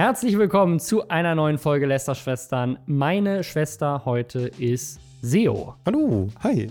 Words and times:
Herzlich 0.00 0.38
willkommen 0.38 0.80
zu 0.80 1.08
einer 1.10 1.34
neuen 1.34 1.58
Folge 1.58 1.84
Lester 1.84 2.14
Schwestern. 2.14 2.78
Meine 2.86 3.44
Schwester 3.44 4.06
heute 4.06 4.50
ist 4.58 4.98
Seo. 5.20 5.74
Hallo, 5.84 6.28
hi. 6.42 6.70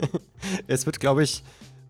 es 0.66 0.86
wird, 0.86 0.98
glaube 0.98 1.24
ich, 1.24 1.44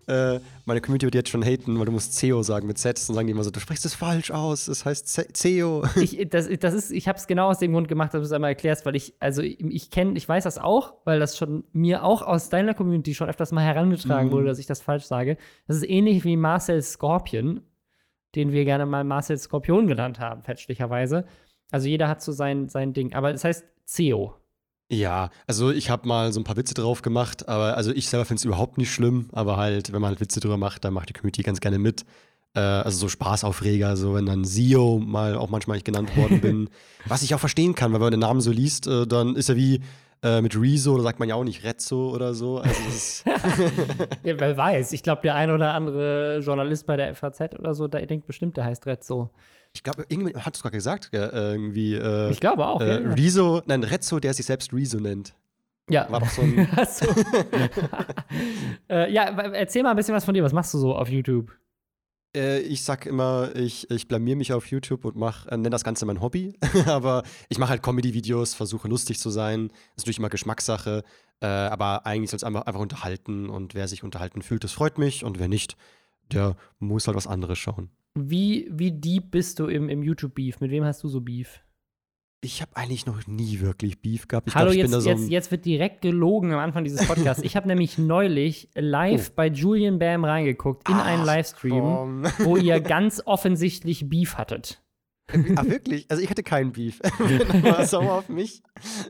äh, 0.09 0.41
meine 0.65 0.81
Community 0.81 1.07
wird 1.07 1.15
jetzt 1.15 1.29
schon 1.29 1.45
haten, 1.45 1.79
weil 1.79 1.87
du 1.87 1.93
musst 1.93 2.15
CEO 2.15 2.43
sagen 2.43 2.67
mit 2.67 2.79
Z. 2.79 2.97
Dann 2.97 3.15
sagen 3.15 3.29
die 3.29 3.31
immer 3.31 3.45
so, 3.45 3.53
du 3.53 3.61
sprichst 3.61 3.85
es 3.85 3.95
falsch 3.95 4.33
aus, 4.33 4.67
es 4.67 4.85
heißt 4.85 5.37
CEO. 5.37 5.85
Ich, 6.01 6.29
das, 6.29 6.49
das 6.59 6.75
ist, 6.75 6.91
ich 6.91 7.07
habe 7.07 7.19
es 7.19 7.29
genau 7.29 7.51
aus 7.51 7.61
dem 7.61 7.71
Grund 7.71 7.87
gemacht, 7.87 8.13
dass 8.13 8.23
du 8.23 8.27
es 8.27 8.33
einmal 8.33 8.51
erklärst, 8.51 8.85
weil 8.85 8.97
ich, 8.97 9.15
also 9.21 9.43
ich 9.43 9.91
kenne, 9.93 10.19
ich 10.19 10.29
weiß 10.29 10.43
das 10.43 10.59
auch, 10.59 10.95
weil 11.05 11.21
das 11.21 11.39
schon 11.39 11.63
mir 11.73 12.03
auch 12.03 12.21
aus 12.21 12.49
deiner 12.49 12.75
Community 12.75 13.15
schon 13.15 13.29
öfters 13.29 13.53
mal 13.53 13.63
herangetragen 13.63 14.27
mhm. 14.27 14.33
wurde, 14.33 14.47
dass 14.47 14.59
ich 14.59 14.67
das 14.67 14.81
falsch 14.81 15.05
sage. 15.05 15.37
Das 15.69 15.77
ist 15.77 15.89
ähnlich 15.89 16.25
wie 16.25 16.37
Marcel 16.37 16.83
Scorpion, 16.83 17.61
den 18.35 18.53
wir 18.53 18.65
gerne 18.65 18.87
mal 18.87 19.05
Marcel 19.05 19.39
Skorpion 19.39 19.87
genannt 19.87 20.21
haben, 20.21 20.43
fälschlicherweise. 20.43 21.25
Also 21.71 21.89
jeder 21.89 22.09
hat 22.09 22.23
so 22.23 22.33
sein, 22.33 22.69
sein 22.69 22.93
Ding. 22.93 23.15
Aber 23.15 23.31
es 23.33 23.43
das 23.43 23.45
heißt 23.45 23.65
CEO. 23.85 24.35
Ja, 24.91 25.31
also 25.47 25.71
ich 25.71 25.89
habe 25.91 26.07
mal 26.07 26.33
so 26.33 26.41
ein 26.41 26.45
paar 26.45 26.57
Witze 26.57 26.75
drauf 26.75 27.03
gemacht, 27.03 27.49
aber 27.49 27.77
also 27.77 27.91
ich 27.91 28.09
selber 28.09 28.27
finde 28.27 28.41
es 28.41 28.45
überhaupt 28.45 28.77
nicht 28.77 28.93
schlimm, 28.93 29.29
aber 29.33 29.57
halt, 29.57 29.93
wenn 29.93 30.01
man 30.01 30.11
halt 30.11 30.21
Witze 30.21 30.41
drüber 30.41 30.59
macht, 30.59 30.85
dann 30.85 30.93
macht 30.93 31.09
die 31.09 31.15
Community 31.15 31.43
ganz 31.43 31.61
gerne 31.61 31.79
mit. 31.79 32.05
Äh, 32.55 32.61
also 32.61 32.99
so 32.99 33.09
Spaßaufreger, 33.09 33.97
so 33.97 34.15
wenn 34.15 34.27
dann 34.27 34.45
CEO 34.45 34.99
mal 34.99 35.37
auch 35.37 35.51
manchmal 35.51 35.79
ich 35.79 35.85
genannt 35.85 36.17
worden 36.17 36.41
bin. 36.41 36.71
Was 37.07 37.23
ich 37.23 37.35
auch 37.35 37.41
verstehen 37.41 37.75
kann, 37.75 37.93
weil 37.93 38.01
wenn 38.01 38.07
man 38.07 38.13
den 38.13 38.21
Namen 38.21 38.41
so 38.41 38.53
liest, 38.53 38.87
äh, 38.87 39.07
dann 39.07 39.37
ist 39.37 39.49
er 39.49 39.57
wie 39.57 39.81
äh, 40.25 40.41
mit 40.41 40.59
Rezo, 40.59 40.97
da 40.97 41.03
sagt 41.03 41.21
man 41.21 41.29
ja 41.29 41.35
auch 41.35 41.45
nicht 41.45 41.63
Rezzo 41.63 42.11
oder 42.11 42.35
so. 42.35 42.59
Also 42.59 43.31
ja, 44.25 44.41
wer 44.41 44.57
weiß, 44.57 44.93
ich 44.93 45.03
glaube, 45.03 45.23
der 45.23 45.35
ein 45.35 45.51
oder 45.51 45.75
andere 45.75 46.41
Journalist 46.41 46.87
bei 46.87 46.97
der 46.97 47.15
FAZ 47.15 47.41
oder 47.59 47.75
so, 47.75 47.87
der 47.87 48.05
denkt 48.07 48.27
bestimmt, 48.27 48.57
der 48.57 48.65
heißt 48.65 48.87
Rezzo. 48.87 49.31
Ich 49.75 49.83
glaube, 49.83 50.07
irgendwie 50.09 50.35
hat 50.35 50.55
es 50.57 50.63
gerade 50.63 50.77
gesagt, 50.77 51.11
ja, 51.13 51.31
irgendwie. 51.33 51.95
Äh, 51.95 52.31
ich 52.31 52.41
glaube 52.41 52.67
auch. 52.67 52.81
Äh, 52.81 53.03
ja. 53.03 53.13
Rezo, 53.13 53.61
nein, 53.67 53.83
Rezzo, 53.83 54.19
der 54.19 54.33
sich 54.33 54.47
selbst 54.47 54.73
Rezo 54.73 54.99
nennt. 54.99 55.35
Ja. 55.91 56.11
War 56.11 56.21
doch 56.21 56.29
so 56.29 56.43
ein. 56.43 56.69
so. 56.89 57.07
äh, 58.89 59.13
ja, 59.13 59.25
erzähl 59.25 59.83
mal 59.83 59.91
ein 59.91 59.97
bisschen 59.97 60.15
was 60.15 60.25
von 60.25 60.33
dir. 60.33 60.43
Was 60.43 60.53
machst 60.53 60.73
du 60.73 60.79
so 60.79 60.95
auf 60.95 61.09
YouTube? 61.09 61.53
Äh, 62.35 62.61
ich 62.61 62.83
sag 62.83 63.07
immer, 63.07 63.55
ich, 63.57 63.91
ich 63.91 64.09
blamier 64.09 64.37
mich 64.37 64.53
auf 64.53 64.67
YouTube 64.67 65.05
und 65.05 65.17
mach, 65.17 65.47
äh, 65.47 65.57
nenne 65.57 65.71
das 65.71 65.85
Ganze 65.85 66.07
mein 66.07 66.21
Hobby. 66.21 66.55
aber 66.87 67.23
ich 67.49 67.59
mache 67.59 67.71
halt 67.71 67.83
Comedy-Videos, 67.83 68.55
versuche 68.55 68.89
lustig 68.89 69.19
zu 69.19 69.31
sein. 69.31 69.71
Ist 69.97 70.05
natürlich 70.05 70.19
immer 70.19 70.31
Geschmackssache. 70.31 71.05
Äh, 71.41 71.47
aber 71.47 72.07
eigentlich 72.07 72.31
soll 72.31 72.39
es 72.39 72.45
einfach, 72.45 72.63
einfach 72.63 72.81
unterhalten. 72.81 73.49
Und 73.49 73.75
wer 73.75 73.89
sich 73.89 74.03
unterhalten 74.03 74.43
fühlt, 74.43 74.65
das 74.65 74.73
freut 74.73 74.99
mich. 74.99 75.25
Und 75.25 75.39
wer 75.39 75.49
nicht, 75.49 75.77
der 76.33 76.57
muss 76.79 77.07
halt 77.07 77.17
was 77.17 77.27
anderes 77.27 77.59
schauen. 77.59 77.91
Wie, 78.15 78.69
wie 78.71 78.93
deep 78.93 79.31
bist 79.31 79.59
du 79.59 79.67
im, 79.67 79.89
im 79.89 80.03
YouTube-Beef? 80.03 80.61
Mit 80.61 80.71
wem 80.71 80.85
hast 80.85 81.03
du 81.03 81.09
so 81.09 81.21
Beef? 81.21 81.61
Ich 82.45 82.61
habe 82.61 82.77
eigentlich 82.77 83.07
noch 83.07 83.27
nie 83.27 83.61
wirklich 83.61 84.03
Beef 84.03 84.29
gehabt. 84.29 84.49
Ich 84.49 84.55
Hallo, 84.55 84.71
glaub, 84.71 84.85
ich 84.85 84.91
jetzt, 84.91 85.03
so 85.03 85.09
jetzt, 85.09 85.31
jetzt 85.31 85.51
wird 85.51 85.65
direkt 85.65 86.03
gelogen 86.03 86.53
am 86.53 86.59
Anfang 86.59 86.85
dieses 86.85 87.07
Podcasts. 87.07 87.43
ich 87.43 87.57
habe 87.57 87.67
nämlich 87.69 87.97
neulich 87.97 88.69
live 88.75 89.31
oh. 89.31 89.33
bei 89.35 89.47
Julian 89.49 89.99
Bam 89.99 90.27
reingeguckt 90.27 90.87
in 90.91 90.95
Ach, 90.95 91.07
einen 91.07 91.25
Livestream, 91.25 91.83
um. 91.83 92.25
wo 92.41 92.59
ihr 92.59 92.81
ganz 92.81 93.23
offensichtlich 93.25 94.11
Beef 94.11 94.35
hattet. 94.35 94.83
Ah, 95.57 95.65
wirklich? 95.65 96.05
Also 96.11 96.23
ich 96.23 96.29
hatte 96.29 96.43
keinen 96.43 96.73
Beef. 96.73 97.01
war 97.63 97.87
sauer 97.87 98.13
auf 98.13 98.29
mich. 98.29 98.63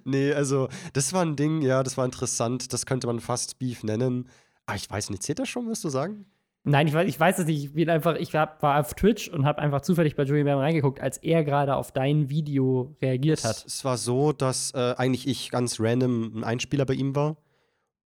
Nee, 0.04 0.32
also 0.32 0.68
das 0.92 1.12
war 1.12 1.24
ein 1.24 1.34
Ding, 1.34 1.60
ja, 1.60 1.82
das 1.82 1.96
war 1.96 2.04
interessant. 2.04 2.72
Das 2.72 2.86
könnte 2.86 3.08
man 3.08 3.18
fast 3.18 3.58
Beef 3.58 3.82
nennen. 3.82 4.28
Aber 4.66 4.76
ich 4.76 4.88
weiß 4.88 5.10
nicht, 5.10 5.24
zählt 5.24 5.40
das 5.40 5.48
schon, 5.48 5.66
wirst 5.66 5.82
du 5.82 5.88
sagen? 5.88 6.26
Nein, 6.66 6.86
ich 6.88 6.94
weiß, 6.94 7.06
ich 7.06 7.20
weiß 7.20 7.38
es 7.40 7.46
nicht. 7.46 7.62
Ich 7.62 7.72
bin 7.74 7.90
einfach, 7.90 8.16
ich 8.16 8.34
hab, 8.34 8.62
war 8.62 8.80
auf 8.80 8.94
Twitch 8.94 9.28
und 9.28 9.44
habe 9.44 9.60
einfach 9.60 9.82
zufällig 9.82 10.16
bei 10.16 10.22
Julian 10.22 10.46
Bam 10.46 10.58
reingeguckt, 10.58 10.98
als 10.98 11.18
er 11.18 11.44
gerade 11.44 11.76
auf 11.76 11.92
dein 11.92 12.30
Video 12.30 12.96
reagiert 13.02 13.44
hat. 13.44 13.58
Es, 13.58 13.66
es 13.66 13.84
war 13.84 13.98
so, 13.98 14.32
dass 14.32 14.72
äh, 14.72 14.94
eigentlich 14.96 15.28
ich 15.28 15.50
ganz 15.50 15.78
random 15.78 16.38
ein 16.38 16.44
Einspieler 16.44 16.86
bei 16.86 16.94
ihm 16.94 17.14
war 17.14 17.36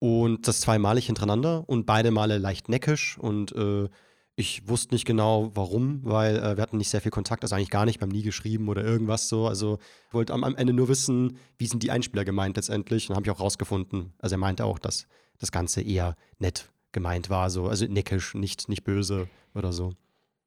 und 0.00 0.48
das 0.48 0.60
zweimalig 0.60 1.06
hintereinander 1.06 1.68
und 1.68 1.86
beide 1.86 2.10
Male 2.10 2.38
leicht 2.38 2.68
neckisch 2.68 3.16
und 3.18 3.52
äh, 3.52 3.88
ich 4.34 4.68
wusste 4.68 4.94
nicht 4.94 5.04
genau 5.04 5.50
warum, 5.54 6.00
weil 6.04 6.36
äh, 6.36 6.56
wir 6.56 6.62
hatten 6.62 6.78
nicht 6.78 6.90
sehr 6.90 7.00
viel 7.00 7.10
Kontakt, 7.10 7.42
also 7.42 7.54
eigentlich 7.54 7.70
gar 7.70 7.84
nicht, 7.84 8.00
wir 8.00 8.06
haben 8.06 8.12
nie 8.12 8.22
geschrieben 8.22 8.68
oder 8.68 8.84
irgendwas 8.84 9.28
so. 9.28 9.46
Also 9.48 9.78
ich 10.08 10.14
wollte 10.14 10.32
am, 10.32 10.44
am 10.44 10.54
Ende 10.54 10.72
nur 10.72 10.88
wissen, 10.88 11.38
wie 11.58 11.66
sind 11.66 11.82
die 11.82 11.90
Einspieler 11.90 12.24
gemeint 12.24 12.54
letztendlich. 12.54 13.10
Und 13.10 13.16
habe 13.16 13.26
ich 13.26 13.32
auch 13.32 13.40
rausgefunden. 13.40 14.12
Also 14.20 14.36
er 14.36 14.38
meinte 14.38 14.64
auch, 14.64 14.78
dass 14.78 15.08
das 15.40 15.50
Ganze 15.50 15.80
eher 15.80 16.14
nett 16.38 16.70
gemeint 16.98 17.30
war, 17.30 17.48
so, 17.48 17.68
also 17.68 17.86
neckisch, 17.86 18.34
nicht, 18.34 18.68
nicht 18.68 18.82
böse 18.82 19.28
oder 19.54 19.72
so. 19.72 19.92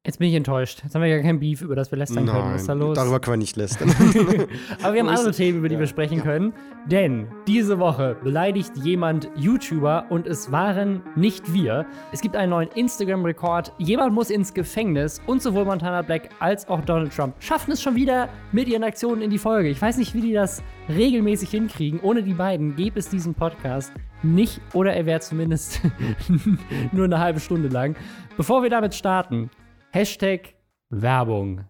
Jetzt 0.03 0.17
bin 0.17 0.29
ich 0.29 0.34
enttäuscht. 0.34 0.81
Jetzt 0.84 0.95
haben 0.95 1.03
wir 1.03 1.09
ja 1.09 1.22
kein 1.22 1.39
Beef, 1.39 1.62
über 1.62 1.75
das 1.75 1.91
wir 1.91 1.97
lästern 2.00 2.25
Nein, 2.25 2.34
können. 2.34 2.53
Was 2.56 2.62
ist 2.62 2.67
da 2.67 2.73
los? 2.73 2.95
Darüber 2.95 3.19
können 3.19 3.34
wir 3.34 3.38
nicht 3.38 3.56
lästern. 3.56 3.89
Aber 4.81 4.95
wir 4.95 5.01
haben 5.01 5.09
andere 5.09 5.29
Themen, 5.29 5.59
über 5.59 5.69
die 5.69 5.75
ja. 5.75 5.79
wir 5.79 5.85
sprechen 5.85 6.23
können. 6.23 6.53
Denn 6.88 7.28
diese 7.45 7.78
Woche 7.78 8.17
beleidigt 8.23 8.72
jemand 8.78 9.29
YouTuber 9.35 10.07
und 10.09 10.25
es 10.25 10.51
waren 10.51 11.03
nicht 11.16 11.53
wir. 11.53 11.85
Es 12.12 12.22
gibt 12.22 12.35
einen 12.35 12.50
neuen 12.50 12.69
Instagram-Rekord. 12.69 13.73
Jemand 13.78 14.12
muss 14.12 14.31
ins 14.31 14.56
Gefängnis 14.56 15.22
und 15.28 15.44
sowohl 15.44 15.66
Montana 15.66 16.01
Black 16.01 16.29
als 16.39 16.68
auch 16.68 16.81
Donald 16.81 17.16
Trump 17.16 17.35
schaffen 17.38 17.72
es 17.72 17.79
schon 17.79 17.94
wieder 17.94 18.28
mit 18.51 18.68
ihren 18.68 18.83
Aktionen 18.83 19.22
in 19.22 19.29
die 19.29 19.38
Folge. 19.38 19.69
Ich 19.69 19.79
weiß 19.79 19.97
nicht, 19.97 20.16
wie 20.16 20.22
die 20.22 20.33
das 20.33 20.63
regelmäßig 20.89 21.51
hinkriegen. 21.51 22.00
Ohne 22.00 22.23
die 22.23 22.33
beiden 22.33 22.75
gäbe 22.75 22.97
es 22.97 23.07
diesen 23.09 23.35
Podcast 23.35 23.94
nicht 24.23 24.62
oder 24.73 24.94
er 24.94 25.06
wäre 25.06 25.19
zumindest 25.19 25.79
nur 26.91 27.06
eine 27.06 27.19
halbe 27.19 27.39
Stunde 27.39 27.68
lang. 27.68 27.95
Bevor 28.35 28.63
wir 28.63 28.72
damit 28.72 28.95
starten, 28.95 29.51
Hashtag 29.94 30.53
Werbung. 30.90 31.66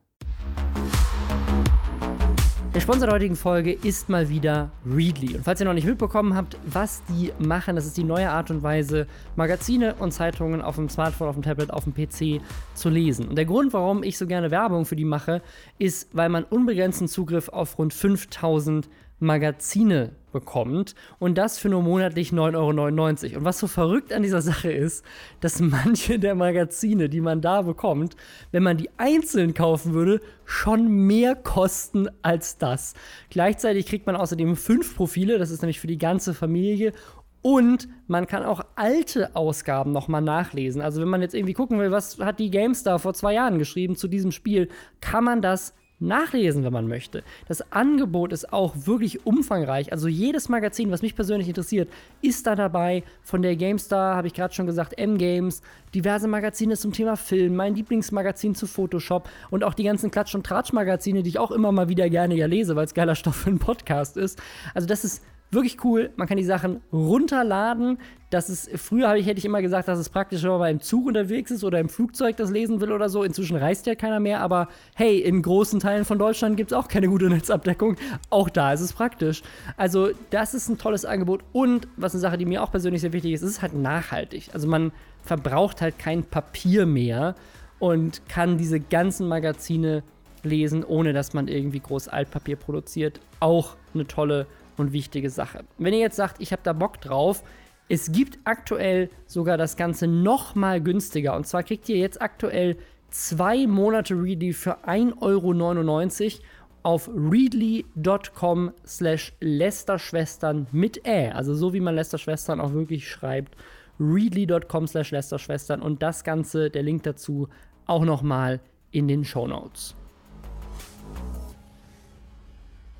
Der 2.75 2.79
Sponsor 2.79 3.07
der 3.07 3.15
heutigen 3.15 3.35
Folge 3.35 3.71
ist 3.73 4.09
mal 4.09 4.29
wieder 4.29 4.69
Readly. 4.85 5.37
Und 5.37 5.43
falls 5.43 5.59
ihr 5.59 5.65
noch 5.65 5.73
nicht 5.73 5.87
mitbekommen 5.87 6.35
habt, 6.35 6.55
was 6.67 7.01
die 7.09 7.33
machen, 7.39 7.75
das 7.75 7.87
ist 7.87 7.97
die 7.97 8.03
neue 8.03 8.29
Art 8.29 8.51
und 8.51 8.61
Weise, 8.61 9.07
Magazine 9.35 9.95
und 9.95 10.11
Zeitungen 10.11 10.61
auf 10.61 10.75
dem 10.75 10.87
Smartphone, 10.87 11.29
auf 11.29 11.35
dem 11.35 11.41
Tablet, 11.41 11.71
auf 11.71 11.85
dem 11.85 11.95
PC 11.95 12.43
zu 12.75 12.89
lesen. 12.89 13.27
Und 13.27 13.37
der 13.37 13.45
Grund, 13.45 13.73
warum 13.73 14.03
ich 14.03 14.19
so 14.19 14.27
gerne 14.27 14.51
Werbung 14.51 14.85
für 14.85 14.95
die 14.95 15.03
mache, 15.03 15.41
ist, 15.79 16.15
weil 16.15 16.29
man 16.29 16.43
unbegrenzten 16.43 17.07
Zugriff 17.07 17.49
auf 17.49 17.79
rund 17.79 17.91
5000 17.91 18.87
Magazine 19.21 20.11
bekommt 20.31 20.95
und 21.19 21.37
das 21.37 21.59
für 21.59 21.69
nur 21.69 21.83
monatlich 21.83 22.31
9,99 22.31 23.23
Euro. 23.29 23.37
Und 23.37 23.45
was 23.45 23.59
so 23.59 23.67
verrückt 23.67 24.13
an 24.13 24.23
dieser 24.23 24.41
Sache 24.41 24.71
ist, 24.71 25.05
dass 25.39 25.59
manche 25.59 26.19
der 26.19 26.35
Magazine, 26.35 27.07
die 27.07 27.21
man 27.21 27.41
da 27.41 27.61
bekommt, 27.61 28.15
wenn 28.51 28.63
man 28.63 28.77
die 28.77 28.89
einzeln 28.97 29.53
kaufen 29.53 29.93
würde, 29.93 30.21
schon 30.45 30.89
mehr 30.89 31.35
kosten 31.35 32.09
als 32.21 32.57
das. 32.57 32.93
Gleichzeitig 33.29 33.85
kriegt 33.85 34.07
man 34.07 34.15
außerdem 34.15 34.55
fünf 34.55 34.95
Profile, 34.95 35.37
das 35.37 35.51
ist 35.51 35.61
nämlich 35.61 35.79
für 35.79 35.87
die 35.87 35.97
ganze 35.97 36.33
Familie 36.33 36.93
und 37.41 37.87
man 38.07 38.27
kann 38.27 38.43
auch 38.43 38.61
alte 38.75 39.35
Ausgaben 39.35 39.91
nochmal 39.91 40.21
nachlesen. 40.21 40.81
Also 40.81 41.01
wenn 41.01 41.09
man 41.09 41.21
jetzt 41.21 41.33
irgendwie 41.33 41.53
gucken 41.53 41.79
will, 41.79 41.91
was 41.91 42.19
hat 42.19 42.39
die 42.39 42.51
GameStar 42.51 42.99
vor 42.99 43.13
zwei 43.13 43.33
Jahren 43.33 43.57
geschrieben 43.57 43.95
zu 43.95 44.07
diesem 44.07 44.31
Spiel, 44.31 44.69
kann 44.99 45.23
man 45.23 45.41
das 45.41 45.73
nachlesen, 46.01 46.63
wenn 46.63 46.73
man 46.73 46.87
möchte. 46.87 47.23
Das 47.47 47.71
Angebot 47.71 48.33
ist 48.33 48.51
auch 48.51 48.75
wirklich 48.85 49.25
umfangreich. 49.25 49.91
Also 49.91 50.07
jedes 50.07 50.49
Magazin, 50.49 50.91
was 50.91 51.01
mich 51.01 51.15
persönlich 51.15 51.47
interessiert, 51.47 51.89
ist 52.21 52.47
da 52.47 52.55
dabei. 52.55 53.03
Von 53.23 53.41
der 53.41 53.55
GameStar 53.55 54.15
habe 54.15 54.27
ich 54.27 54.33
gerade 54.33 54.53
schon 54.53 54.65
gesagt, 54.65 54.97
M-Games, 54.97 55.61
diverse 55.93 56.27
Magazine 56.27 56.75
zum 56.75 56.91
Thema 56.91 57.15
Film, 57.15 57.55
mein 57.55 57.75
Lieblingsmagazin 57.75 58.55
zu 58.55 58.67
Photoshop 58.67 59.29
und 59.49 59.63
auch 59.63 59.73
die 59.73 59.83
ganzen 59.83 60.11
Klatsch- 60.11 60.35
und 60.35 60.45
Tratsch-Magazine, 60.45 61.23
die 61.23 61.29
ich 61.29 61.39
auch 61.39 61.51
immer 61.51 61.71
mal 61.71 61.89
wieder 61.89 62.09
gerne 62.09 62.35
ja 62.35 62.47
lese, 62.47 62.75
weil 62.75 62.85
es 62.85 62.93
geiler 62.93 63.15
Stoff 63.21 63.35
für 63.35 63.49
einen 63.49 63.59
Podcast 63.59 64.17
ist. 64.17 64.41
Also 64.73 64.87
das 64.87 65.03
ist 65.03 65.21
Wirklich 65.51 65.83
cool. 65.83 66.11
Man 66.15 66.29
kann 66.29 66.37
die 66.37 66.45
Sachen 66.45 66.79
runterladen. 66.93 67.97
Das 68.31 68.49
ist, 68.49 68.71
früher 68.79 69.13
ich, 69.15 69.25
hätte 69.25 69.39
ich 69.39 69.45
immer 69.45 69.61
gesagt, 69.61 69.89
dass 69.89 69.99
es 69.99 70.07
praktisch, 70.07 70.41
wenn 70.43 70.51
man 70.51 70.59
beim 70.59 70.79
Zug 70.79 71.05
unterwegs 71.05 71.51
ist 71.51 71.65
oder 71.65 71.79
im 71.79 71.89
Flugzeug 71.89 72.37
das 72.37 72.49
lesen 72.49 72.79
will 72.79 72.93
oder 72.93 73.09
so. 73.09 73.23
Inzwischen 73.23 73.57
reist 73.57 73.85
ja 73.85 73.93
keiner 73.93 74.21
mehr, 74.21 74.39
aber 74.39 74.69
hey, 74.95 75.19
in 75.19 75.41
großen 75.41 75.81
Teilen 75.81 76.05
von 76.05 76.17
Deutschland 76.17 76.55
gibt 76.55 76.71
es 76.71 76.77
auch 76.77 76.87
keine 76.87 77.09
gute 77.09 77.25
Netzabdeckung. 77.29 77.97
Auch 78.29 78.49
da 78.49 78.71
ist 78.71 78.79
es 78.79 78.93
praktisch. 78.93 79.43
Also, 79.75 80.11
das 80.29 80.53
ist 80.53 80.69
ein 80.69 80.77
tolles 80.77 81.03
Angebot 81.03 81.43
und 81.51 81.89
was 81.97 82.13
eine 82.13 82.21
Sache, 82.21 82.37
die 82.37 82.45
mir 82.45 82.63
auch 82.63 82.71
persönlich 82.71 83.01
sehr 83.01 83.11
wichtig 83.11 83.33
ist, 83.33 83.41
ist 83.41 83.49
es 83.51 83.61
halt 83.61 83.73
nachhaltig. 83.73 84.49
Also, 84.53 84.65
man 84.65 84.93
verbraucht 85.23 85.81
halt 85.81 85.99
kein 85.99 86.23
Papier 86.23 86.85
mehr 86.85 87.35
und 87.79 88.21
kann 88.29 88.57
diese 88.57 88.79
ganzen 88.79 89.27
Magazine 89.27 90.03
lesen, 90.43 90.85
ohne 90.85 91.11
dass 91.11 91.33
man 91.33 91.49
irgendwie 91.49 91.81
groß 91.81 92.07
Altpapier 92.07 92.55
produziert. 92.55 93.19
Auch 93.41 93.75
eine 93.93 94.07
tolle 94.07 94.47
und 94.77 94.93
wichtige 94.93 95.29
Sache. 95.29 95.65
Wenn 95.77 95.93
ihr 95.93 95.99
jetzt 95.99 96.15
sagt, 96.15 96.41
ich 96.41 96.53
habe 96.53 96.61
da 96.63 96.73
Bock 96.73 97.01
drauf, 97.01 97.43
es 97.91 98.13
gibt 98.13 98.39
aktuell 98.45 99.09
sogar 99.25 99.57
das 99.57 99.75
Ganze 99.75 100.07
noch 100.07 100.55
mal 100.55 100.81
günstiger. 100.81 101.35
Und 101.35 101.45
zwar 101.45 101.63
kriegt 101.63 101.89
ihr 101.89 101.97
jetzt 101.97 102.21
aktuell 102.21 102.77
zwei 103.09 103.67
Monate 103.67 104.15
Readly 104.15 104.53
für 104.53 104.85
1,99 104.85 105.19
Euro 105.19 106.43
auf 106.83 107.09
readly.com 107.13 108.71
slash 108.85 109.33
Lästerschwestern 109.41 110.67
mit 110.71 111.05
Ä. 111.05 111.31
Also 111.31 111.53
so 111.53 111.73
wie 111.73 111.81
man 111.81 111.95
Lästerschwestern 111.95 112.61
auch 112.61 112.71
wirklich 112.71 113.09
schreibt. 113.09 113.57
readly.com 113.99 114.87
slash 114.87 115.11
Lästerschwestern 115.11 115.81
und 115.81 116.01
das 116.01 116.23
Ganze, 116.23 116.69
der 116.69 116.83
Link 116.83 117.03
dazu, 117.03 117.49
auch 117.87 118.05
noch 118.05 118.21
mal 118.21 118.61
in 118.91 119.09
den 119.09 119.25
Show 119.25 119.47
Notes. 119.47 119.95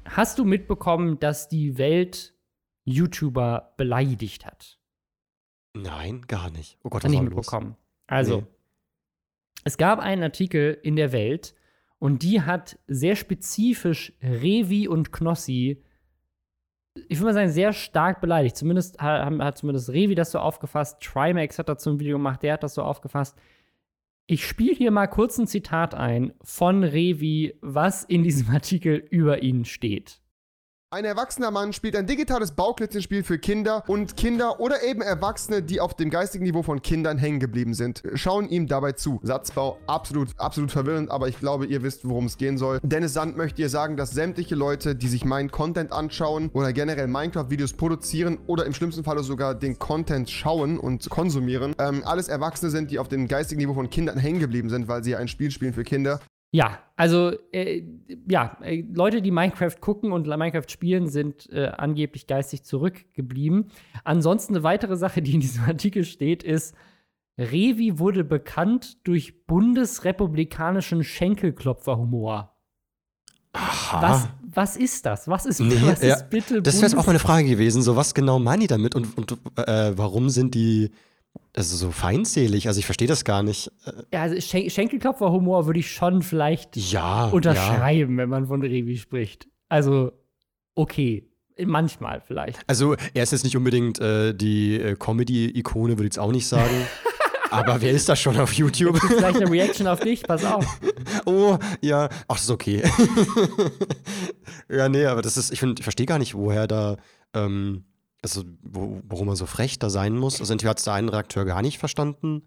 hast 0.04 0.38
du 0.38 0.44
mitbekommen, 0.44 1.18
dass 1.22 1.48
die 1.48 1.78
Welt 1.78 2.34
YouTuber 2.84 3.74
beleidigt 3.78 4.46
hat? 4.46 4.81
Nein, 5.74 6.22
gar 6.28 6.50
nicht. 6.52 6.78
Oh 6.84 6.90
Gott, 6.90 7.04
Hat 7.04 7.06
was 7.06 7.12
nicht 7.12 7.20
war 7.20 7.26
los? 7.30 7.36
mitbekommen. 7.36 7.76
Also, 8.08 8.38
Nee. 8.42 8.48
es 9.64 9.78
gab 9.78 10.00
einen 10.00 10.24
Artikel 10.24 10.78
in 10.84 10.96
der 10.96 11.12
Welt 11.12 11.56
und 12.00 12.24
die 12.24 12.42
hat 12.42 12.78
sehr 12.88 13.16
spezifisch 13.16 14.14
Revi 14.22 14.88
und 14.88 15.12
Knossi, 15.12 15.82
ich 17.08 17.20
würde 17.20 17.28
mal 17.28 17.34
sagen, 17.34 17.52
sehr 17.52 17.72
stark 17.72 18.20
beleidigt. 18.20 18.58
Zumindest 18.58 19.00
ha- 19.02 19.24
haben- 19.24 19.42
hat 19.42 19.58
zumindest 19.58 19.90
Revi 19.92 20.14
das 20.14 20.32
so 20.32 20.40
aufgefasst. 20.40 21.02
Trimax 21.02 21.58
hat 21.58 21.70
dazu 21.70 21.90
ein 21.90 22.00
Video 22.00 22.18
gemacht, 22.18 22.44
der 22.44 22.54
hat 22.54 22.64
das 22.64 22.74
so 22.74 22.84
aufgefasst. 22.84 23.38
Ich 24.28 24.46
spiele 24.46 24.76
hier 24.76 24.92
mal 24.92 25.08
kurz 25.08 25.38
ein 25.38 25.48
Zitat 25.48 25.96
ein 25.96 26.34
von 26.44 26.84
Revi, 26.84 27.58
was 27.62 28.04
in 28.04 28.24
diesem 28.24 28.50
Artikel 28.54 28.96
über 29.10 29.42
ihn 29.42 29.64
steht. 29.64 30.20
Ein 30.94 31.06
erwachsener 31.06 31.52
Mann 31.52 31.72
spielt 31.72 31.96
ein 31.96 32.06
digitales 32.06 32.52
Bauklötzchenspiel 32.52 33.24
für 33.24 33.40
Kinder 33.40 33.86
und 33.88 34.18
Kinder 34.18 34.60
oder 34.60 34.84
eben 34.84 35.02
Erwachsene, 35.02 35.64
die 35.64 35.80
auf 35.80 35.94
dem 35.94 36.10
geistigen 36.10 36.44
Niveau 36.44 36.64
von 36.64 36.82
Kindern 36.82 37.18
hängen 37.18 37.40
geblieben 37.40 37.74
sind, 37.74 38.04
schauen 38.16 38.50
ihm 38.50 38.68
dabei 38.68 38.92
zu. 38.92 39.22
Satzbau 39.24 39.80
absolut, 39.88 40.38
absolut 40.38 40.70
verwirrend, 40.70 41.10
aber 41.10 41.30
ich 41.30 41.40
glaube, 41.40 41.66
ihr 41.66 41.82
wisst, 41.82 42.06
worum 42.10 42.26
es 42.26 42.36
gehen 42.36 42.58
soll. 42.58 42.82
Dennis 42.84 43.14
Sand 43.14 43.38
möchte 43.38 43.62
ihr 43.62 43.70
sagen, 43.70 43.96
dass 43.96 44.12
sämtliche 44.12 44.56
Leute, 44.56 44.94
die 44.94 45.08
sich 45.08 45.24
meinen 45.24 45.50
Content 45.50 45.94
anschauen 45.94 46.50
oder 46.52 46.74
generell 46.74 47.08
Minecraft-Videos 47.08 47.72
produzieren 47.72 48.38
oder 48.48 48.66
im 48.66 48.74
schlimmsten 48.74 49.06
Falle 49.06 49.24
sogar 49.24 49.56
den 49.56 49.80
Content 49.80 50.30
schauen 50.30 50.78
und 50.78 51.10
konsumieren, 51.10 51.74
ähm, 51.80 52.04
alles 52.04 52.28
Erwachsene 52.28 52.70
sind, 52.70 52.92
die 52.92 53.00
auf 53.00 53.08
dem 53.08 53.30
geistigen 53.30 53.62
Niveau 53.62 53.76
von 53.76 53.90
Kindern 53.90 54.18
hängen 54.18 54.42
geblieben 54.42 54.70
sind, 54.70 54.90
weil 54.90 55.06
sie 55.06 55.16
ein 55.16 55.30
Spiel 55.30 55.52
spielen 55.52 55.72
für 55.72 55.86
Kinder. 55.86 56.20
Ja, 56.53 56.80
also 56.98 57.31
äh, 57.53 57.83
ja, 58.30 58.57
äh, 58.62 58.83
Leute, 58.94 59.21
die 59.21 59.31
Minecraft 59.31 59.75
gucken 59.80 60.12
und 60.12 60.27
Minecraft 60.27 60.68
spielen, 60.68 61.07
sind 61.07 61.50
äh, 61.50 61.68
angeblich 61.68 62.27
geistig 62.27 62.63
zurückgeblieben. 62.63 63.71
Ansonsten 64.03 64.56
eine 64.56 64.63
weitere 64.63 64.98
Sache, 64.98 65.21
die 65.21 65.33
in 65.33 65.39
diesem 65.39 65.63
Artikel 65.68 66.03
steht, 66.03 66.44
ist, 66.44 66.75
Revi 67.38 67.98
wurde 68.00 68.25
bekannt 68.25 69.07
durch 69.07 69.45
bundesrepublikanischen 69.48 71.06
Schenkelklopferhumor. 71.06 72.53
Aha. 73.53 74.01
Was, 74.01 74.30
was 74.42 74.77
ist 74.77 75.06
das? 75.06 75.27
Was 75.27 75.45
ist, 75.45 75.62
Nee, 75.62 75.75
was 75.81 76.01
ja, 76.01 76.15
ist 76.15 76.30
bitte 76.30 76.62
Das 76.62 76.75
wäre 76.75 76.88
jetzt 76.88 76.98
auch 76.98 77.07
meine 77.07 77.19
Frage 77.19 77.48
gewesen. 77.48 77.81
So, 77.81 77.95
was 77.95 78.13
genau 78.13 78.39
meinen 78.39 78.62
die 78.62 78.68
damit 78.68 78.95
und, 78.95 79.18
und 79.18 79.38
äh, 79.57 79.98
warum 79.98 80.30
sind 80.30 80.53
die 80.56 80.92
also 81.56 81.75
so 81.75 81.92
feindselig? 81.92 82.68
Also, 82.68 82.80
ich 82.80 82.86
verstehe 82.86 83.07
das 83.07 83.25
gar 83.25 83.44
nicht. 83.44 83.72
Ja, 84.13 84.24
also 84.24 84.39
Schen 84.39 84.69
Schenkelklopferhumor 84.69 85.66
würde 85.66 85.80
ich 85.80 85.92
schon 85.92 86.22
vielleicht 86.22 86.78
ja. 86.78 87.28
Ja. 87.28 87.31
unterschreiben, 87.31 88.18
wenn 88.18 88.30
man 88.30 88.48
von 88.48 88.62
Revi 88.62 88.98
spricht. 88.98 89.48
Also, 89.69 90.12
okay. 90.75 91.28
Manchmal 91.63 92.22
vielleicht. 92.22 92.60
Also, 92.68 92.95
er 93.13 93.24
ist 93.24 93.31
jetzt 93.31 93.44
nicht 93.44 93.57
unbedingt 93.57 94.00
äh, 94.00 94.33
die 94.33 94.80
äh, 94.80 94.95
Comedy-Ikone, 94.95 95.94
würde 95.94 96.04
ich 96.04 96.16
jetzt 96.16 96.19
auch 96.19 96.31
nicht 96.31 96.48
sagen. 96.48 96.88
Aber 97.51 97.81
wer 97.81 97.92
ist 97.92 98.07
das 98.07 98.19
schon 98.19 98.39
auf 98.39 98.54
YouTube? 98.54 98.98
Vielleicht 98.98 99.42
eine 99.42 99.51
Reaction 99.51 99.86
auf 99.86 100.00
dich, 100.00 100.24
pass 100.24 100.45
auf. 100.45 100.66
oh, 101.25 101.57
ja. 101.81 102.07
Ach, 102.27 102.36
das 102.36 102.44
ist 102.44 102.50
okay. 102.50 102.81
ja, 104.69 104.88
nee, 104.88 105.06
aber 105.06 105.22
das 105.22 105.36
ist, 105.36 105.51
ich, 105.51 105.60
find, 105.60 105.80
ich 105.80 105.84
verstehe 105.84 106.06
gar 106.06 106.18
nicht, 106.18 106.34
woher 106.34 106.66
da, 106.66 106.95
ähm, 107.34 107.84
also, 108.24 108.44
wo, 108.62 109.02
warum 109.08 109.30
er 109.30 109.36
so 109.36 109.46
frech 109.46 109.80
da 109.80 109.90
sein 109.90 110.16
muss. 110.16 110.40
Also, 110.40 110.54
entweder 110.54 110.72
hat 110.72 110.78
es 110.80 110.84
der 110.86 110.94
eine 110.94 111.08
Redakteur 111.12 111.46
gar 111.46 111.62
nicht 111.62 111.80
verstanden 111.80 112.44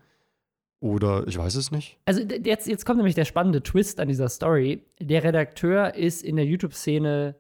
oder 0.81 1.27
ich 1.27 1.39
weiß 1.39 1.55
es 1.55 1.71
nicht. 1.71 1.99
Also 2.05 2.21
jetzt, 2.23 2.67
jetzt 2.67 2.85
kommt 2.85 2.99
nämlich 2.99 3.15
der 3.15 3.25
spannende 3.25 3.63
Twist 3.63 4.01
an 4.01 4.09
dieser 4.09 4.29
Story. 4.29 4.83
Der 5.01 5.25
Redakteur 5.25 5.95
ist 5.95 6.23
in 6.23 6.37
der 6.37 6.45
YouTube-Szene 6.45 7.37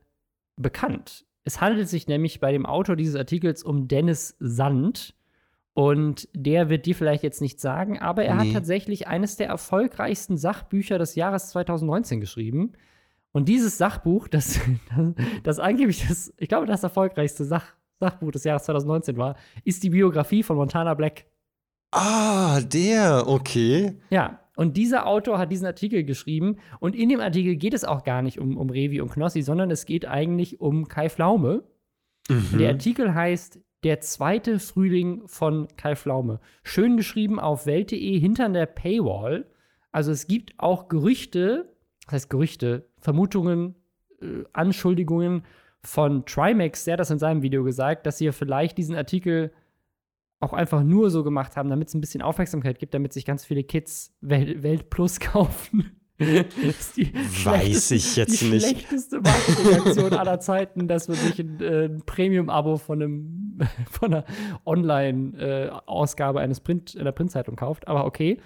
bekannt. 0.56 1.26
Es 1.44 1.60
handelt 1.60 1.88
sich 1.88 2.06
nämlich 2.08 2.40
bei 2.40 2.52
dem 2.52 2.64
Autor 2.64 2.96
dieses 2.96 3.16
Artikels 3.16 3.62
um 3.62 3.86
Dennis 3.86 4.34
Sand. 4.40 5.14
Und 5.74 6.28
der 6.32 6.68
wird 6.70 6.86
dir 6.86 6.94
vielleicht 6.94 7.24
jetzt 7.24 7.40
nicht 7.42 7.60
sagen, 7.60 7.98
aber 7.98 8.24
er 8.24 8.36
hat 8.38 8.46
Nee. 8.46 8.52
tatsächlich 8.52 9.08
eines 9.08 9.36
der 9.36 9.48
erfolgreichsten 9.48 10.38
Sachbücher 10.38 10.98
des 10.98 11.16
Jahres 11.16 11.48
2019 11.50 12.20
geschrieben. 12.20 12.72
Und 13.32 13.48
dieses 13.48 13.76
Sachbuch, 13.76 14.28
das, 14.28 14.60
das, 14.96 15.14
das 15.42 15.58
angeblich 15.58 16.06
das, 16.08 16.32
ich 16.38 16.48
glaube, 16.48 16.66
das 16.66 16.82
erfolgreichste 16.84 17.44
Sach, 17.44 17.74
Sachbuch 18.00 18.32
des 18.32 18.44
Jahres 18.44 18.64
2019 18.64 19.16
war, 19.16 19.36
ist 19.64 19.82
die 19.82 19.90
Biografie 19.90 20.42
von 20.42 20.56
Montana 20.56 20.94
Black. 20.94 21.26
Ah, 21.90 22.60
der, 22.60 23.28
okay. 23.28 23.96
Ja, 24.10 24.40
und 24.56 24.76
dieser 24.76 25.06
Autor 25.06 25.38
hat 25.38 25.50
diesen 25.50 25.66
Artikel 25.66 26.04
geschrieben 26.04 26.56
und 26.80 26.94
in 26.94 27.08
dem 27.08 27.20
Artikel 27.20 27.56
geht 27.56 27.74
es 27.74 27.84
auch 27.84 28.04
gar 28.04 28.22
nicht 28.22 28.38
um, 28.38 28.56
um 28.56 28.70
Revi 28.70 29.00
und 29.00 29.10
Knossi, 29.10 29.42
sondern 29.42 29.70
es 29.70 29.86
geht 29.86 30.06
eigentlich 30.06 30.60
um 30.60 30.88
Kai 30.88 31.08
Pflaume. 31.08 31.64
Mhm. 32.28 32.58
Der 32.58 32.70
Artikel 32.70 33.14
heißt 33.14 33.60
Der 33.82 34.00
zweite 34.00 34.58
Frühling 34.58 35.26
von 35.26 35.68
Kai 35.76 35.96
Pflaume. 35.96 36.40
Schön 36.62 36.96
geschrieben 36.96 37.38
auf 37.38 37.66
welt.de 37.66 38.18
hinter 38.18 38.48
der 38.48 38.66
Paywall. 38.66 39.46
Also 39.92 40.10
es 40.10 40.26
gibt 40.26 40.54
auch 40.58 40.88
Gerüchte, 40.88 41.72
das 42.06 42.14
heißt 42.14 42.30
Gerüchte, 42.30 42.88
Vermutungen, 42.98 43.74
äh, 44.20 44.44
Anschuldigungen 44.52 45.44
von 45.84 46.24
Trimax, 46.26 46.84
der 46.84 46.94
hat 46.94 47.00
das 47.00 47.10
in 47.10 47.18
seinem 47.18 47.42
Video 47.42 47.64
gesagt, 47.64 48.06
dass 48.06 48.18
sie 48.18 48.30
vielleicht 48.32 48.78
diesen 48.78 48.96
Artikel 48.96 49.52
auch 50.40 50.52
einfach 50.52 50.82
nur 50.82 51.10
so 51.10 51.24
gemacht 51.24 51.56
haben, 51.56 51.70
damit 51.70 51.88
es 51.88 51.94
ein 51.94 52.00
bisschen 52.00 52.22
Aufmerksamkeit 52.22 52.78
gibt, 52.78 52.94
damit 52.94 53.12
sich 53.12 53.24
ganz 53.24 53.44
viele 53.44 53.64
Kids 53.64 54.14
Welt, 54.20 54.62
Welt 54.62 54.90
Plus 54.90 55.20
kaufen. 55.20 56.00
Die 56.16 57.12
Weiß 57.44 57.90
ich 57.90 58.14
jetzt 58.14 58.40
die 58.40 58.50
nicht. 58.50 58.64
schlechteste 58.64 59.20
Marketingaktion 59.20 60.12
aller 60.12 60.38
Zeiten, 60.38 60.86
dass 60.86 61.08
man 61.08 61.16
sich 61.16 61.40
ein, 61.40 61.60
äh, 61.60 61.86
ein 61.86 62.02
Premium-Abo 62.06 62.76
von, 62.76 63.02
einem, 63.02 63.58
von 63.90 64.14
einer 64.14 64.24
Online-Ausgabe 64.64 66.38
eines 66.38 66.60
Print, 66.60 66.96
einer 66.98 67.10
Printzeitung 67.10 67.56
kauft. 67.56 67.88
Aber 67.88 68.04
okay. 68.04 68.38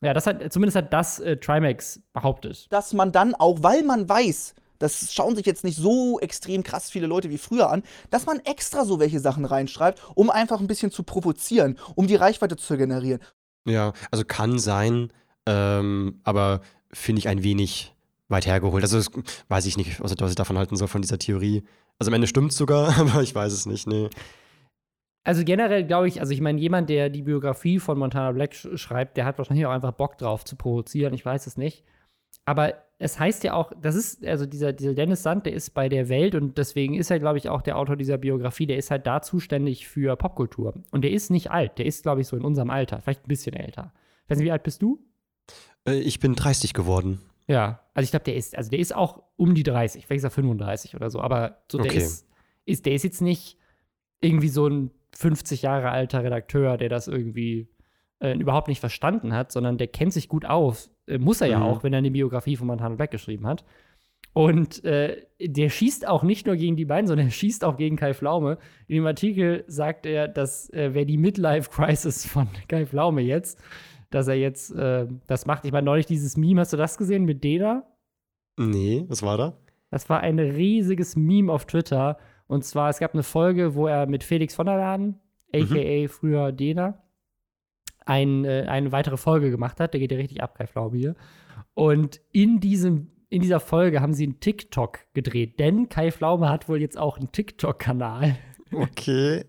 Ja, 0.00 0.14
das 0.14 0.26
hat, 0.26 0.52
zumindest 0.52 0.76
hat 0.76 0.92
das 0.92 1.20
äh, 1.20 1.36
Trimax 1.36 2.02
behauptet. 2.12 2.66
dass 2.72 2.92
man 2.92 3.12
dann 3.12 3.36
auch, 3.36 3.62
weil 3.62 3.84
man 3.84 4.08
weiß, 4.08 4.56
das 4.82 5.14
schauen 5.14 5.36
sich 5.36 5.46
jetzt 5.46 5.64
nicht 5.64 5.76
so 5.76 6.18
extrem 6.20 6.62
krass 6.62 6.90
viele 6.90 7.06
Leute 7.06 7.30
wie 7.30 7.38
früher 7.38 7.70
an, 7.70 7.82
dass 8.10 8.26
man 8.26 8.40
extra 8.40 8.84
so 8.84 8.98
welche 8.98 9.20
Sachen 9.20 9.44
reinschreibt, 9.44 10.02
um 10.14 10.28
einfach 10.28 10.60
ein 10.60 10.66
bisschen 10.66 10.90
zu 10.90 11.04
provozieren, 11.04 11.78
um 11.94 12.06
die 12.06 12.16
Reichweite 12.16 12.56
zu 12.56 12.76
generieren. 12.76 13.20
Ja, 13.64 13.92
also 14.10 14.24
kann 14.24 14.58
sein, 14.58 15.12
ähm, 15.46 16.20
aber 16.24 16.60
finde 16.92 17.20
ich 17.20 17.28
ein 17.28 17.44
wenig 17.44 17.94
weit 18.28 18.46
hergeholt. 18.46 18.82
Also 18.82 18.96
das 18.96 19.10
weiß 19.48 19.66
ich 19.66 19.76
nicht, 19.76 20.00
was 20.00 20.14
was 20.18 20.30
ich 20.30 20.36
davon 20.36 20.58
halten 20.58 20.76
soll, 20.76 20.88
von 20.88 21.02
dieser 21.02 21.18
Theorie. 21.18 21.62
Also 21.98 22.10
am 22.10 22.14
Ende 22.14 22.26
stimmt 22.26 22.50
es 22.50 22.56
sogar, 22.56 22.98
aber 22.98 23.22
ich 23.22 23.34
weiß 23.34 23.52
es 23.52 23.66
nicht, 23.66 23.86
nee. 23.86 24.10
Also 25.24 25.44
generell 25.44 25.84
glaube 25.84 26.08
ich, 26.08 26.18
also 26.18 26.32
ich 26.32 26.40
meine, 26.40 26.60
jemand, 26.60 26.90
der 26.90 27.08
die 27.08 27.22
Biografie 27.22 27.78
von 27.78 27.96
Montana 27.96 28.32
Black 28.32 28.54
sch 28.54 28.66
schreibt, 28.74 29.16
der 29.16 29.24
hat 29.24 29.38
wahrscheinlich 29.38 29.64
auch 29.66 29.70
einfach 29.70 29.92
Bock 29.92 30.18
drauf 30.18 30.44
zu 30.44 30.56
provozieren, 30.56 31.14
ich 31.14 31.24
weiß 31.24 31.46
es 31.46 31.56
nicht. 31.56 31.84
Aber 32.44 32.74
es 32.98 33.18
heißt 33.18 33.44
ja 33.44 33.54
auch, 33.54 33.72
das 33.80 33.94
ist, 33.94 34.24
also 34.24 34.46
dieser, 34.46 34.72
dieser 34.72 34.94
Dennis 34.94 35.22
Sand, 35.22 35.46
der 35.46 35.52
ist 35.52 35.70
bei 35.70 35.88
der 35.88 36.08
Welt 36.08 36.34
und 36.34 36.56
deswegen 36.58 36.94
ist 36.94 37.10
er, 37.10 37.18
glaube 37.18 37.38
ich, 37.38 37.48
auch 37.48 37.62
der 37.62 37.76
Autor 37.76 37.96
dieser 37.96 38.18
Biografie, 38.18 38.66
der 38.66 38.76
ist 38.76 38.90
halt 38.90 39.06
da 39.06 39.22
zuständig 39.22 39.88
für 39.88 40.16
Popkultur. 40.16 40.74
Und 40.90 41.02
der 41.02 41.10
ist 41.10 41.30
nicht 41.30 41.50
alt, 41.50 41.78
der 41.78 41.86
ist, 41.86 42.02
glaube 42.02 42.20
ich, 42.20 42.28
so 42.28 42.36
in 42.36 42.44
unserem 42.44 42.70
Alter, 42.70 43.00
vielleicht 43.00 43.24
ein 43.24 43.28
bisschen 43.28 43.54
älter. 43.54 43.92
Ich 44.24 44.30
weiß 44.30 44.38
nicht, 44.38 44.46
wie 44.46 44.52
alt 44.52 44.62
bist 44.62 44.82
du? 44.82 45.00
Äh, 45.86 45.98
ich 45.98 46.20
bin 46.20 46.34
30 46.34 46.74
geworden. 46.74 47.20
Ja, 47.48 47.80
also 47.92 48.04
ich 48.04 48.10
glaube, 48.12 48.24
der 48.24 48.36
ist, 48.36 48.56
also 48.56 48.70
der 48.70 48.78
ist 48.78 48.94
auch 48.94 49.22
um 49.36 49.54
die 49.54 49.64
30, 49.64 50.06
vielleicht 50.06 50.18
ist 50.18 50.24
er 50.24 50.30
35 50.30 50.94
oder 50.94 51.10
so, 51.10 51.20
aber 51.20 51.58
so 51.70 51.78
der 51.78 51.90
Okay. 51.90 51.98
ist, 51.98 52.28
ist, 52.64 52.86
der 52.86 52.92
ist 52.94 53.02
jetzt 53.02 53.20
nicht 53.20 53.58
irgendwie 54.20 54.48
so 54.48 54.68
ein 54.68 54.90
50 55.16 55.62
Jahre 55.62 55.90
alter 55.90 56.22
Redakteur, 56.22 56.76
der 56.76 56.88
das 56.88 57.08
irgendwie 57.08 57.68
äh, 58.20 58.38
überhaupt 58.38 58.68
nicht 58.68 58.78
verstanden 58.80 59.34
hat, 59.34 59.50
sondern 59.50 59.76
der 59.76 59.88
kennt 59.88 60.12
sich 60.12 60.28
gut 60.28 60.44
auf. 60.46 60.88
Äh, 61.06 61.18
muss 61.18 61.40
er 61.40 61.48
ja 61.48 61.58
Mhm. 61.58 61.64
auch, 61.64 61.82
wenn 61.84 61.92
er 61.92 61.98
eine 61.98 62.10
Biografie 62.10 62.56
von 62.56 62.66
Montana 62.66 62.94
Black 62.94 63.10
geschrieben 63.10 63.46
hat. 63.46 63.64
Und 64.34 64.82
äh, 64.84 65.26
der 65.40 65.68
schießt 65.68 66.08
auch 66.08 66.22
nicht 66.22 66.46
nur 66.46 66.56
gegen 66.56 66.76
die 66.76 66.86
beiden, 66.86 67.06
sondern 67.06 67.26
er 67.26 67.32
schießt 67.32 67.64
auch 67.64 67.76
gegen 67.76 67.96
Kai 67.96 68.14
Pflaume. 68.14 68.56
In 68.88 68.96
dem 68.96 69.06
Artikel 69.06 69.64
sagt 69.66 70.06
er, 70.06 70.26
dass 70.26 70.70
äh, 70.70 70.90
wer 70.94 71.04
die 71.04 71.18
Midlife-Crisis 71.18 72.26
von 72.26 72.48
Kai 72.68 72.86
Pflaume 72.86 73.20
jetzt, 73.20 73.60
dass 74.10 74.28
er 74.28 74.34
jetzt 74.36 74.74
äh, 74.74 75.06
das 75.26 75.44
macht. 75.46 75.64
Ich 75.66 75.72
meine, 75.72 75.84
neulich 75.84 76.06
dieses 76.06 76.36
Meme, 76.38 76.60
hast 76.62 76.72
du 76.72 76.76
das 76.78 76.96
gesehen 76.96 77.24
mit 77.24 77.44
Dena? 77.44 77.84
Nee, 78.58 79.04
was 79.08 79.22
war 79.22 79.36
da? 79.36 79.58
Das 79.90 80.08
war 80.08 80.20
ein 80.20 80.38
riesiges 80.38 81.14
Meme 81.16 81.52
auf 81.52 81.66
Twitter. 81.66 82.16
Und 82.46 82.64
zwar, 82.64 82.88
es 82.88 82.98
gab 82.98 83.12
eine 83.12 83.22
Folge, 83.22 83.74
wo 83.74 83.86
er 83.86 84.06
mit 84.06 84.24
Felix 84.24 84.54
von 84.54 84.66
der 84.66 84.76
Laden, 84.76 85.18
a.k.a. 85.54 86.08
früher 86.08 86.52
Dena, 86.52 87.02
ein, 88.06 88.44
äh, 88.44 88.66
eine 88.68 88.92
weitere 88.92 89.16
Folge 89.16 89.50
gemacht 89.50 89.80
hat. 89.80 89.92
Der 89.94 90.00
geht 90.00 90.12
ja 90.12 90.18
richtig 90.18 90.42
ab, 90.42 90.56
Kai 90.56 90.66
Pflaume 90.66 90.96
hier. 90.96 91.14
Und 91.74 92.20
in, 92.32 92.60
diesem, 92.60 93.08
in 93.28 93.42
dieser 93.42 93.60
Folge 93.60 94.00
haben 94.00 94.14
sie 94.14 94.24
einen 94.24 94.40
TikTok 94.40 95.00
gedreht. 95.14 95.58
Denn 95.58 95.88
Kai 95.88 96.10
Pflaume 96.10 96.48
hat 96.48 96.68
wohl 96.68 96.80
jetzt 96.80 96.98
auch 96.98 97.18
einen 97.18 97.32
TikTok-Kanal. 97.32 98.36
Okay. 98.72 99.44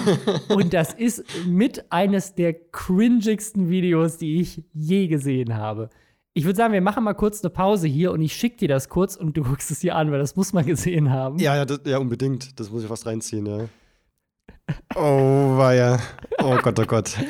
Und 0.48 0.74
das 0.74 0.92
ist 0.92 1.24
mit 1.46 1.90
eines 1.90 2.34
der 2.34 2.54
cringigsten 2.54 3.70
Videos, 3.70 4.18
die 4.18 4.40
ich 4.40 4.62
je 4.74 5.06
gesehen 5.08 5.56
habe. 5.56 5.88
ich 6.34 6.44
würde 6.44 6.56
sagen, 6.56 6.74
wir 6.74 6.82
machen 6.82 7.04
mal 7.04 7.14
kurz 7.14 7.42
eine 7.42 7.48
Pause 7.48 7.88
hier 7.88 8.12
und 8.12 8.20
ich 8.20 8.34
schicke 8.34 8.58
dir 8.58 8.68
das 8.68 8.90
kurz 8.90 9.16
und 9.16 9.38
du 9.38 9.44
guckst 9.44 9.70
es 9.70 9.80
dir 9.80 9.96
an, 9.96 10.12
weil 10.12 10.18
das 10.18 10.36
muss 10.36 10.52
man 10.52 10.66
gesehen 10.66 11.10
haben. 11.10 11.38
Ja, 11.38 11.56
ja, 11.56 11.64
das, 11.64 11.80
ja 11.86 11.96
unbedingt. 11.96 12.60
Das 12.60 12.70
muss 12.70 12.82
ich 12.82 12.88
fast 12.88 13.06
reinziehen, 13.06 13.46
ja. 13.46 13.68
Oh, 14.94 15.56
war 15.56 15.74
ja. 15.74 15.98
Oh 16.42 16.56
Gott, 16.62 16.78
oh 16.78 16.84
Gott. 16.86 17.16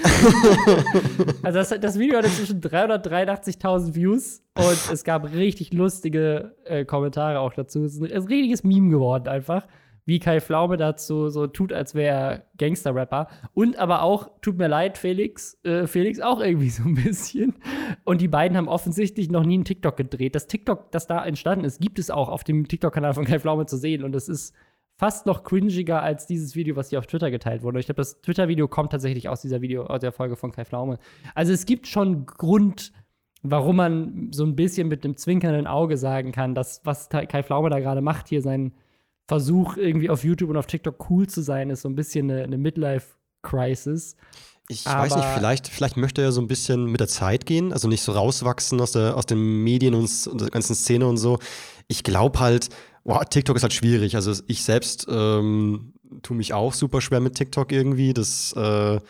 Also 1.42 1.58
das, 1.58 1.80
das 1.80 1.98
Video 1.98 2.18
hatte 2.18 2.28
zwischen 2.28 2.60
383.000 2.60 3.94
Views 3.94 4.42
und 4.56 4.92
es 4.92 5.04
gab 5.04 5.32
richtig 5.32 5.72
lustige 5.72 6.56
äh, 6.64 6.84
Kommentare 6.84 7.38
auch 7.38 7.52
dazu. 7.52 7.84
Es 7.84 7.94
ist 7.94 8.02
ein, 8.02 8.12
ein 8.12 8.22
richtiges 8.24 8.64
Meme 8.64 8.90
geworden 8.90 9.28
einfach. 9.28 9.66
Wie 10.04 10.18
Kai 10.18 10.40
Pflaume 10.40 10.76
dazu 10.76 11.28
so 11.28 11.46
tut, 11.46 11.72
als 11.72 11.94
wäre 11.94 12.16
er 12.16 12.42
Gangster-Rapper. 12.58 13.28
Und 13.54 13.76
aber 13.76 14.02
auch, 14.02 14.30
tut 14.40 14.56
mir 14.56 14.68
leid, 14.68 14.98
Felix, 14.98 15.58
äh, 15.64 15.86
Felix 15.86 16.20
auch 16.20 16.40
irgendwie 16.40 16.70
so 16.70 16.84
ein 16.84 16.94
bisschen. 16.94 17.54
Und 18.04 18.20
die 18.20 18.28
beiden 18.28 18.56
haben 18.56 18.68
offensichtlich 18.68 19.30
noch 19.30 19.44
nie 19.44 19.54
einen 19.54 19.64
TikTok 19.64 19.96
gedreht. 19.96 20.34
Das 20.34 20.46
TikTok, 20.46 20.92
das 20.92 21.06
da 21.06 21.24
entstanden 21.24 21.64
ist, 21.64 21.80
gibt 21.80 21.98
es 21.98 22.10
auch 22.10 22.28
auf 22.28 22.44
dem 22.44 22.68
TikTok-Kanal 22.68 23.14
von 23.14 23.24
Kai 23.24 23.40
Pflaume 23.40 23.66
zu 23.66 23.76
sehen. 23.76 24.04
Und 24.04 24.14
es 24.14 24.28
ist 24.28 24.54
fast 24.96 25.26
noch 25.26 25.44
cringiger 25.44 26.02
als 26.02 26.26
dieses 26.26 26.56
Video, 26.56 26.74
was 26.74 26.90
hier 26.90 26.98
auf 26.98 27.06
Twitter 27.06 27.30
geteilt 27.30 27.62
wurde. 27.62 27.78
Ich 27.78 27.86
glaube, 27.86 28.00
das 28.00 28.20
Twitter-Video 28.22 28.66
kommt 28.66 28.92
tatsächlich 28.92 29.28
aus 29.28 29.42
dieser 29.42 29.60
Video, 29.60 29.84
aus 29.84 30.00
der 30.00 30.12
Folge 30.12 30.36
von 30.36 30.52
Kai 30.52 30.64
Pflaume. 30.64 30.98
Also 31.34 31.52
es 31.52 31.66
gibt 31.66 31.86
schon 31.86 32.24
Grund, 32.24 32.92
warum 33.42 33.76
man 33.76 34.30
so 34.32 34.44
ein 34.44 34.56
bisschen 34.56 34.88
mit 34.88 35.04
einem 35.04 35.16
zwinkernden 35.16 35.66
Auge 35.66 35.98
sagen 35.98 36.32
kann, 36.32 36.54
dass 36.54 36.80
was 36.84 37.10
Kai 37.10 37.42
Pflaume 37.42 37.68
da 37.68 37.78
gerade 37.78 38.00
macht, 38.00 38.28
hier 38.28 38.40
sein 38.40 38.72
Versuch 39.28 39.76
irgendwie 39.76 40.08
auf 40.08 40.24
YouTube 40.24 40.50
und 40.50 40.56
auf 40.56 40.66
TikTok 40.66 41.10
cool 41.10 41.26
zu 41.26 41.42
sein, 41.42 41.68
ist 41.70 41.82
so 41.82 41.88
ein 41.88 41.96
bisschen 41.96 42.30
eine, 42.30 42.44
eine 42.44 42.58
Midlife-Crisis. 42.58 44.16
Ich 44.68 44.84
weiß 44.84 45.14
nicht, 45.14 45.28
vielleicht, 45.28 45.68
vielleicht 45.68 45.96
möchte 45.96 46.22
er 46.22 46.32
so 46.32 46.40
ein 46.40 46.48
bisschen 46.48 46.86
mit 46.86 47.00
der 47.00 47.06
Zeit 47.06 47.46
gehen, 47.46 47.72
also 47.72 47.86
nicht 47.86 48.02
so 48.02 48.12
rauswachsen 48.12 48.80
aus, 48.80 48.92
der, 48.92 49.16
aus 49.16 49.26
den 49.26 49.62
Medien 49.62 49.94
und, 49.94 50.26
und 50.26 50.40
der 50.40 50.50
ganzen 50.50 50.74
Szene 50.74 51.06
und 51.06 51.18
so. 51.18 51.38
Ich 51.86 52.02
glaube 52.02 52.40
halt, 52.40 52.70
Wow, 53.06 53.24
TikTok 53.24 53.54
ist 53.54 53.62
halt 53.62 53.72
schwierig. 53.72 54.16
Also 54.16 54.32
ich 54.48 54.64
selbst 54.64 55.06
ähm, 55.08 55.92
tue 56.22 56.36
mich 56.36 56.52
auch 56.52 56.72
super 56.72 57.00
schwer 57.00 57.20
mit 57.20 57.36
TikTok 57.36 57.70
irgendwie. 57.70 58.12
Das, 58.12 58.52
äh, 58.56 58.60
also 58.60 59.00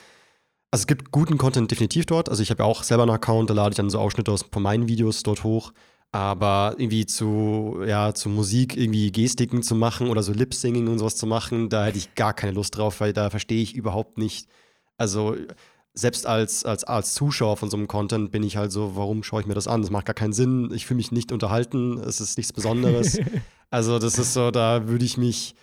es 0.70 0.86
gibt 0.86 1.12
guten 1.12 1.38
Content 1.38 1.70
definitiv 1.70 2.04
dort. 2.04 2.28
Also 2.28 2.42
ich 2.42 2.50
habe 2.50 2.62
ja 2.62 2.68
auch 2.68 2.82
selber 2.82 3.04
einen 3.04 3.12
Account, 3.12 3.48
da 3.48 3.54
lade 3.54 3.70
ich 3.70 3.76
dann 3.76 3.88
so 3.88 3.98
Ausschnitte 3.98 4.30
aus 4.30 4.44
von 4.52 4.62
meinen 4.62 4.86
Videos 4.86 5.22
dort 5.22 5.44
hoch. 5.44 5.72
Aber 6.12 6.74
irgendwie 6.76 7.06
zu, 7.06 7.78
ja, 7.86 8.12
zu 8.12 8.28
Musik 8.28 8.76
irgendwie 8.76 9.10
Gestiken 9.12 9.62
zu 9.62 9.74
machen 9.74 10.10
oder 10.10 10.22
so 10.22 10.34
Lip-Singing 10.34 10.88
und 10.88 10.98
sowas 10.98 11.16
zu 11.16 11.26
machen, 11.26 11.70
da 11.70 11.86
hätte 11.86 11.98
ich 11.98 12.14
gar 12.14 12.34
keine 12.34 12.52
Lust 12.52 12.76
drauf, 12.76 13.00
weil 13.00 13.14
da 13.14 13.30
verstehe 13.30 13.62
ich 13.62 13.74
überhaupt 13.74 14.18
nicht. 14.18 14.46
Also 14.98 15.36
selbst 15.98 16.26
als, 16.26 16.64
als, 16.64 16.84
als 16.84 17.14
Zuschauer 17.14 17.56
von 17.56 17.70
so 17.70 17.76
einem 17.76 17.88
Content 17.88 18.30
bin 18.30 18.42
ich 18.42 18.58
halt 18.58 18.70
so, 18.70 18.96
warum 18.96 19.22
schaue 19.22 19.40
ich 19.40 19.46
mir 19.46 19.54
das 19.54 19.66
an? 19.66 19.80
Das 19.80 19.90
macht 19.90 20.04
gar 20.04 20.14
keinen 20.14 20.34
Sinn. 20.34 20.70
Ich 20.74 20.84
fühle 20.84 20.98
mich 20.98 21.10
nicht 21.10 21.32
unterhalten. 21.32 21.98
Es 21.98 22.20
ist 22.20 22.36
nichts 22.36 22.52
Besonderes. 22.52 23.18
also, 23.70 23.98
das 23.98 24.18
ist 24.18 24.34
so, 24.34 24.50
da 24.50 24.88
würde 24.88 25.06
ich 25.06 25.16
mich. 25.16 25.54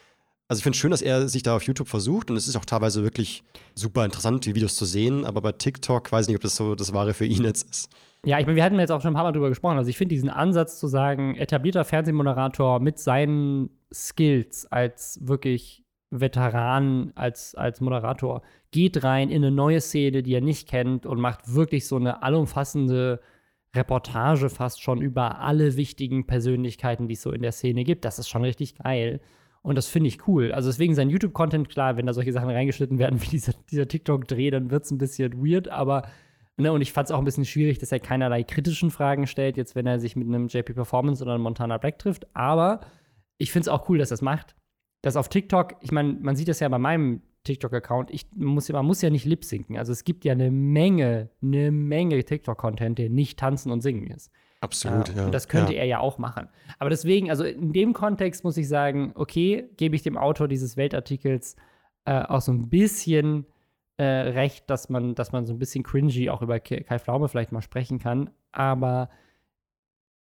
Also, 0.48 0.60
ich 0.60 0.64
finde 0.64 0.76
es 0.76 0.80
schön, 0.80 0.92
dass 0.92 1.04
er 1.04 1.30
sich 1.30 1.44
da 1.44 1.56
auf 1.56 1.64
YouTube 1.64 1.88
versucht 1.88 2.32
und 2.32 2.38
es 2.38 2.48
ist 2.48 2.56
auch 2.56 2.66
teilweise 2.66 3.04
wirklich 3.04 3.44
super 3.76 4.04
interessant, 4.06 4.46
die 4.46 4.56
Videos 4.56 4.76
zu 4.76 4.86
sehen. 4.86 5.24
Aber 5.24 5.40
bei 5.42 5.52
TikTok 5.52 6.12
weiß 6.12 6.26
ich 6.26 6.30
nicht, 6.30 6.38
ob 6.38 6.42
das 6.42 6.56
so 6.56 6.74
das 6.74 6.94
Wahre 6.94 7.14
für 7.14 7.26
ihn 7.26 7.44
jetzt 7.44 7.70
ist. 7.70 7.90
Ja, 8.26 8.40
ich 8.40 8.46
meine, 8.48 8.56
wir 8.56 8.64
hatten 8.64 8.80
jetzt 8.80 8.92
auch 8.92 9.02
schon 9.02 9.12
ein 9.12 9.16
paar 9.16 9.24
Mal 9.24 9.34
drüber 9.34 9.50
gesprochen. 9.50 9.78
Also, 9.78 9.90
ich 9.92 9.98
finde 9.98 10.16
diesen 10.16 10.32
Ansatz 10.32 10.80
zu 10.80 10.88
sagen, 10.88 11.36
etablierter 11.36 11.86
Fernsehmoderator 11.86 12.80
mit 12.80 12.98
seinen 12.98 13.70
Skills 13.94 14.66
als 14.72 15.20
wirklich 15.22 15.83
Veteran 16.20 17.12
als, 17.16 17.56
als 17.56 17.82
Moderator 17.82 18.42
geht 18.72 19.04
rein 19.04 19.30
in 19.30 19.44
eine 19.44 19.52
neue 19.52 19.82
Szene, 19.82 20.24
die 20.24 20.34
er 20.34 20.42
nicht 20.42 20.70
kennt 20.70 21.06
und 21.06 21.20
macht 21.20 21.54
wirklich 21.54 21.88
so 21.88 21.96
eine 21.96 22.22
allumfassende 22.24 23.20
Reportage 23.76 24.50
fast 24.50 24.82
schon 24.82 25.02
über 25.02 25.40
alle 25.40 25.76
wichtigen 25.76 26.28
Persönlichkeiten, 26.28 27.08
die 27.08 27.16
es 27.16 27.24
so 27.24 27.32
in 27.32 27.42
der 27.42 27.52
Szene 27.52 27.84
gibt. 27.84 28.06
Das 28.06 28.20
ist 28.20 28.30
schon 28.30 28.44
richtig 28.44 28.76
geil. 28.76 29.20
Und 29.64 29.76
das 29.76 29.88
finde 29.88 30.10
ich 30.10 30.28
cool. 30.28 30.52
Also 30.52 30.70
deswegen 30.70 30.94
sein 30.94 31.10
YouTube-Content, 31.10 31.70
klar, 31.70 31.98
wenn 31.98 32.06
da 32.06 32.14
solche 32.14 32.34
Sachen 32.34 32.50
reingeschnitten 32.50 33.00
werden 33.00 33.22
wie 33.24 33.30
dieser, 33.30 33.54
dieser 33.72 33.88
TikTok-Dreh, 33.88 34.52
dann 34.52 34.70
wird 34.70 34.86
es 34.86 34.92
ein 34.92 34.98
bisschen 34.98 35.44
weird, 35.44 35.70
aber 35.70 36.04
Ne, 36.56 36.72
und 36.72 36.82
ich 36.82 36.94
fand 36.94 37.08
es 37.08 37.12
auch 37.12 37.18
ein 37.18 37.26
bisschen 37.26 37.46
schwierig, 37.46 37.80
dass 37.80 37.92
er 37.92 38.00
keinerlei 38.00 38.44
kritischen 38.44 38.92
Fragen 38.92 39.26
stellt, 39.26 39.58
jetzt 39.58 39.76
wenn 39.76 39.88
er 39.88 40.00
sich 40.00 40.16
mit 40.16 40.28
einem 40.28 40.46
JP 40.46 40.74
Performance 40.74 41.24
oder 41.24 41.34
einem 41.34 41.42
Montana 41.42 41.80
Black 41.80 41.98
trifft. 41.98 42.28
Aber 42.36 42.82
ich 43.40 43.52
finde 43.52 43.64
es 43.64 43.68
auch 43.70 43.90
cool, 43.90 43.98
dass 43.98 44.12
er 44.12 44.16
es 44.16 44.22
macht 44.22 44.56
dass 45.04 45.18
auf 45.18 45.30
TikTok, 45.30 45.76
ich 45.82 45.92
meine, 45.92 46.14
man 46.14 46.36
sieht 46.36 46.48
das 46.48 46.62
ja 46.62 46.70
bei 46.70 46.80
meinem 46.80 47.22
TikTok-Account, 47.44 48.10
muss, 48.36 48.70
man 48.70 48.86
muss 48.86 49.02
ja 49.02 49.10
nicht 49.10 49.26
lip-sinken. 49.26 49.78
Also 49.78 49.92
es 49.92 50.06
gibt 50.06 50.24
ja 50.24 50.32
eine 50.32 50.50
Menge, 50.50 51.30
eine 51.42 51.72
Menge 51.72 52.24
TikTok-Content, 52.24 52.98
der 52.98 53.10
nicht 53.10 53.38
tanzen 53.38 53.72
und 53.72 53.82
singen 53.82 54.08
ist. 54.08 54.32
Absolut, 54.62 55.10
äh, 55.10 55.18
ja. 55.18 55.26
Und 55.26 55.34
das 55.34 55.50
könnte 55.50 55.74
ja. 55.74 55.80
er 55.80 55.86
ja 55.86 56.00
auch 56.00 56.20
machen. 56.20 56.48
Aber 56.80 56.90
deswegen, 56.90 57.30
also 57.30 57.44
in 57.44 57.74
dem 57.74 57.92
Kontext 57.92 58.46
muss 58.46 58.56
ich 58.56 58.70
sagen, 58.70 59.12
okay, 59.16 59.70
gebe 59.76 59.94
ich 59.94 60.04
dem 60.04 60.18
Autor 60.18 60.48
dieses 60.48 60.78
Weltartikels 60.78 61.58
äh, 62.06 62.22
auch 62.24 62.40
so 62.40 62.54
ein 62.54 62.70
bisschen 62.70 63.46
äh, 63.98 64.04
recht, 64.06 64.70
dass 64.70 64.88
man, 64.88 65.16
dass 65.16 65.34
man 65.34 65.46
so 65.46 65.54
ein 65.54 65.60
bisschen 65.60 65.84
cringy 65.84 66.30
auch 66.30 66.42
über 66.42 66.62
Kai 66.62 66.98
Pflaume 66.98 67.28
vielleicht 67.28 67.52
mal 67.52 67.62
sprechen 67.62 68.00
kann. 68.00 68.30
Aber 68.54 69.10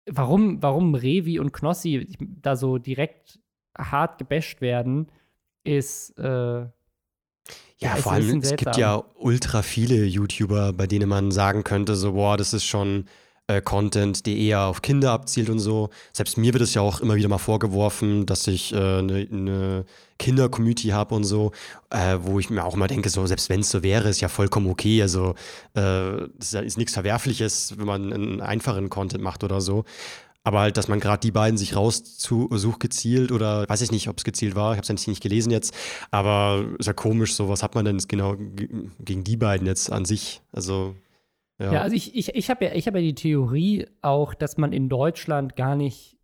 warum, 0.10 0.64
warum 0.64 0.96
Revi 0.96 1.40
und 1.40 1.52
Knossi 1.52 2.08
da 2.42 2.56
so 2.56 2.78
direkt 2.78 3.42
hart 3.78 4.18
gebasht 4.18 4.62
werden, 4.62 5.12
ist. 5.64 6.18
Äh, 6.18 6.66
ja, 7.78 7.96
vor 7.96 8.12
allem, 8.12 8.42
es 8.42 8.56
gibt 8.56 8.78
ja 8.78 9.04
ultra 9.16 9.64
viele 9.64 10.06
YouTuber, 10.06 10.72
bei 10.74 10.86
denen 10.86 11.10
man 11.10 11.32
sagen 11.32 11.64
könnte, 11.64 11.96
so, 11.96 12.14
boah, 12.14 12.38
das 12.38 12.54
ist 12.54 12.66
schon 12.66 13.06
äh, 13.48 13.62
Content, 13.62 14.26
der 14.26 14.36
eher 14.36 14.62
auf 14.62 14.82
Kinder 14.82 15.12
abzielt 15.12 15.50
und 15.50 15.60
so. 15.60 15.90
Selbst 16.14 16.38
mir 16.38 16.54
wird 16.54 16.62
es 16.62 16.74
ja 16.74 16.82
auch 16.82 17.02
immer 17.02 17.16
wieder 17.16 17.28
mal 17.28 17.38
vorgeworfen, 17.38 18.26
dass 18.26 18.48
ich 18.48 18.74
eine 18.76 19.00
äh, 19.00 19.02
ne, 19.02 19.28
ne 19.32 19.86
Kinder-Community 20.20 20.90
habe 20.90 21.16
und 21.16 21.24
so, 21.24 21.52
äh, 21.90 22.18
wo 22.22 22.40
ich 22.40 22.52
mir 22.52 22.64
auch 22.64 22.76
immer 22.76 22.88
denke, 22.88 23.10
so, 23.10 23.26
selbst 23.26 23.50
wenn 23.50 23.62
es 23.62 23.72
so 23.72 23.82
wäre, 23.82 24.10
ist 24.10 24.22
ja 24.22 24.30
vollkommen 24.30 24.68
okay. 24.68 25.02
Also, 25.02 25.34
äh, 25.74 26.28
das 26.38 26.54
ist 26.54 26.78
nichts 26.78 26.94
Verwerfliches, 26.94 27.78
wenn 27.78 27.88
man 27.88 28.14
einen 28.14 28.42
einfachen 28.42 28.90
Content 28.90 29.24
macht 29.24 29.44
oder 29.44 29.60
so. 29.60 29.84
Aber 30.44 30.60
halt, 30.62 30.78
dass 30.78 30.88
man 30.88 31.00
gerade 31.00 31.20
die 31.20 31.32
beiden 31.32 31.58
sich 31.58 31.76
raussucht 31.76 32.80
gezielt 32.80 33.32
oder 33.32 33.70
weiß 33.70 33.82
ich 33.82 33.92
nicht, 33.92 34.08
ob 34.08 34.18
es 34.18 34.24
gezielt 34.24 34.56
war, 34.56 34.74
ich 34.74 34.78
habe 34.78 34.94
es 34.94 35.08
nicht 35.08 35.22
gelesen 35.22 35.52
jetzt, 35.52 35.74
aber 36.10 36.66
ist 36.80 36.88
ja 36.88 36.94
komisch, 36.94 37.36
so 37.36 37.48
was 37.48 37.62
hat 37.62 37.76
man 37.76 37.86
denn 37.86 38.00
genau 38.08 38.36
gegen 38.38 39.24
die 39.24 39.38
beiden 39.38 39.68
jetzt 39.68 39.92
an 39.92 40.06
sich? 40.06 40.42
Also 40.52 40.96
ja, 41.60 41.74
ja 41.74 41.82
also 41.82 41.96
ich, 41.96 42.16
ich, 42.16 42.34
ich 42.34 42.50
habe 42.50 42.66
ja, 42.66 42.72
hab 42.72 42.96
ja 42.96 43.02
die 43.02 43.16
Theorie 43.16 43.86
auch, 44.02 44.34
dass 44.34 44.58
man 44.58 44.74
in 44.74 44.90
Deutschland 44.90 45.56
gar 45.56 45.76
nicht 45.76 46.18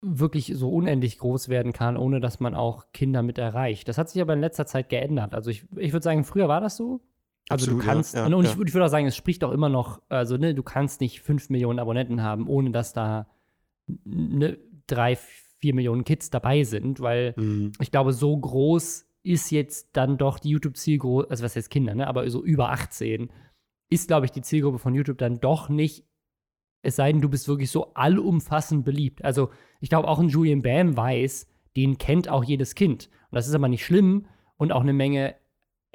wirklich 0.00 0.52
so 0.54 0.70
unendlich 0.70 1.18
groß 1.18 1.48
werden 1.48 1.72
kann, 1.72 1.96
ohne 1.96 2.20
dass 2.20 2.40
man 2.40 2.54
auch 2.54 2.86
Kinder 2.92 3.22
mit 3.22 3.38
erreicht. 3.38 3.88
Das 3.88 3.98
hat 3.98 4.10
sich 4.10 4.22
aber 4.22 4.34
in 4.34 4.40
letzter 4.40 4.66
Zeit 4.66 4.88
geändert. 4.88 5.34
Also 5.34 5.50
ich, 5.50 5.64
ich 5.76 5.92
würde 5.92 6.04
sagen, 6.04 6.24
früher 6.24 6.48
war 6.48 6.60
das 6.60 6.76
so. 6.76 7.00
Also 7.48 7.64
Absolut, 7.64 7.82
du 7.82 7.86
kannst, 7.86 8.14
ja, 8.14 8.26
und 8.26 8.44
ich, 8.44 8.54
ja. 8.54 8.62
ich 8.64 8.74
würde 8.74 8.84
auch 8.84 8.90
sagen, 8.90 9.06
es 9.06 9.16
spricht 9.16 9.42
auch 9.42 9.52
immer 9.52 9.68
noch, 9.68 10.02
also 10.08 10.36
ne, 10.36 10.54
du 10.54 10.62
kannst 10.62 11.00
nicht 11.00 11.22
5 11.22 11.48
Millionen 11.50 11.78
Abonnenten 11.78 12.22
haben, 12.22 12.46
ohne 12.46 12.70
dass 12.70 12.92
da 12.92 13.26
ne, 14.04 14.58
drei, 14.86 15.16
vier 15.16 15.74
Millionen 15.74 16.04
Kids 16.04 16.30
dabei 16.30 16.64
sind, 16.64 17.00
weil 17.00 17.34
mhm. 17.36 17.72
ich 17.80 17.90
glaube, 17.90 18.12
so 18.12 18.36
groß 18.36 19.06
ist 19.22 19.50
jetzt 19.50 19.90
dann 19.94 20.18
doch 20.18 20.38
die 20.38 20.50
YouTube-Zielgruppe, 20.50 21.30
also 21.30 21.42
was 21.42 21.56
heißt 21.56 21.70
Kinder, 21.70 21.94
ne, 21.94 22.06
aber 22.06 22.28
so 22.30 22.44
über 22.44 22.70
18, 22.70 23.30
ist, 23.90 24.08
glaube 24.08 24.26
ich, 24.26 24.32
die 24.32 24.42
Zielgruppe 24.42 24.78
von 24.78 24.94
YouTube 24.94 25.18
dann 25.18 25.40
doch 25.40 25.68
nicht, 25.68 26.04
es 26.82 26.96
sei 26.96 27.10
denn, 27.12 27.22
du 27.22 27.28
bist 27.28 27.48
wirklich 27.48 27.70
so 27.70 27.94
allumfassend 27.94 28.84
beliebt. 28.84 29.24
Also 29.24 29.50
ich 29.80 29.88
glaube, 29.88 30.08
auch 30.08 30.18
ein 30.18 30.28
Julian 30.28 30.62
Bam 30.62 30.96
weiß, 30.96 31.46
den 31.76 31.98
kennt 31.98 32.28
auch 32.28 32.44
jedes 32.44 32.74
Kind. 32.74 33.08
Und 33.30 33.36
das 33.36 33.48
ist 33.48 33.54
aber 33.54 33.68
nicht 33.68 33.84
schlimm 33.84 34.26
und 34.56 34.72
auch 34.72 34.82
eine 34.82 34.92
Menge 34.92 35.34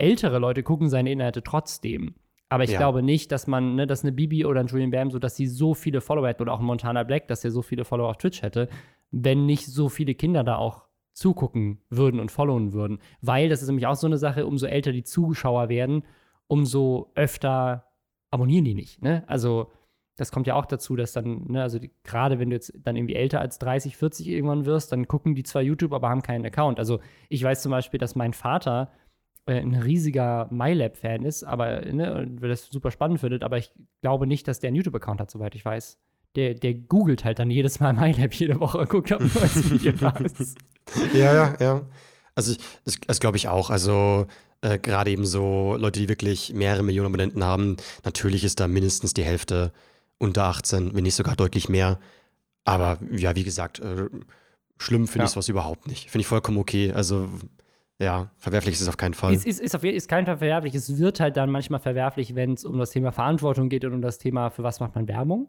ältere 0.04 0.40
Leute 0.40 0.64
gucken 0.64 0.90
seine 0.90 1.12
Inhalte 1.12 1.44
trotzdem. 1.44 2.16
Aber 2.50 2.64
ich 2.64 2.72
ja. 2.72 2.78
glaube 2.78 3.02
nicht, 3.02 3.32
dass 3.32 3.48
man, 3.48 3.76
ne, 3.76 3.88
dass 3.88 4.04
eine 4.04 4.12
Bibi 4.12 4.46
oder 4.46 4.60
ein 4.60 4.68
Julian 4.68 4.92
Bam, 4.92 5.10
so 5.10 5.18
dass 5.18 5.36
sie 5.36 5.48
so 5.48 5.74
viele 5.74 6.02
Follower 6.02 6.28
hätten 6.28 6.44
oder 6.44 6.54
auch 6.54 6.60
ein 6.60 6.66
Montana 6.66 7.04
Black, 7.04 7.28
dass 7.28 7.44
er 7.44 7.52
so 7.52 7.62
viele 7.62 7.84
Follower 7.84 8.10
auf 8.10 8.18
Twitch 8.18 8.44
hätte, 8.44 8.70
wenn 9.12 9.46
nicht 9.46 9.66
so 9.66 9.90
viele 9.90 10.14
Kinder 10.14 10.44
da 10.44 10.58
auch 10.58 10.84
zugucken 11.14 11.80
würden 11.90 12.20
und 12.20 12.32
followen 12.32 12.74
würden. 12.74 13.00
Weil 13.22 13.50
das 13.50 13.62
ist 13.62 13.68
nämlich 13.68 13.88
auch 13.88 13.96
so 13.96 14.08
eine 14.08 14.18
Sache, 14.18 14.46
umso 14.46 14.68
älter 14.68 14.92
die 14.92 15.04
Zuschauer 15.04 15.70
werden, 15.70 16.04
umso 16.48 17.12
öfter 17.16 17.86
abonnieren 18.30 18.66
die 18.66 18.74
nicht. 18.76 19.02
Ne? 19.02 19.24
Also 19.28 19.72
das 20.16 20.32
kommt 20.32 20.46
ja 20.46 20.54
auch 20.56 20.68
dazu, 20.68 20.96
dass 20.96 21.14
dann, 21.14 21.46
ne, 21.48 21.64
also 21.64 21.80
gerade 22.04 22.38
wenn 22.38 22.50
du 22.50 22.56
jetzt 22.56 22.74
dann 22.84 22.96
irgendwie 22.96 23.16
älter 23.16 23.42
als 23.42 23.58
30, 23.60 23.98
40 23.98 24.28
irgendwann 24.28 24.66
wirst, 24.66 24.92
dann 24.92 25.08
gucken 25.08 25.34
die 25.34 25.44
zwar 25.44 25.64
YouTube, 25.64 25.94
aber 25.94 26.10
haben 26.10 26.22
keinen 26.22 26.46
Account. 26.46 26.78
Also 26.78 27.00
ich 27.30 27.44
weiß 27.44 27.64
zum 27.64 27.72
Beispiel, 27.72 28.00
dass 28.00 28.16
mein 28.16 28.34
Vater 28.34 28.92
ein 29.46 29.76
riesiger 29.76 30.48
MyLab-Fan 30.52 31.26
ist, 31.26 31.44
aber 31.44 31.82
ne, 31.82 32.28
das 32.42 32.68
super 32.68 32.92
spannend 32.92 33.20
findet, 33.20 33.44
aber 33.44 33.58
ich 33.58 33.72
glaube 34.02 34.26
nicht, 34.28 34.48
dass 34.48 34.60
der 34.60 34.70
einen 34.70 34.78
YouTube-Account 34.78 35.20
hat, 35.20 35.32
soweit 35.32 35.56
ich 35.56 35.66
weiß. 35.66 35.98
Der, 36.36 36.54
der 36.56 36.74
googelt 36.74 37.26
halt 37.26 37.40
dann 37.40 37.52
jedes 37.52 37.80
Mal 37.80 37.94
MyLab 37.94 38.34
jede 38.34 38.60
Woche 38.60 38.78
und 38.80 38.90
guckt, 38.90 39.12
ob 39.12 39.22
ein 39.22 39.32
neues 39.34 39.70
Video 39.72 39.92
da 39.92 40.10
ist. 40.12 40.58
Ja, 41.14 41.34
ja, 41.34 41.56
ja. 41.60 41.82
Also, 42.36 42.56
das, 42.86 42.98
das 43.06 43.20
glaube 43.20 43.38
ich 43.38 43.48
auch. 43.50 43.70
Also, 43.70 44.26
äh, 44.62 44.80
gerade 44.80 45.12
eben 45.12 45.26
so 45.26 45.76
Leute, 45.78 46.00
die 46.00 46.10
wirklich 46.10 46.54
mehrere 46.54 46.82
Millionen 46.82 47.08
Abonnenten 47.08 47.44
haben, 47.44 47.78
natürlich 48.04 48.44
ist 48.44 48.60
da 48.60 48.68
mindestens 48.68 49.14
die 49.14 49.24
Hälfte 49.24 49.72
unter 50.18 50.46
18, 50.46 50.96
wenn 50.96 51.04
nicht 51.04 51.16
sogar 51.16 51.36
deutlich 51.36 51.70
mehr. 51.70 52.00
Aber 52.64 52.98
ja, 53.12 53.36
wie 53.36 53.44
gesagt, 53.44 53.80
äh, 53.80 54.08
schlimm 54.80 55.08
finde 55.08 55.20
Ja. 55.20 55.26
ich 55.26 55.32
sowas 55.32 55.50
überhaupt 55.50 55.88
nicht. 55.88 56.10
Finde 56.10 56.22
ich 56.22 56.28
vollkommen 56.28 56.58
okay. 56.58 56.92
Also 56.94 57.30
ja, 58.00 58.32
verwerflich 58.38 58.76
ist 58.76 58.82
es 58.82 58.88
auf 58.90 58.98
keinen 58.98 59.14
Fall. 59.14 59.34
Es 59.34 59.46
ist, 59.46 59.60
ist, 59.62 59.76
auf, 59.76 59.84
jeden- 59.84 59.96
ist 59.98 60.08
kein 60.10 60.26
Fall 60.26 60.38
verwerflich. 60.38 60.76
Es 60.76 60.98
wird 60.98 61.20
halt 61.20 61.38
dann 61.38 61.50
manchmal 61.52 61.80
verwerflich, 61.80 62.36
wenn 62.36 62.54
es 62.54 62.66
um 62.66 62.78
das 62.78 62.92
Thema 62.92 63.12
Verantwortung 63.12 63.70
geht 63.70 63.86
und 63.86 63.94
um 63.94 64.02
das 64.02 64.18
Thema, 64.18 64.50
für 64.50 64.64
was 64.64 64.80
macht 64.80 64.96
man 64.96 65.08
Werbung. 65.08 65.48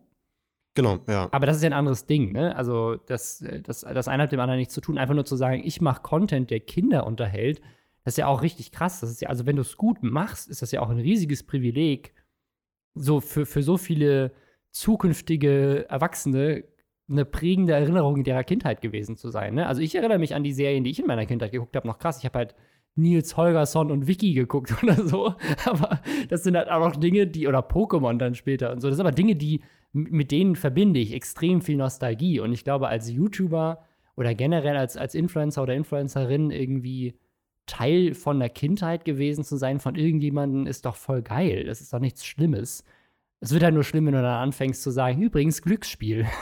genau, 0.75 0.99
ja. 1.09 1.29
Aber 1.33 1.47
das 1.47 1.57
ist 1.57 1.63
ja 1.63 1.71
ein 1.71 1.73
anderes 1.73 2.07
Ding, 2.07 2.33
ne? 2.33 2.55
Also, 2.57 2.97
das, 2.97 3.41
äh, 3.43 3.61
das, 3.63 3.81
das 3.81 4.09
eine 4.09 4.25
hat 4.25 4.33
dem 4.33 4.41
anderen 4.41 4.59
nichts 4.59 4.75
zu 4.75 4.81
tun. 4.81 4.99
Einfach 4.99 5.15
nur 5.15 5.25
zu 5.25 5.37
sagen, 5.37 5.63
ich 5.65 5.81
mache 5.81 6.03
Content, 6.03 6.51
der 6.51 6.61
Kinder 6.61 7.07
unterhält, 7.07 7.61
das 8.05 8.15
ist 8.15 8.19
ja 8.19 8.27
auch 8.27 8.43
richtig 8.43 8.71
krass. 8.73 9.01
Das 9.01 9.11
ist 9.11 9.23
ja, 9.23 9.31
also 9.31 9.47
wenn 9.47 9.57
du 9.57 9.63
es 9.63 9.77
gut 9.77 10.03
machst, 10.03 10.49
ist 10.49 10.61
das 10.63 10.71
ja 10.73 10.81
auch 10.81 10.91
ein 10.91 10.99
riesiges 10.99 11.43
Privileg, 11.43 12.13
so 12.95 13.21
für, 13.21 13.47
für 13.47 13.63
so 13.63 13.77
viele 13.79 14.33
zukünftige 14.71 15.87
Erwachsene 15.89 16.65
eine 17.09 17.25
prägende 17.25 17.75
Erinnerung 17.75 18.17
in 18.17 18.25
ihrer 18.25 18.45
Kindheit 18.45 18.81
gewesen 18.81 19.17
zu 19.17 19.29
sein. 19.29 19.55
Ne? 19.55 19.67
Also 19.67 19.83
ich 19.83 19.95
erinnere 19.95 20.19
mich 20.19 20.35
an 20.35 20.43
die 20.43 20.53
Serien, 20.53 20.85
die 20.85 20.91
ich 20.91 20.99
in 20.99 21.07
meiner 21.07 21.27
Kindheit 21.27 21.53
geguckt 21.53 21.77
habe, 21.77 21.87
noch 21.87 21.99
krass. 21.99 22.19
Ich 22.19 22.25
habe 22.25 22.39
halt 22.39 22.55
Nils 22.97 23.37
Holgersson 23.37 23.91
und 23.91 24.07
Vicky 24.07 24.33
geguckt 24.33 24.75
oder 24.83 25.07
so. 25.07 25.35
Aber 25.67 26.01
das 26.29 26.45
sind 26.45 26.57
halt 26.57 26.71
auch 26.71 26.81
noch 26.81 26.97
Dinge, 26.97 27.27
die, 27.27 27.47
oder 27.47 27.61
Pokémon 27.61 28.17
dann 28.19 28.35
später 28.35 28.73
und 28.73 28.81
so. 28.81 28.89
Das 28.89 28.97
sind 28.97 29.07
aber 29.07 29.15
Dinge, 29.15 29.37
die, 29.37 29.63
mit 29.93 30.31
denen 30.31 30.57
verbinde 30.57 31.01
ich 31.01 31.13
extrem 31.13 31.61
viel 31.61 31.77
Nostalgie. 31.77 32.41
Und 32.41 32.53
ich 32.53 32.65
glaube, 32.65 32.89
als 32.89 33.11
YouTuber 33.11 33.85
oder 34.17 34.35
generell 34.35 34.77
als, 34.77 34.97
als 34.97 35.15
Influencer 35.15 35.63
oder 35.63 35.75
Influencerin 35.75 36.51
irgendwie 36.51 37.19
Teil 37.67 38.15
von 38.15 38.39
der 38.39 38.51
Kindheit 38.51 39.05
gewesen 39.05 39.43
zu 39.43 39.57
sein 39.57 39.81
von 39.81 39.95
irgendjemandem, 39.95 40.67
ist 40.67 40.87
doch 40.87 40.97
voll 40.97 41.23
geil. 41.23 41.65
Das 41.65 41.81
ist 41.81 41.93
doch 41.93 41.99
nichts 41.99 42.25
Schlimmes. 42.25 42.85
Es 43.45 43.51
wird 43.53 43.63
halt 43.63 43.75
nur 43.75 43.85
schlimm, 43.85 44.07
wenn 44.07 44.15
du 44.15 44.23
dann 44.23 44.43
anfängst 44.43 44.83
zu 44.83 44.91
sagen, 44.91 45.21
übrigens 45.23 45.61
Glücksspiel. 45.63 46.27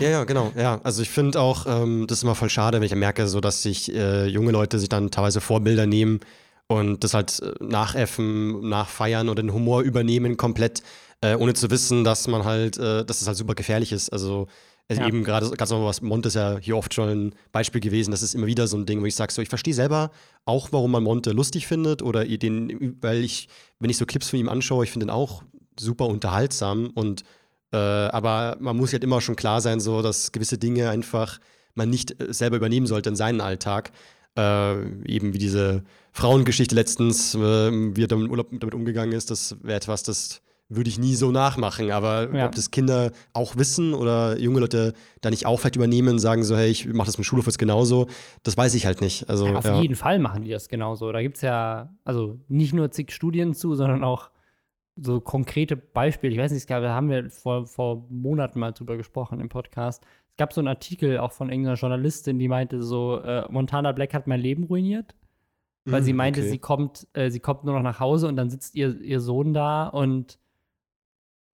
Ja, 0.00 0.08
ja, 0.10 0.24
genau. 0.24 0.50
Ja, 0.56 0.80
also 0.82 1.00
ich 1.00 1.08
finde 1.10 1.40
auch, 1.40 1.64
ähm, 1.68 2.06
das 2.08 2.18
ist 2.18 2.24
immer 2.24 2.34
voll 2.34 2.50
schade, 2.50 2.78
wenn 2.78 2.82
ich 2.86 2.94
merke, 2.96 3.28
so 3.28 3.40
dass 3.40 3.62
sich 3.62 3.94
äh, 3.94 4.26
junge 4.26 4.50
Leute 4.50 4.80
sich 4.80 4.88
dann 4.88 5.12
teilweise 5.12 5.40
Vorbilder 5.40 5.86
nehmen 5.86 6.18
und 6.66 7.04
das 7.04 7.14
halt 7.14 7.40
äh, 7.40 7.52
nachäffen, 7.64 8.68
nachfeiern 8.68 9.28
oder 9.28 9.42
den 9.42 9.52
Humor 9.52 9.82
übernehmen 9.82 10.36
komplett, 10.36 10.82
äh, 11.20 11.36
ohne 11.36 11.54
zu 11.54 11.70
wissen, 11.70 12.02
dass 12.02 12.26
man 12.26 12.44
halt, 12.44 12.76
äh, 12.78 13.04
dass 13.04 13.20
es 13.20 13.28
halt 13.28 13.36
super 13.36 13.54
gefährlich 13.54 13.92
ist. 13.92 14.12
Also 14.12 14.48
äh, 14.88 14.96
Ja. 14.96 15.06
eben 15.06 15.22
gerade 15.22 15.48
ganz 15.52 15.70
normal 15.70 15.88
was 15.88 16.02
Monte 16.02 16.28
ist 16.28 16.34
ja 16.34 16.58
hier 16.60 16.76
oft 16.76 16.92
schon 16.92 17.08
ein 17.08 17.34
Beispiel 17.52 17.80
gewesen. 17.80 18.10
Das 18.10 18.22
ist 18.22 18.34
immer 18.34 18.46
wieder 18.46 18.66
so 18.66 18.76
ein 18.76 18.86
Ding, 18.86 19.00
wo 19.00 19.06
ich 19.06 19.14
sage, 19.14 19.32
so 19.32 19.40
ich 19.40 19.48
verstehe 19.48 19.74
selber 19.74 20.10
auch, 20.44 20.68
warum 20.72 20.90
man 20.90 21.04
Monte 21.04 21.30
lustig 21.30 21.68
findet 21.68 22.02
oder 22.02 22.24
den, 22.24 22.96
weil 23.00 23.22
ich, 23.22 23.48
wenn 23.78 23.88
ich 23.88 23.96
so 23.98 24.04
Clips 24.04 24.30
von 24.30 24.40
ihm 24.40 24.48
anschaue, 24.48 24.82
ich 24.84 24.90
finde 24.90 25.06
den 25.06 25.10
auch 25.10 25.42
super 25.78 26.06
unterhaltsam 26.06 26.90
und 26.94 27.22
äh, 27.72 27.76
aber 27.76 28.56
man 28.60 28.76
muss 28.76 28.92
halt 28.92 29.02
immer 29.04 29.20
schon 29.20 29.36
klar 29.36 29.60
sein, 29.60 29.80
so 29.80 30.00
dass 30.02 30.32
gewisse 30.32 30.56
Dinge 30.58 30.88
einfach 30.90 31.38
man 31.74 31.90
nicht 31.90 32.20
äh, 32.22 32.32
selber 32.32 32.56
übernehmen 32.56 32.86
sollte 32.86 33.08
in 33.10 33.16
seinen 33.16 33.40
Alltag. 33.40 33.90
Äh, 34.38 34.82
eben 35.06 35.32
wie 35.34 35.38
diese 35.38 35.82
Frauengeschichte 36.12 36.74
letztens, 36.74 37.34
äh, 37.34 37.38
wie 37.40 38.02
er 38.04 38.08
damit, 38.08 38.30
Urlaub 38.30 38.48
damit 38.52 38.74
umgegangen 38.74 39.12
ist, 39.12 39.30
das 39.30 39.56
wäre 39.62 39.76
etwas, 39.78 40.02
das 40.02 40.42
würde 40.68 40.88
ich 40.90 40.98
nie 40.98 41.14
so 41.14 41.30
nachmachen. 41.30 41.90
Aber 41.90 42.34
Ja. 42.34 42.46
ob 42.46 42.54
das 42.54 42.70
Kinder 42.70 43.12
auch 43.32 43.56
wissen 43.56 43.94
oder 43.94 44.38
junge 44.38 44.60
Leute 44.60 44.92
da 45.20 45.30
nicht 45.30 45.46
auch 45.46 45.58
vielleicht 45.60 45.76
übernehmen, 45.76 46.18
sagen 46.18 46.44
so, 46.44 46.56
hey, 46.56 46.68
ich 46.70 46.86
mache 46.86 47.06
das 47.06 47.18
mit 47.18 47.26
Schulhof 47.26 47.46
jetzt 47.46 47.58
genauso, 47.58 48.08
das 48.42 48.56
weiß 48.56 48.74
ich 48.74 48.84
halt 48.86 49.00
nicht. 49.00 49.28
Also, 49.28 49.46
Ja, 49.46 49.54
auf 49.56 49.64
ja. 49.64 49.80
jeden 49.80 49.94
Fall 49.96 50.18
machen 50.18 50.42
die 50.44 50.50
das 50.50 50.68
genauso. 50.68 51.12
Da 51.12 51.22
gibt 51.22 51.36
es 51.36 51.42
ja, 51.42 51.94
also 52.04 52.38
nicht 52.48 52.74
nur 52.74 52.90
zig 52.90 53.12
Studien 53.12 53.54
zu, 53.54 53.74
sondern 53.74 54.04
auch 54.04 54.30
so 54.96 55.20
konkrete 55.20 55.76
Beispiele. 55.76 56.32
Ich 56.32 56.38
weiß 56.38 56.50
nicht, 56.52 56.62
es 56.62 56.66
gab- 56.66 56.82
da 56.82 56.94
haben 56.94 57.10
wir 57.10 57.30
vor, 57.30 57.66
vor 57.66 58.06
Monaten 58.08 58.58
mal 58.58 58.72
drüber 58.72 58.96
gesprochen 58.96 59.40
im 59.40 59.48
Podcast. 59.48 60.02
Es 60.30 60.36
gab 60.36 60.52
so 60.52 60.60
einen 60.60 60.68
Artikel 60.68 61.18
auch 61.18 61.32
von 61.32 61.48
irgendeiner 61.50 61.76
Journalistin, 61.76 62.38
die 62.38 62.48
meinte 62.48 62.82
so, 62.82 63.20
äh, 63.20 63.44
Montana 63.50 63.92
Black 63.92 64.14
hat 64.14 64.26
mein 64.26 64.40
Leben 64.40 64.64
ruiniert. 64.64 65.14
Weil 65.88 66.02
sie 66.02 66.12
Mm, 66.12 66.16
meinte, 66.16 66.40
okay. 66.40 66.48
sie 66.50 66.58
kommt, 66.58 67.06
äh, 67.12 67.30
sie 67.30 67.38
kommt 67.38 67.62
nur 67.64 67.74
noch 67.74 67.82
nach 67.82 68.00
Hause 68.00 68.26
und 68.26 68.34
dann 68.34 68.50
sitzt 68.50 68.74
ihr, 68.74 69.00
ihr 69.00 69.20
Sohn 69.20 69.54
da 69.54 69.86
und 69.86 70.38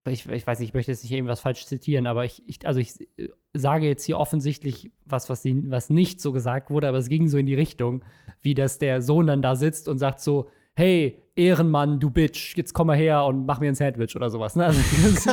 ich, 0.08 0.26
ich 0.28 0.46
weiß 0.46 0.58
nicht, 0.58 0.70
ich 0.70 0.74
möchte 0.74 0.90
jetzt 0.90 1.02
nicht 1.04 1.12
irgendwas 1.12 1.40
falsch 1.40 1.64
zitieren, 1.66 2.06
aber 2.08 2.24
ich, 2.24 2.42
ich 2.48 2.66
also 2.66 2.80
ich 2.80 2.98
äh, 3.18 3.28
sage 3.52 3.86
jetzt 3.86 4.04
hier 4.04 4.18
offensichtlich 4.18 4.90
was, 5.04 5.28
was, 5.30 5.42
sie, 5.42 5.70
was 5.70 5.90
nicht 5.90 6.20
so 6.20 6.32
gesagt 6.32 6.70
wurde, 6.70 6.88
aber 6.88 6.98
es 6.98 7.08
ging 7.08 7.28
so 7.28 7.38
in 7.38 7.46
die 7.46 7.54
Richtung, 7.54 8.04
wie 8.40 8.54
dass 8.54 8.78
der 8.78 9.00
Sohn 9.02 9.26
dann 9.28 9.42
da 9.42 9.54
sitzt 9.54 9.86
und 9.86 9.98
sagt 9.98 10.20
so, 10.20 10.48
hey, 10.74 11.21
Ehrenmann, 11.34 11.98
du 11.98 12.10
Bitch, 12.10 12.56
jetzt 12.56 12.74
komm 12.74 12.88
mal 12.88 12.96
her 12.96 13.24
und 13.24 13.46
mach 13.46 13.60
mir 13.60 13.68
ein 13.68 13.74
Sandwich 13.74 14.14
oder 14.16 14.30
sowas. 14.30 14.56
Ne? 14.56 14.66
Also, 14.66 14.80
so, 15.16 15.30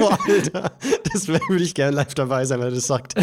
Oh, 0.00 0.10
Alter, 0.28 0.72
das 1.12 1.28
würde 1.28 1.62
ich 1.62 1.74
gerne 1.74 1.96
live 1.96 2.14
dabei 2.14 2.44
sein, 2.44 2.60
wenn 2.60 2.68
er 2.68 2.74
das 2.74 2.86
sagt. 2.86 3.14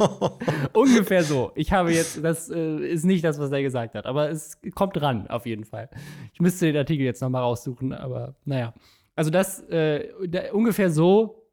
Ungefähr 0.72 1.24
so. 1.24 1.52
Ich 1.54 1.72
habe 1.72 1.92
jetzt, 1.92 2.22
das 2.22 2.50
äh, 2.50 2.76
ist 2.86 3.04
nicht 3.04 3.24
das, 3.24 3.38
was 3.38 3.50
er 3.50 3.62
gesagt 3.62 3.94
hat, 3.94 4.06
aber 4.06 4.30
es 4.30 4.58
kommt 4.74 5.00
ran, 5.00 5.26
auf 5.28 5.46
jeden 5.46 5.64
Fall. 5.64 5.88
Ich 6.32 6.40
müsste 6.40 6.66
den 6.66 6.76
Artikel 6.76 7.04
jetzt 7.04 7.20
noch 7.20 7.30
mal 7.30 7.40
raussuchen, 7.40 7.92
aber 7.92 8.34
naja. 8.44 8.74
Also 9.16 9.30
das, 9.30 9.60
äh, 9.68 10.08
da, 10.28 10.52
ungefähr 10.52 10.90
so 10.90 11.48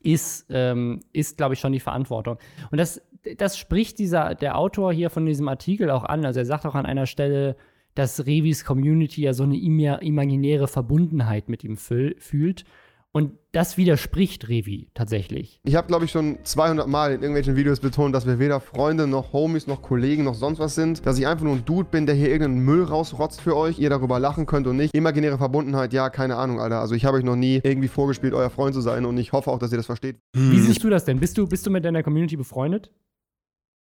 ist, 0.00 0.46
ähm, 0.50 1.00
ist 1.12 1.36
glaube 1.36 1.54
ich, 1.54 1.60
schon 1.60 1.72
die 1.72 1.80
Verantwortung. 1.80 2.38
Und 2.70 2.78
das, 2.78 3.00
das 3.36 3.58
spricht 3.58 3.98
dieser, 3.98 4.34
der 4.34 4.56
Autor 4.58 4.92
hier 4.92 5.10
von 5.10 5.26
diesem 5.26 5.48
Artikel 5.48 5.90
auch 5.90 6.04
an. 6.04 6.24
Also 6.24 6.40
er 6.40 6.46
sagt 6.46 6.66
auch 6.66 6.74
an 6.74 6.86
einer 6.86 7.06
Stelle, 7.06 7.56
dass 7.94 8.26
Revis 8.26 8.64
Community 8.64 9.22
ja 9.22 9.32
so 9.32 9.42
eine 9.42 9.56
ima- 9.56 9.96
imaginäre 10.00 10.68
Verbundenheit 10.68 11.48
mit 11.48 11.64
ihm 11.64 11.76
füll, 11.76 12.14
fühlt. 12.18 12.64
Und 13.10 13.32
das 13.52 13.78
widerspricht 13.78 14.48
Revi 14.48 14.90
tatsächlich. 14.92 15.60
Ich 15.64 15.74
habe, 15.74 15.88
glaube 15.88 16.04
ich, 16.04 16.10
schon 16.10 16.38
200 16.44 16.86
Mal 16.86 17.08
in 17.12 17.22
irgendwelchen 17.22 17.56
Videos 17.56 17.80
betont, 17.80 18.14
dass 18.14 18.26
wir 18.26 18.38
weder 18.38 18.60
Freunde 18.60 19.06
noch 19.06 19.32
Homies 19.32 19.66
noch 19.66 19.80
Kollegen 19.80 20.24
noch 20.24 20.34
sonst 20.34 20.58
was 20.58 20.74
sind. 20.74 21.04
Dass 21.06 21.18
ich 21.18 21.26
einfach 21.26 21.42
nur 21.44 21.54
ein 21.54 21.64
Dude 21.64 21.88
bin, 21.90 22.04
der 22.04 22.14
hier 22.14 22.28
irgendeinen 22.28 22.64
Müll 22.66 22.84
rausrotzt 22.84 23.40
für 23.40 23.56
euch, 23.56 23.78
ihr 23.78 23.88
darüber 23.88 24.20
lachen 24.20 24.44
könnt 24.44 24.66
und 24.66 24.76
nicht. 24.76 24.94
Imaginäre 24.94 25.38
Verbundenheit, 25.38 25.94
ja, 25.94 26.10
keine 26.10 26.36
Ahnung, 26.36 26.60
Alter. 26.60 26.80
Also 26.80 26.94
ich 26.94 27.06
habe 27.06 27.16
euch 27.16 27.24
noch 27.24 27.34
nie 27.34 27.60
irgendwie 27.64 27.88
vorgespielt, 27.88 28.34
euer 28.34 28.50
Freund 28.50 28.74
zu 28.74 28.82
sein 28.82 29.06
und 29.06 29.16
ich 29.16 29.32
hoffe 29.32 29.50
auch, 29.50 29.58
dass 29.58 29.72
ihr 29.72 29.78
das 29.78 29.86
versteht. 29.86 30.18
Hm, 30.36 30.52
Wie 30.52 30.58
siehst 30.60 30.84
du 30.84 30.90
das 30.90 31.06
denn? 31.06 31.18
Bist 31.18 31.38
du, 31.38 31.48
bist 31.48 31.66
du 31.66 31.70
mit 31.70 31.84
deiner 31.86 32.02
Community 32.02 32.36
befreundet? 32.36 32.92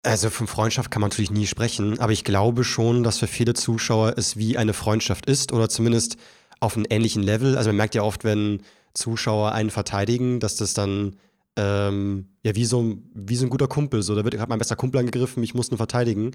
Also 0.02 0.30
von 0.30 0.46
Freundschaft 0.46 0.90
kann 0.90 1.00
man 1.00 1.10
natürlich 1.10 1.30
nie 1.30 1.46
sprechen, 1.46 2.00
aber 2.00 2.12
ich 2.12 2.24
glaube 2.24 2.64
schon, 2.64 3.02
dass 3.02 3.18
für 3.18 3.26
viele 3.26 3.52
Zuschauer 3.52 4.14
es 4.16 4.38
wie 4.38 4.56
eine 4.56 4.72
Freundschaft 4.72 5.26
ist 5.26 5.52
oder 5.52 5.68
zumindest 5.68 6.16
auf 6.58 6.76
einem 6.76 6.86
ähnlichen 6.88 7.22
Level. 7.22 7.56
Also 7.58 7.68
man 7.68 7.76
merkt 7.76 7.94
ja 7.94 8.02
oft, 8.02 8.24
wenn 8.24 8.62
Zuschauer 8.94 9.52
einen 9.52 9.70
verteidigen, 9.70 10.40
dass 10.40 10.56
das 10.56 10.72
dann 10.72 11.16
ähm, 11.56 12.28
ja 12.42 12.54
wie 12.54 12.64
so, 12.64 12.96
wie 13.14 13.36
so 13.36 13.44
ein 13.44 13.50
guter 13.50 13.68
Kumpel, 13.68 14.02
so 14.02 14.14
da 14.14 14.24
wird 14.24 14.34
gerade 14.34 14.48
mein 14.48 14.58
bester 14.58 14.76
Kumpel 14.76 15.00
angegriffen, 15.00 15.42
ich 15.42 15.54
muss 15.54 15.70
nur 15.70 15.78
verteidigen. 15.78 16.32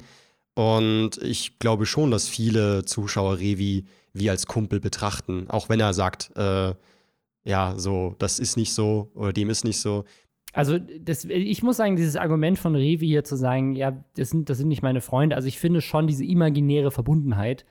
Und 0.53 1.17
ich 1.21 1.59
glaube 1.59 1.85
schon, 1.85 2.11
dass 2.11 2.27
viele 2.29 2.85
Zuschauer 2.85 3.39
Revi 3.39 3.85
wie 4.13 4.29
als 4.29 4.45
Kumpel 4.45 4.79
betrachten, 4.79 5.49
auch 5.49 5.69
wenn 5.69 5.79
er 5.79 5.93
sagt, 5.93 6.31
äh, 6.37 6.73
ja, 7.43 7.75
so, 7.77 8.15
das 8.19 8.39
ist 8.39 8.57
nicht 8.57 8.73
so 8.73 9.11
oder 9.15 9.33
dem 9.33 9.49
ist 9.49 9.65
nicht 9.65 9.79
so. 9.79 10.05
Also, 10.55 10.79
das, 10.79 11.25
ich 11.25 11.63
muss 11.63 11.75
sagen, 11.75 11.97
dieses 11.97 12.15
Argument 12.15 12.57
von 12.57 12.75
Revi 12.75 13.07
hier 13.07 13.25
zu 13.25 13.35
sagen, 13.35 13.75
ja, 13.75 13.91
das 14.15 14.29
sind, 14.29 14.49
das 14.49 14.57
sind 14.57 14.69
nicht 14.69 14.81
meine 14.81 15.01
Freunde, 15.01 15.35
also 15.35 15.49
ich 15.49 15.59
finde 15.59 15.81
schon 15.81 16.07
diese 16.07 16.23
imaginäre 16.23 16.91
Verbundenheit, 16.91 17.65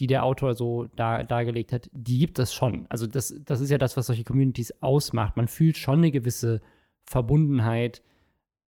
die 0.00 0.06
der 0.06 0.24
Autor 0.24 0.54
so 0.54 0.86
dar, 0.96 1.24
dargelegt 1.24 1.74
hat, 1.74 1.90
die 1.92 2.18
gibt 2.18 2.38
es 2.38 2.54
schon. 2.54 2.86
Also, 2.88 3.06
das, 3.06 3.34
das 3.44 3.60
ist 3.60 3.68
ja 3.68 3.76
das, 3.76 3.98
was 3.98 4.06
solche 4.06 4.24
Communities 4.24 4.72
ausmacht. 4.80 5.36
Man 5.36 5.46
fühlt 5.46 5.76
schon 5.76 5.98
eine 5.98 6.10
gewisse 6.10 6.62
Verbundenheit, 7.04 8.02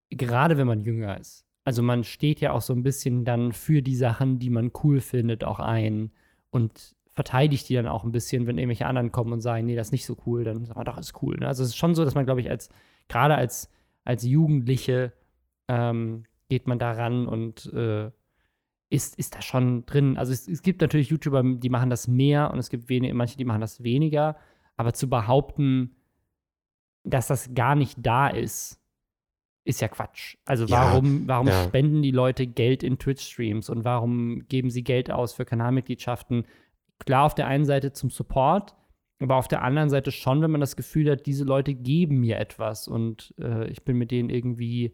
gerade 0.09 0.57
wenn 0.57 0.67
man 0.67 0.81
jünger 0.81 1.17
ist. 1.17 1.45
Also, 1.63 1.83
man 1.83 2.03
steht 2.03 2.41
ja 2.41 2.51
auch 2.51 2.61
so 2.61 2.73
ein 2.73 2.83
bisschen 2.83 3.23
dann 3.23 3.53
für 3.53 3.81
die 3.81 3.95
Sachen, 3.95 4.39
die 4.39 4.49
man 4.49 4.71
cool 4.83 4.99
findet, 4.99 5.45
auch 5.45 5.61
ein 5.61 6.11
und 6.49 6.97
verteidigt 7.13 7.69
die 7.69 7.75
dann 7.75 7.87
auch 7.87 8.03
ein 8.03 8.11
bisschen, 8.11 8.45
wenn 8.45 8.57
irgendwelche 8.57 8.87
anderen 8.87 9.13
kommen 9.13 9.31
und 9.31 9.39
sagen, 9.39 9.65
nee, 9.65 9.77
das 9.77 9.87
ist 9.87 9.93
nicht 9.93 10.05
so 10.05 10.17
cool, 10.25 10.43
dann 10.43 10.65
sagt 10.65 10.75
man 10.75 10.85
doch, 10.85 10.97
ist 10.97 11.21
cool. 11.21 11.37
Ne? 11.37 11.47
Also, 11.47 11.63
es 11.63 11.69
ist 11.69 11.77
schon 11.77 11.95
so, 11.95 12.03
dass 12.03 12.13
man, 12.13 12.25
glaube 12.25 12.41
ich, 12.41 12.49
als 12.49 12.67
gerade 13.07 13.35
als, 13.35 13.69
als 14.03 14.23
Jugendliche 14.23 15.13
ähm, 15.67 16.23
geht 16.49 16.67
man 16.67 16.79
da 16.79 16.91
ran 16.91 17.27
und 17.27 17.71
äh, 17.73 18.11
ist, 18.89 19.17
ist 19.17 19.35
da 19.35 19.41
schon 19.41 19.85
drin. 19.85 20.17
Also 20.17 20.31
es, 20.31 20.47
es 20.47 20.61
gibt 20.61 20.81
natürlich 20.81 21.09
YouTuber, 21.09 21.43
die 21.43 21.69
machen 21.69 21.89
das 21.89 22.07
mehr 22.07 22.51
und 22.51 22.59
es 22.59 22.69
gibt 22.69 22.89
wenige, 22.89 23.13
manche, 23.13 23.37
die 23.37 23.45
machen 23.45 23.61
das 23.61 23.83
weniger. 23.83 24.35
Aber 24.77 24.93
zu 24.93 25.09
behaupten, 25.09 25.95
dass 27.03 27.27
das 27.27 27.53
gar 27.53 27.75
nicht 27.75 27.97
da 28.01 28.27
ist, 28.27 28.79
ist 29.65 29.81
ja 29.81 29.87
Quatsch. 29.87 30.35
Also 30.45 30.65
Ja, 30.65 30.91
warum, 30.91 31.27
warum 31.27 31.47
ja. 31.47 31.63
spenden 31.63 32.01
die 32.01 32.11
Leute 32.11 32.45
Geld 32.47 32.83
in 32.83 32.99
Twitch-Streams 32.99 33.69
und 33.69 33.83
warum 33.83 34.47
geben 34.47 34.69
sie 34.69 34.83
Geld 34.83 35.09
aus 35.09 35.33
für 35.33 35.45
Kanalmitgliedschaften? 35.45 36.45
Klar, 36.99 37.25
auf 37.25 37.35
der 37.35 37.47
einen 37.47 37.65
Seite 37.65 37.93
zum 37.93 38.09
Support, 38.09 38.75
aber 39.23 39.35
auf 39.35 39.47
der 39.47 39.63
anderen 39.63 39.89
Seite 39.89 40.11
schon, 40.11 40.41
wenn 40.41 40.51
man 40.51 40.61
das 40.61 40.75
Gefühl 40.75 41.09
hat, 41.11 41.25
diese 41.25 41.43
Leute 41.43 41.73
geben 41.73 42.19
mir 42.19 42.37
etwas 42.39 42.87
und 42.87 43.33
äh, 43.39 43.67
ich 43.69 43.83
bin 43.83 43.97
mit 43.97 44.11
denen 44.11 44.29
irgendwie 44.29 44.93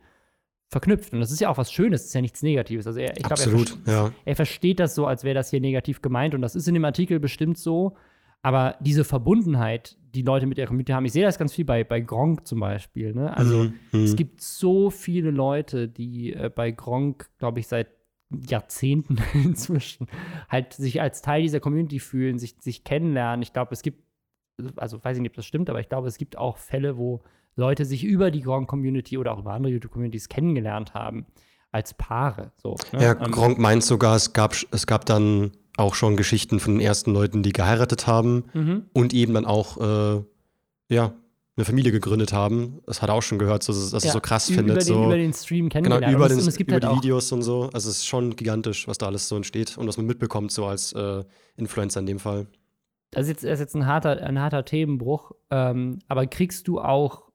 verknüpft. 0.67 1.13
Und 1.13 1.19
das 1.19 1.31
ist 1.31 1.41
ja 1.41 1.49
auch 1.49 1.57
was 1.57 1.71
Schönes, 1.71 2.05
ist 2.05 2.13
ja 2.13 2.21
nichts 2.21 2.43
Negatives. 2.43 2.85
Also 2.85 2.99
er, 2.99 3.17
ich 3.17 3.23
glaube, 3.23 3.41
er, 3.41 3.47
Absolut, 3.47 3.69
verste- 3.69 3.91
ja. 3.91 4.11
er 4.25 4.35
versteht 4.35 4.79
das 4.79 4.95
so, 4.95 5.07
als 5.07 5.23
wäre 5.23 5.35
das 5.35 5.49
hier 5.49 5.61
negativ 5.61 6.01
gemeint 6.01 6.35
und 6.35 6.41
das 6.41 6.55
ist 6.55 6.67
in 6.67 6.73
dem 6.75 6.85
Artikel 6.85 7.19
bestimmt 7.19 7.57
so. 7.57 7.95
Aber 8.41 8.75
diese 8.79 9.03
Verbundenheit, 9.03 9.97
die 10.13 10.21
Leute 10.21 10.45
mit 10.45 10.57
ihrer 10.57 10.67
Community 10.67 10.93
haben, 10.93 11.05
ich 11.05 11.11
sehe 11.11 11.25
das 11.25 11.37
ganz 11.37 11.53
viel 11.53 11.65
bei, 11.65 11.83
bei 11.83 11.99
Gronk 11.99 12.47
zum 12.47 12.59
Beispiel. 12.59 13.13
Ne? 13.13 13.35
Also 13.35 13.65
mhm. 13.91 14.03
es 14.03 14.15
gibt 14.15 14.41
so 14.41 14.89
viele 14.89 15.31
Leute, 15.31 15.89
die 15.89 16.33
äh, 16.33 16.49
bei 16.53 16.71
Gronk, 16.71 17.29
glaube 17.37 17.59
ich, 17.59 17.67
seit 17.67 17.87
Jahrzehnten 18.31 19.17
inzwischen 19.33 20.07
halt 20.47 20.73
sich 20.73 21.01
als 21.01 21.21
Teil 21.21 21.41
dieser 21.41 21.59
Community 21.59 21.99
fühlen, 21.99 22.39
sich, 22.39 22.55
sich 22.59 22.83
kennenlernen. 22.83 23.41
Ich 23.41 23.53
glaube, 23.53 23.73
es 23.73 23.81
gibt, 23.81 24.03
also 24.75 25.03
weiß 25.03 25.17
ich 25.17 25.21
nicht, 25.21 25.31
ob 25.31 25.35
das 25.35 25.45
stimmt, 25.45 25.69
aber 25.69 25.79
ich 25.79 25.89
glaube, 25.89 26.07
es 26.07 26.17
gibt 26.17 26.37
auch 26.37 26.57
Fälle, 26.57 26.97
wo 26.97 27.21
Leute 27.55 27.85
sich 27.85 28.03
über 28.03 28.31
die 28.31 28.41
Gronk-Community 28.41 29.17
oder 29.17 29.33
auch 29.33 29.39
über 29.39 29.53
andere 29.53 29.73
YouTube-Communities 29.73 30.29
kennengelernt 30.29 30.93
haben, 30.93 31.25
als 31.71 31.93
Paare. 31.93 32.51
So, 32.57 32.75
ne? 32.93 33.03
Ja, 33.03 33.11
Ähm, 33.23 33.31
Gronk 33.31 33.57
meint 33.59 33.83
sogar, 33.83 34.15
es 34.15 34.33
gab, 34.33 34.55
es 34.71 34.87
gab 34.87 35.05
dann 35.05 35.51
auch 35.77 35.95
schon 35.95 36.17
Geschichten 36.17 36.59
von 36.59 36.73
den 36.75 36.81
ersten 36.81 37.13
Leuten, 37.13 37.43
die 37.43 37.51
geheiratet 37.53 38.07
haben 38.07 38.45
mhm. 38.53 38.83
und 38.93 39.13
eben 39.13 39.33
dann 39.33 39.45
auch, 39.45 39.77
äh, 40.19 40.23
ja, 40.89 41.13
eine 41.57 41.65
Familie 41.65 41.91
gegründet 41.91 42.31
haben. 42.31 42.79
Das 42.85 43.01
hat 43.01 43.09
er 43.09 43.15
auch 43.15 43.21
schon 43.21 43.37
gehört, 43.37 43.67
dass 43.67 43.91
er 43.93 43.99
Ja, 43.99 44.11
so 44.13 44.21
krass 44.21 44.49
ü- 44.49 44.53
findet. 44.53 44.75
Über 44.77 44.79
den, 44.79 44.85
so. 44.95 45.05
über 45.05 45.17
den 45.17 45.33
Stream 45.33 45.67
Genau, 45.67 45.73
kennengelernt. 45.73 46.15
über, 46.15 46.23
und, 46.23 46.29
den, 46.31 46.39
und 46.39 46.47
es 46.47 46.55
gibt 46.55 46.71
über 46.71 46.79
halt 46.87 46.95
die 46.95 46.97
Videos 47.03 47.31
und 47.33 47.41
so. 47.41 47.63
Also 47.73 47.89
es 47.89 47.97
ist 47.97 48.07
schon 48.07 48.33
gigantisch, 48.37 48.87
was 48.87 48.97
da 48.97 49.07
alles 49.07 49.27
so 49.27 49.35
entsteht 49.35 49.77
und 49.77 49.85
was 49.85 49.97
man 49.97 50.05
mitbekommt, 50.05 50.53
so 50.53 50.65
als 50.67 50.93
äh, 50.93 51.23
Influencer 51.57 51.99
in 51.99 52.05
dem 52.05 52.19
Fall. 52.19 52.47
Das 53.11 53.23
ist 53.23 53.29
jetzt, 53.29 53.43
das 53.43 53.51
ist 53.53 53.59
jetzt 53.59 53.75
ein 53.75 53.85
harter, 53.85 54.21
ein 54.21 54.39
harter 54.39 54.65
Themenbruch, 54.65 55.31
ähm, 55.49 55.99
aber 56.07 56.27
kriegst 56.27 56.67
du 56.67 56.79
auch 56.79 57.29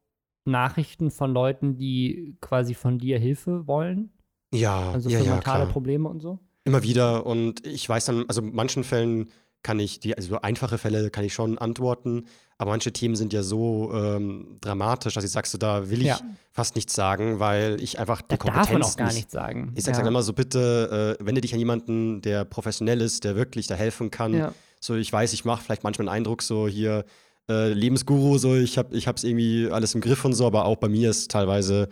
Nachrichten 0.44 1.10
von 1.10 1.32
Leuten, 1.32 1.76
die 1.76 2.36
quasi 2.40 2.74
von 2.74 2.98
dir 2.98 3.18
Hilfe 3.18 3.66
wollen? 3.66 4.10
Ja, 4.52 4.92
Also 4.92 5.08
für 5.10 5.16
ja, 5.24 5.34
mentale 5.34 5.62
klar. 5.64 5.72
Probleme 5.72 6.08
und 6.08 6.20
so? 6.20 6.38
Immer 6.64 6.82
wieder 6.82 7.26
und 7.26 7.66
ich 7.66 7.88
weiß 7.88 8.04
dann, 8.06 8.24
also 8.28 8.40
in 8.42 8.54
manchen 8.54 8.84
Fällen 8.84 9.30
kann 9.62 9.80
ich, 9.80 9.98
die, 10.00 10.14
also 10.14 10.28
so 10.28 10.40
einfache 10.42 10.76
Fälle 10.76 11.08
kann 11.10 11.24
ich 11.24 11.32
schon 11.32 11.56
antworten, 11.56 12.26
aber 12.58 12.70
manche 12.70 12.92
Themen 12.92 13.16
sind 13.16 13.32
ja 13.32 13.42
so 13.42 13.90
ähm, 13.94 14.58
dramatisch, 14.60 15.14
dass 15.14 15.24
ich 15.24 15.30
sagst, 15.30 15.52
so, 15.52 15.58
da 15.58 15.88
will 15.88 16.00
ich 16.02 16.08
Ja. 16.08 16.20
fast 16.52 16.76
nichts 16.76 16.94
sagen, 16.94 17.40
weil 17.40 17.78
ich 17.82 17.98
einfach 17.98 18.20
die 18.20 18.28
Da 18.28 18.36
Kompetenz 18.36 18.66
darf 18.66 18.72
man 18.74 18.82
auch 18.82 18.96
gar 18.96 19.06
nicht, 19.06 19.14
nichts 19.16 19.32
sagen. 19.32 19.72
Ich 19.74 19.84
sag 19.84 19.92
ja. 19.94 19.98
dann 20.00 20.08
immer 20.08 20.22
so, 20.22 20.34
bitte 20.34 21.16
äh, 21.18 21.24
wende 21.26 21.40
dich 21.40 21.54
an 21.54 21.58
jemanden, 21.58 22.20
der 22.20 22.44
professionell 22.44 23.00
ist, 23.00 23.24
der 23.24 23.36
wirklich 23.36 23.66
da 23.66 23.74
helfen 23.74 24.10
kann. 24.10 24.34
Ja. 24.34 24.52
So, 24.84 24.96
ich 24.96 25.10
weiß, 25.10 25.32
ich 25.32 25.46
mache 25.46 25.64
vielleicht 25.64 25.82
manchmal 25.82 26.10
einen 26.10 26.16
Eindruck, 26.18 26.42
so 26.42 26.68
hier 26.68 27.06
äh, 27.48 27.72
Lebensguru, 27.72 28.36
so 28.36 28.54
ich 28.54 28.76
habe 28.76 28.94
ich 28.94 29.08
hab's 29.08 29.24
irgendwie 29.24 29.70
alles 29.70 29.94
im 29.94 30.02
Griff 30.02 30.26
und 30.26 30.34
so, 30.34 30.46
aber 30.46 30.66
auch 30.66 30.76
bei 30.76 30.90
mir 30.90 31.08
ist 31.08 31.30
teilweise 31.30 31.88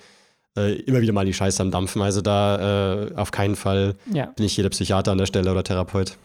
äh, 0.59 0.74
immer 0.83 1.00
wieder 1.00 1.14
mal 1.14 1.24
die 1.24 1.33
Scheiße 1.33 1.62
am 1.62 1.70
Dampfen. 1.70 2.02
Also 2.02 2.20
da 2.20 3.07
äh, 3.07 3.14
auf 3.14 3.31
keinen 3.31 3.57
Fall 3.57 3.94
ja. 4.12 4.26
bin 4.26 4.44
ich 4.44 4.59
jeder 4.59 4.68
Psychiater 4.68 5.11
an 5.11 5.16
der 5.16 5.24
Stelle 5.24 5.50
oder 5.50 5.64
Therapeut. 5.64 6.18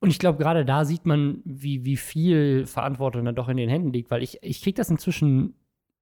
Und 0.00 0.10
ich 0.10 0.18
glaube, 0.18 0.36
gerade 0.36 0.66
da 0.66 0.84
sieht 0.84 1.06
man, 1.06 1.40
wie, 1.46 1.86
wie 1.86 1.96
viel 1.96 2.66
Verantwortung 2.66 3.24
dann 3.24 3.34
doch 3.34 3.48
in 3.48 3.56
den 3.56 3.70
Händen 3.70 3.90
liegt, 3.90 4.10
weil 4.10 4.22
ich, 4.22 4.42
ich 4.42 4.60
kriege 4.60 4.76
das 4.76 4.90
inzwischen 4.90 5.54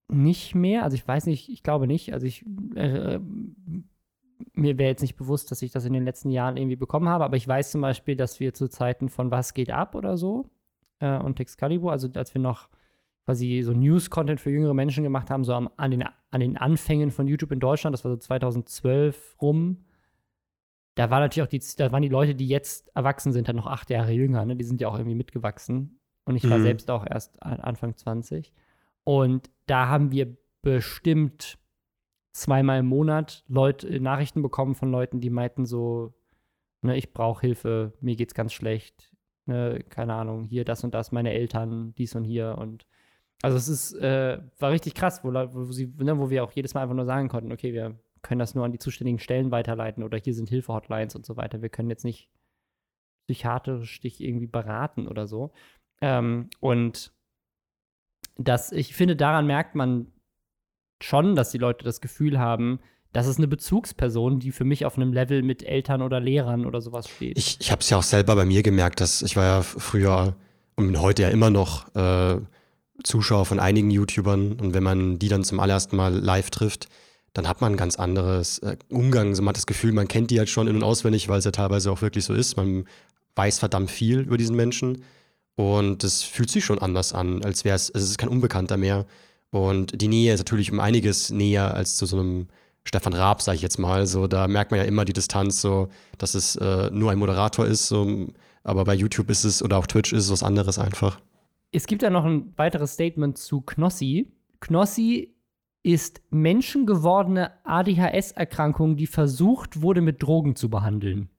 nicht 0.08 0.52
mehr. 0.52 0.82
Also 0.82 0.96
ich 0.96 1.06
weiß 1.06 1.26
nicht, 1.26 1.48
ich 1.48 1.62
glaube 1.62 1.86
nicht. 1.86 2.12
Also 2.12 2.26
ich 2.26 2.44
äh, 2.74 3.20
mir 4.54 4.78
wäre 4.78 4.90
jetzt 4.90 5.02
nicht 5.02 5.16
bewusst, 5.16 5.50
dass 5.50 5.62
ich 5.62 5.70
das 5.72 5.84
in 5.84 5.92
den 5.92 6.04
letzten 6.04 6.30
Jahren 6.30 6.56
irgendwie 6.56 6.76
bekommen 6.76 7.08
habe, 7.08 7.24
aber 7.24 7.36
ich 7.36 7.46
weiß 7.48 7.70
zum 7.72 7.80
Beispiel, 7.80 8.16
dass 8.16 8.40
wir 8.40 8.54
zu 8.54 8.68
Zeiten 8.68 9.08
von 9.08 9.30
Was 9.30 9.54
geht 9.54 9.70
ab 9.70 9.94
oder 9.94 10.16
so 10.16 10.50
äh, 11.00 11.18
und 11.18 11.40
Excalibur, 11.40 11.92
also 11.92 12.08
als 12.14 12.34
wir 12.34 12.40
noch 12.40 12.68
quasi 13.24 13.62
so 13.62 13.72
News-Content 13.72 14.40
für 14.40 14.50
jüngere 14.50 14.74
Menschen 14.74 15.04
gemacht 15.04 15.28
haben, 15.30 15.44
so 15.44 15.52
am, 15.54 15.68
an, 15.76 15.90
den, 15.90 16.04
an 16.30 16.40
den 16.40 16.56
Anfängen 16.56 17.10
von 17.10 17.26
YouTube 17.26 17.52
in 17.52 17.60
Deutschland, 17.60 17.92
das 17.94 18.04
war 18.04 18.12
so 18.12 18.16
2012 18.16 19.36
rum, 19.42 19.84
da 20.94 21.10
war 21.10 21.20
natürlich 21.20 21.46
auch 21.46 21.50
die, 21.50 21.62
da 21.76 21.92
waren 21.92 22.02
die 22.02 22.08
Leute, 22.08 22.34
die 22.34 22.48
jetzt 22.48 22.90
erwachsen 22.96 23.32
sind, 23.32 23.46
halt 23.46 23.56
noch 23.56 23.66
acht 23.68 23.88
Jahre 23.90 24.12
jünger, 24.12 24.44
ne? 24.44 24.56
Die 24.56 24.64
sind 24.64 24.80
ja 24.80 24.88
auch 24.88 24.96
irgendwie 24.98 25.14
mitgewachsen. 25.14 26.00
Und 26.24 26.34
ich 26.36 26.48
war 26.50 26.58
Mhm. 26.58 26.62
selbst 26.62 26.90
auch 26.90 27.06
erst 27.08 27.40
an- 27.42 27.60
Anfang 27.60 27.96
20. 27.96 28.52
Und 29.04 29.48
da 29.66 29.86
haben 29.88 30.10
wir 30.10 30.36
bestimmt 30.62 31.56
zweimal 32.38 32.80
im 32.80 32.86
Monat 32.86 33.44
Leute, 33.48 34.00
Nachrichten 34.00 34.42
bekommen 34.42 34.74
von 34.74 34.90
Leuten, 34.90 35.20
die 35.20 35.30
meinten 35.30 35.66
so, 35.66 36.14
ne, 36.82 36.96
ich 36.96 37.12
brauche 37.12 37.40
Hilfe, 37.40 37.92
mir 38.00 38.16
geht's 38.16 38.34
ganz 38.34 38.52
schlecht, 38.52 39.12
ne, 39.46 39.84
keine 39.88 40.14
Ahnung, 40.14 40.44
hier 40.44 40.64
das 40.64 40.84
und 40.84 40.94
das, 40.94 41.12
meine 41.12 41.32
Eltern, 41.32 41.94
dies 41.96 42.14
und 42.14 42.24
hier 42.24 42.56
und 42.58 42.86
also 43.40 43.56
es 43.56 43.68
ist, 43.68 43.92
äh, 43.94 44.38
war 44.58 44.72
richtig 44.72 44.94
krass, 44.94 45.22
wo, 45.22 45.32
wo, 45.32 45.64
sie, 45.70 45.92
ne, 45.98 46.18
wo 46.18 46.30
wir 46.30 46.42
auch 46.42 46.52
jedes 46.52 46.74
Mal 46.74 46.82
einfach 46.82 46.96
nur 46.96 47.06
sagen 47.06 47.28
konnten, 47.28 47.52
okay, 47.52 47.72
wir 47.72 47.98
können 48.22 48.40
das 48.40 48.54
nur 48.54 48.64
an 48.64 48.72
die 48.72 48.78
zuständigen 48.78 49.20
Stellen 49.20 49.52
weiterleiten 49.52 50.02
oder 50.02 50.18
hier 50.18 50.34
sind 50.34 50.48
Hilfe-Hotlines 50.48 51.14
und 51.14 51.24
so 51.24 51.36
weiter. 51.36 51.62
Wir 51.62 51.68
können 51.68 51.88
jetzt 51.88 52.04
nicht 52.04 52.28
psychiatrisch 53.26 54.00
dich 54.00 54.20
irgendwie 54.20 54.48
beraten 54.48 55.06
oder 55.06 55.28
so. 55.28 55.52
Ähm, 56.00 56.50
und 56.58 57.12
das, 58.36 58.72
ich 58.72 58.94
finde, 58.94 59.14
daran 59.14 59.46
merkt 59.46 59.76
man 59.76 60.12
schon, 61.00 61.36
dass 61.36 61.50
die 61.50 61.58
Leute 61.58 61.84
das 61.84 62.00
Gefühl 62.00 62.38
haben, 62.38 62.80
das 63.12 63.26
ist 63.26 63.38
eine 63.38 63.48
Bezugsperson, 63.48 64.38
die 64.38 64.52
für 64.52 64.64
mich 64.64 64.84
auf 64.84 64.96
einem 64.96 65.12
Level 65.12 65.42
mit 65.42 65.62
Eltern 65.62 66.02
oder 66.02 66.20
Lehrern 66.20 66.66
oder 66.66 66.80
sowas 66.80 67.08
steht. 67.08 67.38
Ich, 67.38 67.58
ich 67.60 67.70
habe 67.70 67.80
es 67.80 67.90
ja 67.90 67.96
auch 67.96 68.02
selber 68.02 68.36
bei 68.36 68.44
mir 68.44 68.62
gemerkt, 68.62 69.00
dass 69.00 69.22
ich 69.22 69.36
war 69.36 69.44
ja 69.44 69.62
früher 69.62 70.36
und 70.76 71.00
heute 71.00 71.22
ja 71.22 71.28
immer 71.30 71.50
noch 71.50 71.94
äh, 71.94 72.36
Zuschauer 73.02 73.46
von 73.46 73.60
einigen 73.60 73.90
YouTubern 73.90 74.52
und 74.54 74.74
wenn 74.74 74.82
man 74.82 75.18
die 75.18 75.28
dann 75.28 75.44
zum 75.44 75.60
allerersten 75.60 75.96
Mal 75.96 76.14
live 76.14 76.50
trifft, 76.50 76.88
dann 77.32 77.48
hat 77.48 77.60
man 77.60 77.74
ein 77.74 77.76
ganz 77.76 77.96
anderes 77.96 78.58
äh, 78.58 78.76
Umgang. 78.88 79.34
So, 79.34 79.42
man 79.42 79.50
hat 79.50 79.56
das 79.56 79.66
Gefühl, 79.66 79.92
man 79.92 80.08
kennt 80.08 80.30
die 80.30 80.38
halt 80.38 80.48
schon 80.48 80.66
in- 80.68 80.76
und 80.76 80.82
auswendig, 80.82 81.28
weil 81.28 81.38
es 81.38 81.44
ja 81.44 81.50
teilweise 81.50 81.90
auch 81.90 82.02
wirklich 82.02 82.24
so 82.24 82.34
ist. 82.34 82.56
Man 82.56 82.84
weiß 83.36 83.58
verdammt 83.58 83.90
viel 83.90 84.20
über 84.20 84.36
diesen 84.36 84.56
Menschen 84.56 85.04
und 85.54 86.04
es 86.04 86.22
fühlt 86.22 86.50
sich 86.50 86.64
schon 86.64 86.78
anders 86.78 87.12
an, 87.12 87.44
als 87.44 87.64
wäre 87.64 87.76
es, 87.76 87.90
es 87.90 88.02
ist 88.02 88.18
kein 88.18 88.28
Unbekannter 88.28 88.76
mehr. 88.76 89.06
Und 89.50 90.00
die 90.00 90.08
Nähe 90.08 90.34
ist 90.34 90.40
natürlich 90.40 90.70
um 90.72 90.80
einiges 90.80 91.30
näher 91.30 91.74
als 91.74 91.96
zu 91.96 92.06
so 92.06 92.18
einem 92.18 92.48
Stefan 92.84 93.12
Raab, 93.12 93.42
sage 93.42 93.56
ich 93.56 93.62
jetzt 93.62 93.78
mal. 93.78 94.06
So, 94.06 94.26
da 94.26 94.48
merkt 94.48 94.70
man 94.70 94.80
ja 94.80 94.86
immer 94.86 95.04
die 95.04 95.12
Distanz, 95.12 95.60
so, 95.60 95.88
dass 96.16 96.34
es 96.34 96.56
äh, 96.56 96.90
nur 96.90 97.10
ein 97.10 97.18
Moderator 97.18 97.66
ist. 97.66 97.88
So, 97.88 98.28
aber 98.64 98.84
bei 98.84 98.94
YouTube 98.94 99.30
ist 99.30 99.44
es 99.44 99.62
oder 99.62 99.78
auf 99.78 99.86
Twitch 99.86 100.12
ist 100.12 100.24
es 100.24 100.30
was 100.30 100.42
anderes 100.42 100.78
einfach. 100.78 101.20
Es 101.70 101.86
gibt 101.86 102.02
ja 102.02 102.10
noch 102.10 102.24
ein 102.24 102.52
weiteres 102.56 102.94
Statement 102.94 103.36
zu 103.36 103.60
Knossi. 103.60 104.32
Knossi 104.60 105.34
ist 105.82 106.20
menschengewordene 106.30 107.52
ADHS-Erkrankung, 107.64 108.96
die 108.96 109.06
versucht 109.06 109.80
wurde, 109.82 110.00
mit 110.00 110.22
Drogen 110.22 110.56
zu 110.56 110.70
behandeln. 110.70 111.30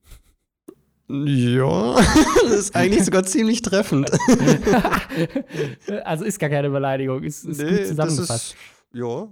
Ja, 1.26 1.94
das 2.42 2.52
ist 2.52 2.76
eigentlich 2.76 3.04
sogar 3.04 3.24
ziemlich 3.24 3.62
treffend. 3.62 4.10
also 6.04 6.24
ist 6.24 6.38
gar 6.38 6.50
keine 6.50 6.70
Beleidigung, 6.70 7.22
ist, 7.24 7.44
ist 7.44 7.60
gut 7.60 7.86
zusammengefasst. 7.86 8.56
ja. 8.92 9.28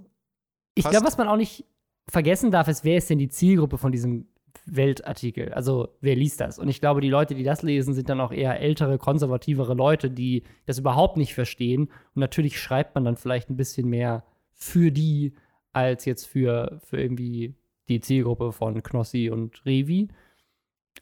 Ich 0.74 0.88
glaube, 0.88 1.06
was 1.06 1.18
man 1.18 1.26
auch 1.26 1.36
nicht 1.36 1.64
vergessen 2.08 2.50
darf, 2.50 2.68
ist, 2.68 2.84
wer 2.84 2.96
ist 2.96 3.10
denn 3.10 3.18
die 3.18 3.28
Zielgruppe 3.28 3.78
von 3.78 3.90
diesem 3.90 4.28
Weltartikel? 4.64 5.52
Also, 5.52 5.88
wer 6.00 6.14
liest 6.14 6.40
das? 6.40 6.58
Und 6.58 6.68
ich 6.68 6.80
glaube, 6.80 7.00
die 7.00 7.08
Leute, 7.08 7.34
die 7.34 7.42
das 7.42 7.62
lesen, 7.62 7.94
sind 7.94 8.08
dann 8.08 8.20
auch 8.20 8.32
eher 8.32 8.60
ältere, 8.60 8.98
konservativere 8.98 9.74
Leute, 9.74 10.10
die 10.10 10.44
das 10.66 10.78
überhaupt 10.78 11.16
nicht 11.16 11.34
verstehen. 11.34 11.90
Und 12.14 12.20
natürlich 12.20 12.60
schreibt 12.60 12.94
man 12.94 13.04
dann 13.04 13.16
vielleicht 13.16 13.50
ein 13.50 13.56
bisschen 13.56 13.88
mehr 13.88 14.24
für 14.52 14.90
die, 14.92 15.34
als 15.72 16.04
jetzt 16.04 16.26
für, 16.26 16.80
für 16.84 17.00
irgendwie 17.00 17.54
die 17.88 18.00
Zielgruppe 18.00 18.52
von 18.52 18.82
Knossi 18.82 19.30
und 19.30 19.64
Revi. 19.64 20.08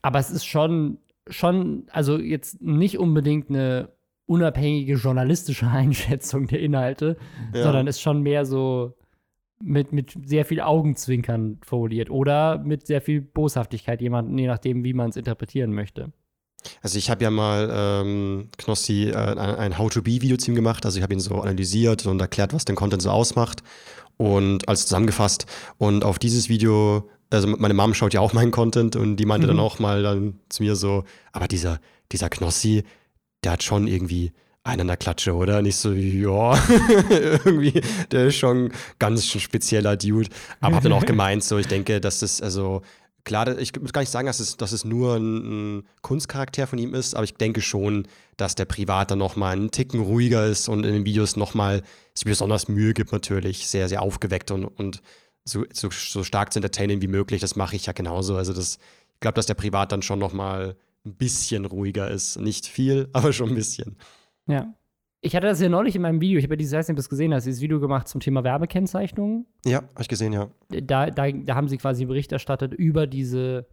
Aber 0.03 0.19
es 0.19 0.31
ist 0.31 0.45
schon, 0.47 0.99
schon, 1.29 1.85
also 1.91 2.19
jetzt 2.19 2.61
nicht 2.63 2.99
unbedingt 2.99 3.51
eine 3.51 3.89
unabhängige 4.27 4.95
journalistische 4.95 5.67
Einschätzung 5.71 6.47
der 6.47 6.61
Inhalte, 6.61 7.17
Ja. 7.55 7.63
sondern 7.65 7.87
ist 7.87 8.01
schon 8.01 8.23
mehr 8.23 8.45
so 8.45 8.95
mit, 9.63 9.93
mit 9.93 10.13
sehr 10.27 10.45
viel 10.45 10.61
Augenzwinkern 10.61 11.59
formuliert 11.63 12.11
oder 12.11 12.59
mit 12.59 12.87
sehr 12.87 13.01
viel 13.01 13.23
Boshaftigkeit 13.23 14.01
jemanden, 14.03 14.37
je 14.37 14.47
nachdem, 14.47 14.85
wie 14.85 14.93
man 14.93 15.11
es 15.11 15.17
interpretieren 15.17 15.73
möchte. 15.73 16.13
Also 16.83 16.99
ich 16.99 17.11
habe 17.11 17.23
ja 17.23 17.31
mal 17.31 17.71
ähm, 17.73 18.49
Knossi 18.59 19.05
äh, 19.11 19.15
ein, 19.15 19.39
ein 19.39 19.79
How-to-Be-Video 19.79 20.37
zu 20.37 20.51
ihm 20.51 20.57
gemacht. 20.57 20.85
Also 20.85 20.99
ich 20.99 21.03
habe 21.05 21.15
ihn 21.15 21.21
so 21.21 21.37
analysiert 21.41 22.05
und 22.07 22.21
erklärt, 22.21 22.53
was 22.53 22.65
den 22.65 22.75
Content 22.77 23.03
so 23.03 23.11
ausmacht 23.11 23.63
und 24.17 24.69
alles 24.69 24.83
zusammengefasst. 24.83 25.47
Und 25.79 26.05
auf 26.05 26.19
dieses 26.19 26.49
Video, 26.49 27.09
also 27.31 27.49
meine 27.49 27.75
Mom 27.75 27.95
schaut 27.95 28.15
ja 28.15 28.21
auch 28.21 28.33
meinen 28.33 28.51
Content 28.51 28.97
und 28.97 29.17
die 29.17 29.27
meinte 29.27 29.47
Mhm. 29.47 29.51
dann 29.53 29.61
auch 29.61 29.79
mal 29.79 30.03
dann 30.03 30.39
zu 30.49 30.63
mir 30.63 30.77
so, 30.77 31.05
aber 31.33 31.49
dieser, 31.49 31.81
dieser 32.13 32.29
Knossi, 32.29 32.85
der 33.45 33.53
hat 33.53 33.63
schon 33.63 33.87
irgendwie 33.87 34.33
einen 34.63 34.83
an 34.83 34.87
der 34.89 34.97
Klatsche, 34.97 35.35
oder? 35.35 35.63
Nicht 35.63 35.77
so, 35.77 35.93
ja, 35.93 36.55
irgendwie, 37.11 37.81
der 38.11 38.27
ist 38.27 38.37
schon 38.37 38.73
ganz 38.99 39.27
spezieller 39.27 39.97
Dude. 39.97 40.29
Aber 40.61 40.77
hab 40.77 40.83
dann 40.83 40.93
auch 40.93 41.07
gemeint, 41.07 41.45
so, 41.45 41.57
ich 41.59 41.69
denke, 41.69 42.01
dass 42.01 42.19
das, 42.21 42.43
also, 42.43 42.83
klar, 43.25 43.57
ich 43.59 43.73
muss 43.81 43.93
gar 43.93 44.01
nicht 44.03 44.11
sagen, 44.11 44.27
dass 44.27 44.41
es, 44.41 44.57
dass 44.57 44.73
es 44.73 44.85
nur 44.85 45.15
ein, 45.17 45.79
ein 45.79 45.83
Kunstcharakter 46.03 46.67
von 46.67 46.79
ihm 46.81 46.95
ist, 46.95 47.15
aber 47.15 47.23
ich 47.25 47.35
denke 47.35 47.61
schon, 47.61 48.09
dass 48.37 48.57
der 48.57 48.65
privat 48.65 49.13
dann 49.13 49.19
nochmal 49.19 49.53
einen 49.53 49.71
Ticken 49.71 50.01
ruhiger 50.01 50.47
ist 50.47 50.69
und 50.69 50.85
in 50.85 50.93
den 50.93 51.05
Videos 51.05 51.37
nochmal 51.37 51.83
sich 52.15 52.25
besonders 52.25 52.67
Mühe 52.67 52.93
gibt, 52.93 53.13
natürlich, 53.13 53.69
sehr, 53.69 53.89
sehr 53.89 54.03
aufgeweckt 54.03 54.51
und, 54.51 54.65
und 54.65 55.01
so, 55.49 55.65
so, 55.73 55.89
so 55.91 56.23
stark 56.23 56.53
zu 56.53 56.59
entertainen 56.59 57.01
wie 57.01 57.09
möglich. 57.09 57.41
Das 57.41 57.57
mache 57.57 57.77
ich 57.77 57.87
ja 57.87 57.93
genauso. 57.93 58.37
Also, 58.37 58.53
das, 58.53 58.79
ich 59.15 59.21
glaube, 59.21 59.35
dass 59.35 59.47
der 59.47 59.55
privat 59.55 59.93
dann 59.93 60.03
schon 60.03 60.19
nochmal 60.19 60.77
ein 61.07 61.15
bisschen 61.15 61.65
ruhiger 61.65 62.11
ist. 62.11 62.39
Nicht 62.39 62.67
viel, 62.67 63.09
aber 63.13 63.33
schon 63.33 63.51
ein 63.51 63.55
bisschen. 63.55 63.97
Ja. 64.47 64.75
Ich 65.23 65.35
hatte 65.35 65.47
das 65.47 65.61
ja 65.61 65.69
neulich 65.69 65.97
in 65.97 66.03
meinem 66.03 66.21
Video, 66.21 66.39
ich 66.39 66.45
habe 66.45 66.55
ja 66.55 66.59
dieses, 66.59 66.75
weiß 66.75 66.87
nicht, 66.87 66.93
ob 66.93 66.97
du 66.97 67.01
das 67.01 67.09
gesehen 67.09 67.35
hast, 67.35 67.47
dieses 67.47 67.61
Video 67.61 67.81
gemacht 67.81 68.07
zum 68.07 68.21
Thema 68.21 68.45
Werbekennzeichnung. 68.45 69.47
Ja, 69.65 69.79
habe 69.79 70.03
ich 70.03 70.09
gesehen, 70.09 70.33
ja. 70.33 70.51
Da, 70.69 71.11
da, 71.11 71.33
da 71.33 71.55
haben 71.55 71.69
sie 71.69 71.79
quasi 71.79 72.05
Bericht 72.05 72.31
erstattet 72.31 72.75
über 72.75 73.09
diese, 73.09 73.67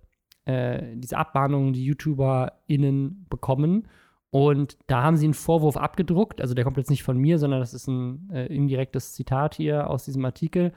äh, 0.45 0.95
diese 0.95 1.17
Abmahnungen, 1.17 1.73
die 1.73 1.85
YouTuberInnen 1.85 3.27
bekommen. 3.29 3.87
Und 4.31 4.77
da 4.87 5.03
haben 5.03 5.15
sie 5.15 5.25
einen 5.25 5.35
Vorwurf 5.35 5.77
abgedruckt, 5.77 6.41
also 6.41 6.55
der 6.55 6.63
kommt 6.63 6.77
jetzt 6.77 6.89
nicht 6.89 7.03
von 7.03 7.17
mir, 7.19 7.37
sondern 7.37 7.59
das 7.59 7.75
ist 7.75 7.87
ein 7.87 8.31
äh, 8.31 8.47
indirektes 8.47 9.13
Zitat 9.13 9.53
hier 9.53 9.91
aus 9.91 10.05
diesem 10.05 10.25
Artikel, 10.25 10.71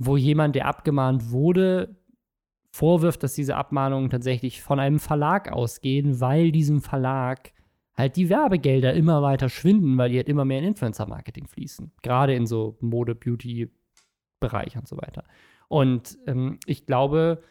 wo 0.00 0.16
jemand, 0.16 0.56
der 0.56 0.66
abgemahnt 0.66 1.30
wurde, 1.30 1.94
vorwirft, 2.72 3.22
dass 3.22 3.34
diese 3.34 3.56
Abmahnungen 3.56 4.08
tatsächlich 4.08 4.62
von 4.62 4.80
einem 4.80 4.98
Verlag 4.98 5.52
ausgehen, 5.52 6.20
weil 6.20 6.52
diesem 6.52 6.80
Verlag 6.80 7.52
halt 7.94 8.16
die 8.16 8.30
Werbegelder 8.30 8.94
immer 8.94 9.20
weiter 9.20 9.50
schwinden, 9.50 9.98
weil 9.98 10.10
die 10.10 10.16
halt 10.16 10.30
immer 10.30 10.46
mehr 10.46 10.60
in 10.60 10.64
Influencer-Marketing 10.64 11.46
fließen. 11.46 11.92
Gerade 12.02 12.34
in 12.34 12.46
so 12.46 12.78
Mode, 12.80 13.14
Beauty-Bereich 13.14 14.78
und 14.78 14.88
so 14.88 14.96
weiter. 14.96 15.24
Und 15.68 16.16
ähm, 16.26 16.58
ich 16.64 16.86
glaube, 16.86 17.42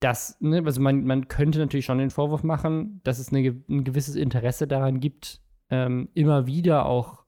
dass, 0.00 0.40
ne, 0.40 0.62
also 0.64 0.80
man, 0.80 1.04
man 1.04 1.28
könnte 1.28 1.58
natürlich 1.58 1.84
schon 1.84 1.98
den 1.98 2.10
Vorwurf 2.10 2.42
machen, 2.42 3.02
dass 3.04 3.18
es 3.18 3.34
eine, 3.34 3.62
ein 3.68 3.84
gewisses 3.84 4.16
Interesse 4.16 4.66
daran 4.66 4.98
gibt, 4.98 5.42
ähm, 5.68 6.08
immer 6.14 6.46
wieder 6.46 6.86
auch 6.86 7.26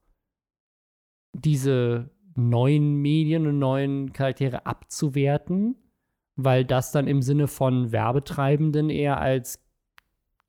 diese 1.35 2.14
neuen 2.37 2.97
Medien 2.97 3.47
und 3.47 3.59
neuen 3.59 4.13
Charaktere 4.13 4.67
abzuwerten, 4.67 5.77
weil 6.37 6.65
das 6.65 6.93
dann 6.93 7.07
im 7.07 7.23
Sinne 7.23 7.47
von 7.47 7.93
Werbetreibenden 7.93 8.91
eher 8.91 9.21
als 9.21 9.65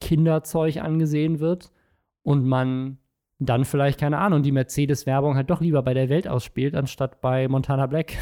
Kinderzeug 0.02 0.78
angesehen 0.78 1.40
wird 1.40 1.72
und 2.24 2.46
man 2.46 2.98
dann 3.40 3.66
vielleicht, 3.66 4.00
keine 4.00 4.18
Ahnung, 4.20 4.44
die 4.44 4.52
Mercedes-Werbung 4.52 5.36
halt 5.36 5.50
doch 5.50 5.60
lieber 5.60 5.84
bei 5.84 5.94
der 5.94 6.10
Welt 6.10 6.28
ausspielt, 6.28 6.74
anstatt 6.74 7.20
bei 7.20 7.48
Montana 7.48 7.86
Black. 7.86 8.14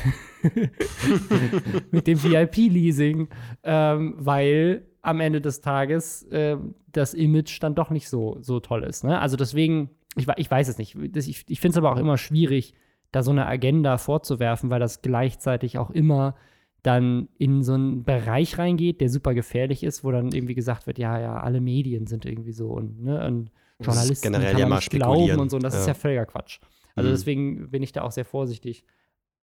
Mit 1.92 2.08
dem 2.08 2.24
VIP-Leasing. 2.24 3.28
Ähm, 3.64 4.16
weil 4.18 4.88
am 5.02 5.20
Ende 5.20 5.40
des 5.40 5.62
Tages 5.62 6.24
äh, 6.24 6.58
das 6.92 7.14
Image 7.14 7.62
dann 7.62 7.76
doch 7.76 7.92
nicht 7.92 8.10
so, 8.10 8.38
so 8.42 8.60
toll 8.60 8.84
ist. 8.84 9.04
Ne? 9.04 9.20
Also 9.20 9.38
deswegen, 9.38 9.92
ich, 10.16 10.28
ich 10.38 10.50
weiß 10.50 10.68
es 10.68 10.78
nicht. 10.78 10.96
Ich 10.96 11.46
ich 11.48 11.60
finde 11.60 11.74
es 11.74 11.78
aber 11.78 11.92
auch 11.92 11.98
immer 11.98 12.18
schwierig, 12.18 12.74
da 13.14 13.24
so 13.24 13.32
eine 13.32 13.46
Agenda 13.48 13.98
vorzuwerfen, 13.98 14.70
weil 14.70 14.82
das 14.82 15.02
gleichzeitig 15.02 15.78
auch 15.78 15.90
immer 15.92 16.36
dann 16.82 17.30
in 17.38 17.64
so 17.64 17.74
einen 17.76 18.04
Bereich 18.04 18.58
reingeht, 18.58 19.00
der 19.00 19.08
super 19.08 19.34
gefährlich 19.34 19.84
ist, 19.84 20.04
wo 20.04 20.12
dann 20.12 20.34
irgendwie 20.34 20.56
gesagt 20.56 20.86
wird, 20.86 20.98
ja, 21.00 21.18
ja, 21.18 21.38
alle 21.40 21.62
Medien 21.62 22.08
sind 22.08 22.26
irgendwie 22.26 22.52
so 22.52 22.72
und, 22.72 23.02
ne, 23.02 23.26
und 23.26 23.52
Journalisten 23.80 24.32
generell 24.34 24.52
kann 24.52 24.60
ja 24.60 24.68
mal 24.68 24.76
nicht 24.78 24.90
glauben 24.90 25.40
und 25.40 25.50
so. 25.50 25.56
Und 25.58 25.64
das 25.64 25.76
ist 25.76 25.82
Ja. 25.88 25.88
ja 25.88 25.94
völliger 25.94 26.26
Quatsch. 26.26 26.60
Also 26.96 27.10
Mhm. 27.10 27.14
deswegen 27.14 27.72
bin 27.72 27.84
ich 27.84 27.92
da 27.94 28.02
auch 28.02 28.12
sehr 28.12 28.26
vorsichtig. 28.26 28.84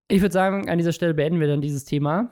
Ich 0.09 0.21
würde 0.21 0.33
sagen, 0.33 0.69
an 0.69 0.77
dieser 0.79 0.93
Stelle 0.93 1.15
beenden 1.15 1.41
wir 1.41 1.47
dann 1.49 1.61
dieses 1.63 1.85
Thema 1.85 2.31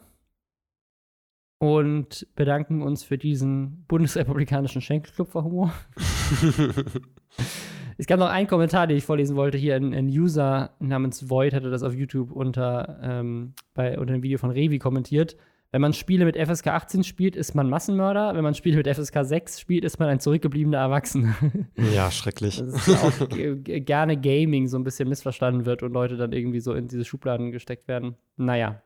und 1.59 2.27
bedanken 2.37 2.83
uns 2.83 3.03
für 3.03 3.17
diesen 3.19 3.85
bundesrepublikanischen 3.89 4.83
Schenkelklupferhumor. 4.83 5.73
Es 8.01 8.07
gab 8.07 8.21
noch 8.21 8.29
einen 8.29 8.47
Kommentar, 8.47 8.87
den 8.87 8.97
ich 8.97 9.05
vorlesen 9.05 9.35
wollte. 9.35 9.59
Hier 9.59 9.75
ein, 9.75 9.93
ein 9.93 10.07
User 10.07 10.71
namens 10.79 11.29
Void 11.29 11.53
hatte 11.53 11.69
das 11.69 11.83
auf 11.83 11.95
YouTube 11.95 12.31
unter, 12.31 13.01
ähm, 13.03 13.55
bei, 13.75 13.99
unter 13.99 14.13
dem 14.13 14.23
Video 14.23 14.39
von 14.39 14.51
Revi 14.51 14.79
kommentiert. 14.79 15.37
Wenn 15.73 15.83
man 15.83 15.93
Spiele 15.93 16.25
mit 16.25 16.37
FSK 16.37 16.69
18 16.69 17.03
spielt, 17.03 17.35
ist 17.35 17.57
man 17.57 17.69
Massenmörder. 17.69 18.35
Wenn 18.35 18.45
man 18.45 18.55
Spiele 18.55 18.77
mit 18.77 18.87
FSK 18.87 19.25
6 19.25 19.61
spielt, 19.61 19.85
ist 19.85 19.99
man 19.99 20.09
ein 20.09 20.21
zurückgebliebener 20.21 20.79
Erwachsener. 20.79 21.35
ja, 21.93 22.11
schrecklich. 22.13 22.59
Das 22.59 22.69
ist 22.69 22.87
ja 22.87 23.03
auch 23.03 23.29
gerne 23.29 24.17
Gaming 24.17 24.69
so 24.69 24.79
ein 24.79 24.85
bisschen 24.85 25.09
missverstanden 25.09 25.67
wird 25.67 25.83
und 25.83 25.93
Leute 25.93 26.17
dann 26.17 26.33
irgendwie 26.33 26.61
so 26.61 26.75
in 26.75 26.87
diese 26.87 27.05
Schubladen 27.05 27.51
gesteckt 27.51 27.89
werden. 27.89 28.15
Naja. 28.37 28.81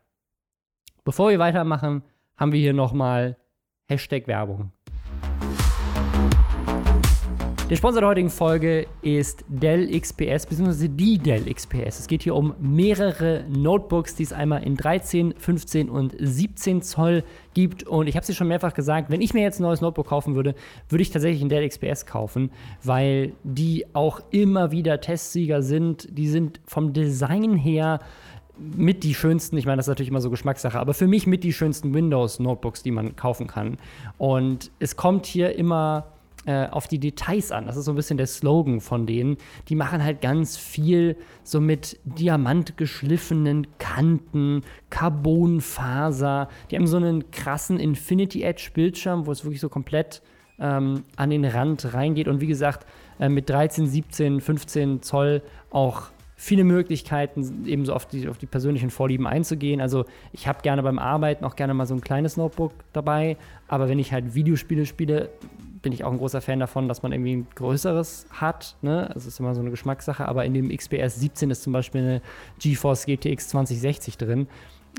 Bevor 1.04 1.30
wir 1.30 1.38
weitermachen, 1.38 2.02
haben 2.36 2.52
wir 2.52 2.60
hier 2.60 2.72
nochmal 2.72 3.36
Hashtag 3.88 4.26
Werbung. 4.26 4.72
Der 7.72 7.78
Sponsor 7.78 8.02
der 8.02 8.10
heutigen 8.10 8.28
Folge 8.28 8.86
ist 9.00 9.46
Dell 9.48 9.98
XPS, 9.98 10.44
beziehungsweise 10.44 10.90
die 10.90 11.16
Dell 11.16 11.50
XPS. 11.50 12.00
Es 12.00 12.06
geht 12.06 12.22
hier 12.22 12.34
um 12.34 12.52
mehrere 12.60 13.46
Notebooks, 13.48 14.14
die 14.14 14.24
es 14.24 14.34
einmal 14.34 14.62
in 14.62 14.76
13, 14.76 15.32
15 15.38 15.88
und 15.88 16.14
17 16.18 16.82
Zoll 16.82 17.24
gibt. 17.54 17.84
Und 17.84 18.08
ich 18.08 18.16
habe 18.16 18.26
dir 18.26 18.34
schon 18.34 18.48
mehrfach 18.48 18.74
gesagt, 18.74 19.08
wenn 19.10 19.22
ich 19.22 19.32
mir 19.32 19.40
jetzt 19.40 19.58
ein 19.58 19.62
neues 19.62 19.80
Notebook 19.80 20.06
kaufen 20.06 20.34
würde, 20.34 20.54
würde 20.90 21.00
ich 21.00 21.08
tatsächlich 21.08 21.40
ein 21.40 21.48
Dell 21.48 21.66
XPS 21.66 22.04
kaufen, 22.04 22.50
weil 22.84 23.32
die 23.42 23.86
auch 23.94 24.20
immer 24.28 24.70
wieder 24.70 25.00
Testsieger 25.00 25.62
sind. 25.62 26.06
Die 26.10 26.28
sind 26.28 26.60
vom 26.66 26.92
Design 26.92 27.56
her 27.56 28.00
mit 28.58 29.02
die 29.02 29.14
schönsten, 29.14 29.56
ich 29.56 29.64
meine, 29.64 29.78
das 29.78 29.86
ist 29.86 29.92
natürlich 29.92 30.10
immer 30.10 30.20
so 30.20 30.28
Geschmackssache, 30.28 30.78
aber 30.78 30.92
für 30.92 31.06
mich 31.06 31.26
mit 31.26 31.42
die 31.42 31.54
schönsten 31.54 31.94
Windows-Notebooks, 31.94 32.82
die 32.82 32.90
man 32.90 33.16
kaufen 33.16 33.46
kann. 33.46 33.78
Und 34.18 34.70
es 34.78 34.96
kommt 34.96 35.24
hier 35.24 35.56
immer 35.56 36.11
äh, 36.46 36.66
auf 36.66 36.88
die 36.88 36.98
Details 36.98 37.52
an. 37.52 37.66
Das 37.66 37.76
ist 37.76 37.84
so 37.84 37.92
ein 37.92 37.96
bisschen 37.96 38.16
der 38.16 38.26
Slogan 38.26 38.80
von 38.80 39.06
denen. 39.06 39.36
Die 39.68 39.74
machen 39.74 40.02
halt 40.02 40.20
ganz 40.20 40.56
viel 40.56 41.16
so 41.44 41.60
mit 41.60 41.98
diamantgeschliffenen 42.04 43.66
Kanten, 43.78 44.62
Carbonfaser. 44.90 46.48
Die 46.70 46.76
haben 46.76 46.86
so 46.86 46.96
einen 46.96 47.30
krassen 47.30 47.78
Infinity 47.78 48.42
Edge 48.42 48.70
Bildschirm, 48.74 49.26
wo 49.26 49.32
es 49.32 49.44
wirklich 49.44 49.60
so 49.60 49.68
komplett 49.68 50.22
ähm, 50.58 51.04
an 51.16 51.30
den 51.30 51.44
Rand 51.44 51.94
reingeht. 51.94 52.28
Und 52.28 52.40
wie 52.40 52.46
gesagt, 52.46 52.86
äh, 53.20 53.28
mit 53.28 53.48
13, 53.48 53.86
17, 53.86 54.40
15 54.40 55.02
Zoll 55.02 55.42
auch 55.70 56.10
viele 56.34 56.64
Möglichkeiten, 56.64 57.66
eben 57.66 57.84
so 57.84 57.94
auf 57.94 58.06
die, 58.06 58.28
auf 58.28 58.36
die 58.36 58.46
persönlichen 58.46 58.90
Vorlieben 58.90 59.28
einzugehen. 59.28 59.80
Also 59.80 60.06
ich 60.32 60.48
habe 60.48 60.60
gerne 60.62 60.82
beim 60.82 60.98
Arbeiten 60.98 61.44
auch 61.44 61.54
gerne 61.54 61.72
mal 61.72 61.86
so 61.86 61.94
ein 61.94 62.00
kleines 62.00 62.36
Notebook 62.36 62.72
dabei, 62.92 63.36
aber 63.68 63.88
wenn 63.88 64.00
ich 64.00 64.12
halt 64.12 64.34
Videospiele 64.34 64.84
spiele, 64.84 65.30
bin 65.82 65.92
ich 65.92 66.04
auch 66.04 66.12
ein 66.12 66.18
großer 66.18 66.40
Fan 66.40 66.60
davon, 66.60 66.88
dass 66.88 67.02
man 67.02 67.12
irgendwie 67.12 67.36
ein 67.36 67.46
größeres 67.54 68.26
hat. 68.30 68.76
Ne? 68.82 69.10
Das 69.12 69.26
ist 69.26 69.38
immer 69.40 69.54
so 69.54 69.60
eine 69.60 69.70
Geschmackssache, 69.70 70.26
aber 70.26 70.44
in 70.44 70.54
dem 70.54 70.74
XPS 70.74 71.20
17 71.20 71.50
ist 71.50 71.62
zum 71.62 71.72
Beispiel 71.72 72.00
eine 72.00 72.22
GeForce 72.60 73.06
GTX 73.06 73.48
2060 73.48 74.16
drin. 74.16 74.46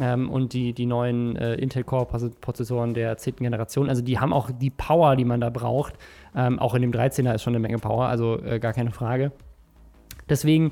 Ähm, 0.01 0.29
und 0.29 0.53
die, 0.53 0.73
die 0.73 0.85
neuen 0.85 1.35
äh, 1.35 1.53
Intel 1.55 1.83
Core-Prozessoren 1.83 2.95
der 2.95 3.17
10. 3.17 3.35
Generation, 3.37 3.89
also 3.89 4.01
die 4.01 4.19
haben 4.19 4.33
auch 4.33 4.49
die 4.51 4.71
Power, 4.71 5.15
die 5.15 5.25
man 5.25 5.39
da 5.39 5.49
braucht. 5.49 5.93
Ähm, 6.35 6.57
auch 6.59 6.73
in 6.73 6.81
dem 6.81 6.91
13er 6.91 7.35
ist 7.35 7.43
schon 7.43 7.53
eine 7.53 7.59
Menge 7.59 7.77
Power, 7.77 8.07
also 8.07 8.41
äh, 8.41 8.59
gar 8.59 8.73
keine 8.73 8.91
Frage. 8.91 9.31
Deswegen, 10.29 10.71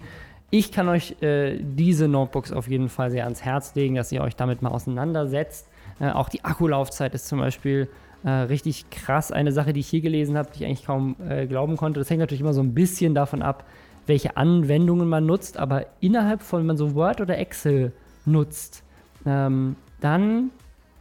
ich 0.49 0.71
kann 0.71 0.89
euch 0.89 1.21
äh, 1.21 1.59
diese 1.61 2.07
Notebooks 2.07 2.51
auf 2.51 2.67
jeden 2.67 2.89
Fall 2.89 3.11
sehr 3.11 3.25
ans 3.25 3.43
Herz 3.43 3.75
legen, 3.75 3.95
dass 3.95 4.11
ihr 4.11 4.21
euch 4.21 4.35
damit 4.35 4.63
mal 4.63 4.69
auseinandersetzt. 4.69 5.69
Äh, 5.99 6.09
auch 6.09 6.29
die 6.29 6.43
Akkulaufzeit 6.43 7.13
ist 7.13 7.27
zum 7.27 7.39
Beispiel 7.39 7.89
äh, 8.23 8.29
richtig 8.29 8.89
krass. 8.89 9.31
Eine 9.31 9.51
Sache, 9.51 9.73
die 9.73 9.79
ich 9.79 9.87
hier 9.87 10.01
gelesen 10.01 10.37
habe, 10.37 10.49
die 10.51 10.63
ich 10.63 10.65
eigentlich 10.65 10.85
kaum 10.85 11.15
äh, 11.27 11.47
glauben 11.47 11.77
konnte. 11.77 11.99
Das 11.99 12.09
hängt 12.09 12.19
natürlich 12.19 12.41
immer 12.41 12.53
so 12.53 12.61
ein 12.61 12.73
bisschen 12.73 13.15
davon 13.15 13.41
ab, 13.41 13.65
welche 14.07 14.37
Anwendungen 14.37 15.07
man 15.07 15.25
nutzt, 15.25 15.57
aber 15.57 15.85
innerhalb 15.99 16.41
von, 16.41 16.59
wenn 16.59 16.67
man 16.67 16.77
so 16.77 16.95
Word 16.95 17.21
oder 17.21 17.37
Excel 17.37 17.93
nutzt, 18.25 18.83
ähm, 19.25 19.75
dann 19.99 20.51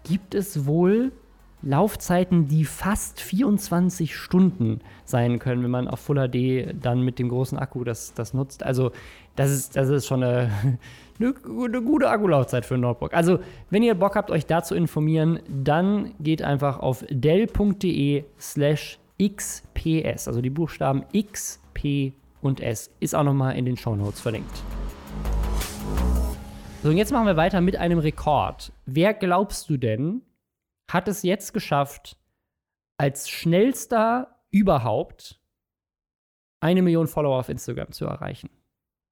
gibt 0.05 0.35
es 0.35 0.67
wohl 0.67 1.13
Laufzeiten, 1.63 2.49
die 2.49 2.65
fast 2.65 3.21
24 3.21 4.17
Stunden 4.17 4.81
sein 5.05 5.39
können, 5.39 5.63
wenn 5.63 5.71
man 5.71 5.89
auf 5.89 6.01
Full 6.01 6.29
HD 6.29 6.75
dann 6.81 7.03
mit 7.03 7.19
dem 7.19 7.29
großen 7.29 7.59
Akku 7.59 7.85
das, 7.85 8.15
das 8.15 8.33
nutzt. 8.33 8.63
Also 8.63 8.93
das 9.37 9.51
ist, 9.51 9.77
das 9.77 9.89
ist 9.91 10.07
schon 10.07 10.23
eine, 10.23 10.51
eine, 11.21 11.35
eine 11.45 11.83
gute 11.83 12.09
Akkulaufzeit 12.09 12.65
für 12.65 12.79
Notebook. 12.79 13.15
Also 13.15 13.41
wenn 13.69 13.83
ihr 13.83 13.95
Bock 13.95 14.17
habt, 14.17 14.31
euch 14.31 14.47
da 14.47 14.63
zu 14.63 14.75
informieren, 14.75 15.41
dann 15.49 16.15
geht 16.19 16.43
einfach 16.43 16.79
auf 16.79 17.05
dell.de 17.11 18.25
slash 18.39 18.99
xps, 19.23 20.29
also 20.29 20.41
die 20.41 20.51
Buchstaben 20.51 21.05
X, 21.13 21.61
P 21.75 22.15
und 22.41 22.61
S. 22.61 22.91
Ist 23.01 23.15
auch 23.15 23.25
nochmal 23.25 23.57
in 23.57 23.67
den 23.67 23.77
Shownotes 23.77 24.21
verlinkt. 24.21 24.63
So, 26.83 26.89
und 26.89 26.97
jetzt 26.97 27.13
machen 27.13 27.27
wir 27.27 27.37
weiter 27.37 27.61
mit 27.61 27.77
einem 27.77 27.99
Rekord. 27.99 28.73
Wer 28.87 29.13
glaubst 29.13 29.69
du 29.69 29.77
denn, 29.77 30.23
hat 30.91 31.09
es 31.09 31.23
jetzt 31.23 31.53
geschafft, 31.53 32.17
als 32.97 33.29
schnellster 33.29 34.39
überhaupt 34.51 35.39
eine 36.61 36.81
Million 36.81 37.07
Follower 37.07 37.39
auf 37.39 37.51
Instagram 37.51 37.93
zu 37.93 38.07
erreichen? 38.07 38.49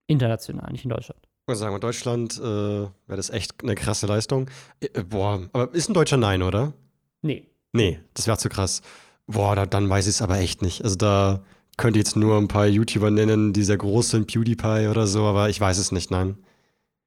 International, 0.07 0.73
nicht 0.73 0.85
in 0.85 0.91
Deutschland. 0.91 1.28
Ich 1.49 1.51
würde 1.51 1.61
sagen, 1.61 1.75
in 1.77 1.81
Deutschland 1.81 2.37
äh, 2.37 2.43
wäre 2.43 2.91
das 3.07 3.31
echt 3.31 3.63
eine 3.63 3.75
krasse 3.75 4.07
Leistung. 4.07 4.51
Äh, 4.81 5.03
boah, 5.03 5.49
aber 5.55 5.73
ist 5.73 5.89
ein 5.89 5.95
Deutscher 5.95 6.19
Nein, 6.19 6.43
oder? 6.43 6.75
Nee. 7.23 7.47
Nee, 7.73 8.01
das 8.13 8.27
wäre 8.27 8.37
zu 8.37 8.51
krass. 8.51 8.83
Boah, 9.27 9.57
da, 9.57 9.65
dann 9.65 9.89
weiß 9.89 10.09
ich 10.09 10.17
es 10.17 10.21
aber 10.21 10.39
echt 10.41 10.61
nicht. 10.61 10.85
Also 10.85 10.97
da 10.97 11.43
könnt 11.79 11.97
ihr 11.97 12.01
jetzt 12.01 12.17
nur 12.17 12.37
ein 12.37 12.49
paar 12.49 12.67
YouTuber 12.67 13.11
nennen, 13.11 13.55
die 13.55 13.63
sehr 13.63 13.79
groß 13.79 14.11
sind, 14.11 14.27
PewDiePie 14.27 14.89
oder 14.91 15.07
so, 15.07 15.25
aber 15.25 15.49
ich 15.49 15.59
weiß 15.59 15.79
es 15.79 15.91
nicht, 15.91 16.11
nein. 16.11 16.37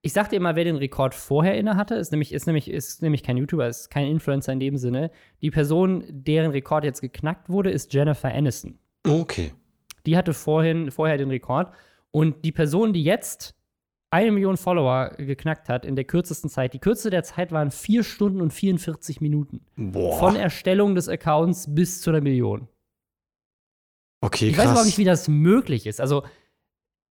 Ich 0.02 0.14
sag 0.14 0.30
dir 0.30 0.40
mal, 0.40 0.56
wer 0.56 0.64
den 0.64 0.78
Rekord 0.78 1.14
vorher 1.14 1.56
inne 1.56 1.76
hatte, 1.76 1.94
ist 1.94 2.10
nämlich, 2.10 2.34
ist 2.34 2.48
nämlich, 2.48 2.68
ist 2.68 3.04
nämlich 3.04 3.22
kein 3.22 3.38
YouTuber, 3.38 3.68
ist 3.68 3.92
kein 3.92 4.08
Influencer 4.08 4.54
in 4.54 4.60
dem 4.60 4.78
Sinne. 4.78 5.12
Die 5.44 5.52
Person, 5.52 6.04
deren 6.10 6.50
Rekord 6.50 6.84
jetzt 6.84 7.02
geknackt 7.02 7.48
wurde, 7.48 7.70
ist 7.70 7.94
Jennifer 7.94 8.34
Aniston. 8.34 8.80
Okay. 9.08 9.52
Die 10.08 10.18
hatte 10.18 10.34
vorhin, 10.34 10.90
vorher 10.90 11.20
den 11.20 11.30
Rekord. 11.30 11.72
Und 12.10 12.44
die 12.44 12.52
Person, 12.52 12.92
die 12.92 13.04
jetzt 13.04 13.54
eine 14.12 14.32
Million 14.32 14.58
Follower 14.58 15.12
geknackt 15.18 15.70
hat 15.70 15.86
in 15.86 15.96
der 15.96 16.04
kürzesten 16.06 16.50
Zeit, 16.50 16.74
die 16.74 16.80
Kürze 16.80 17.10
der 17.10 17.24
Zeit 17.24 17.52
waren 17.52 17.72
4 17.72 18.04
Stunden 18.04 18.42
und 18.42 18.52
44 18.52 19.22
Minuten. 19.22 19.62
Boah. 19.78 20.20
Von 20.20 20.36
Erstellung 20.36 20.96
des 20.96 21.08
Accounts 21.10 21.74
bis 21.74 22.02
zu 22.02 22.10
einer 22.12 22.22
Million. 22.22 22.68
okay, 24.22 24.50
Ich 24.50 24.56
krass. 24.56 24.66
weiß 24.66 24.72
überhaupt 24.72 24.86
nicht, 24.88 24.98
wie 24.98 25.06
das 25.06 25.28
möglich 25.28 25.88
ist. 25.88 26.02
Also 26.02 26.24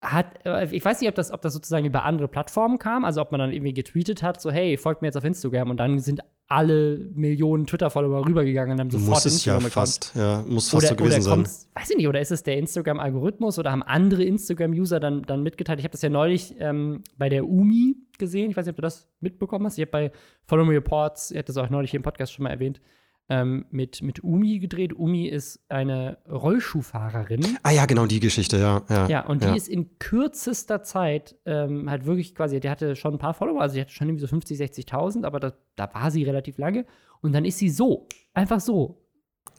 hat, 0.03 0.45
äh, 0.45 0.67
ich 0.75 0.85
weiß 0.85 1.01
nicht, 1.01 1.09
ob 1.09 1.15
das, 1.15 1.31
ob 1.31 1.41
das 1.41 1.55
sozusagen 1.55 1.87
über 1.87 2.05
andere 2.05 2.29
Plattformen 2.29 2.79
kam, 2.79 3.05
also 3.05 3.21
ob 3.21 3.31
man 3.31 3.39
dann 3.39 3.53
irgendwie 3.53 3.73
getweetet 3.73 4.23
hat, 4.23 4.41
so 4.41 4.51
hey, 4.51 4.77
folgt 4.77 5.01
mir 5.01 5.09
jetzt 5.09 5.17
auf 5.17 5.25
Instagram 5.25 5.71
und 5.71 5.79
dann 5.79 6.01
sind 6.01 6.21
alle 6.49 6.99
Millionen 7.15 7.67
Twitter-Follower 7.67 8.27
rübergegangen 8.27 8.75
und 8.75 8.81
haben 8.81 8.91
sofort 8.91 9.25
muss 9.25 9.25
es 9.25 9.45
ja 9.45 9.59
fast. 9.61 10.13
Ja, 10.15 10.45
muss 10.47 10.69
fast 10.69 10.85
Oder, 10.85 10.89
so 10.89 10.97
gewesen 10.97 11.23
sein. 11.23 11.41
weiß 11.75 11.91
ich 11.91 11.97
nicht, 11.97 12.09
oder 12.09 12.21
ist 12.21 12.31
es 12.31 12.43
der 12.43 12.59
Instagram-Algorithmus 12.59 13.59
oder 13.59 13.73
haben 13.73 13.83
andere 13.83 14.25
Instagram-User 14.25 15.01
dann, 15.01 15.23
dann 15.23 15.43
mitgeteilt? 15.43 15.79
Ich 15.79 15.85
habe 15.85 15.93
das 15.93 16.03
ja 16.03 16.11
neulich 16.11 16.55
ähm, 16.59 17.03
bei 17.17 17.31
der 17.31 17.49
UMI 17.49 17.97
gesehen. 18.19 18.51
Ich 18.51 18.57
weiß 18.57 18.67
nicht, 18.67 18.73
ob 18.73 18.77
du 18.77 18.83
das 18.83 19.09
mitbekommen 19.21 19.65
hast. 19.65 19.79
Ich 19.79 19.83
habe 19.83 19.93
bei 19.93 20.13
Follow 20.45 20.65
Me 20.67 20.75
Reports, 20.75 21.31
ich 21.31 21.39
hatte 21.39 21.53
das 21.53 21.57
auch 21.57 21.71
neulich 21.71 21.91
hier 21.93 21.99
im 21.99 22.05
Podcast 22.05 22.35
schon 22.35 22.43
mal 22.43 22.51
erwähnt, 22.51 22.81
ähm, 23.29 23.67
mit, 23.71 24.03
mit 24.03 24.23
Umi 24.23 24.59
gedreht. 24.59 24.93
Umi 24.95 25.27
ist 25.27 25.61
eine 25.69 26.19
Rollschuhfahrerin. 26.29 27.59
Ah 27.63 27.71
ja, 27.71 27.87
genau 27.87 28.07
die 28.07 28.21
Geschichte, 28.21 28.59
ja. 28.59 28.83
Ja, 28.89 29.09
Ja, 29.09 29.27
und 29.27 29.43
die 29.43 29.49
ja. 29.49 29.55
ist 29.55 29.69
in 29.69 29.99
kürzester 29.99 30.83
Zeit 30.83 31.37
ähm, 31.47 31.89
halt 31.89 32.05
wirklich 32.05 32.35
quasi, 32.35 32.61
die 32.61 32.69
hatte 32.69 32.97
schon 32.97 33.15
ein 33.15 33.19
paar 33.19 33.35
Follower, 33.35 33.61
also 33.61 33.75
die 33.75 33.81
hatte 33.81 33.93
schon 33.93 34.09
irgendwie 34.09 34.23
so 34.23 34.27
50, 34.27 34.61
60.000, 34.61 35.25
aber 35.25 35.41
da, 35.41 35.53
da 35.77 35.93
war 35.95 36.11
sie 36.11 36.25
relativ 36.25 36.59
lange. 36.59 36.85
Und 37.21 37.33
dann 37.33 37.45
ist 37.45 37.59
sie 37.59 37.71
so, 37.71 38.09
einfach 38.35 38.61
so, 38.61 39.03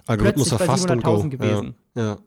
Algorithmus 0.05 0.51
erfasst 0.51 0.89
und 0.89 1.03
go. 1.03 1.15
700.000 1.15 1.29
gewesen. 1.29 1.75
Ja, 1.95 2.03
ja. 2.03 2.17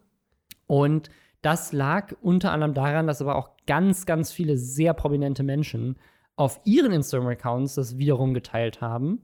Und 0.66 1.10
das 1.42 1.72
lag 1.72 2.12
unter 2.22 2.52
anderem 2.52 2.74
daran, 2.74 3.06
dass 3.06 3.20
aber 3.20 3.36
auch 3.36 3.50
ganz, 3.66 4.06
ganz 4.06 4.32
viele 4.32 4.56
sehr 4.56 4.94
prominente 4.94 5.42
Menschen 5.42 5.96
auf 6.34 6.60
ihren 6.64 6.92
Instagram-Accounts 6.92 7.74
das 7.74 7.98
wiederum 7.98 8.34
geteilt 8.34 8.80
haben. 8.80 9.22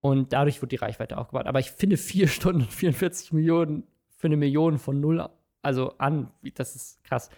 Und 0.00 0.32
dadurch 0.32 0.62
wurde 0.62 0.70
die 0.70 0.76
Reichweite 0.76 1.18
aufgebaut. 1.18 1.46
Aber 1.46 1.60
ich 1.60 1.70
finde 1.70 1.96
4 1.96 2.28
Stunden 2.28 2.62
und 2.62 2.72
44 2.72 3.32
Millionen 3.32 3.84
für 4.16 4.26
eine 4.26 4.36
Million 4.36 4.78
von 4.78 5.00
null, 5.00 5.26
also 5.62 5.94
an, 5.98 6.30
das 6.54 6.76
ist 6.76 7.02
krass. 7.04 7.30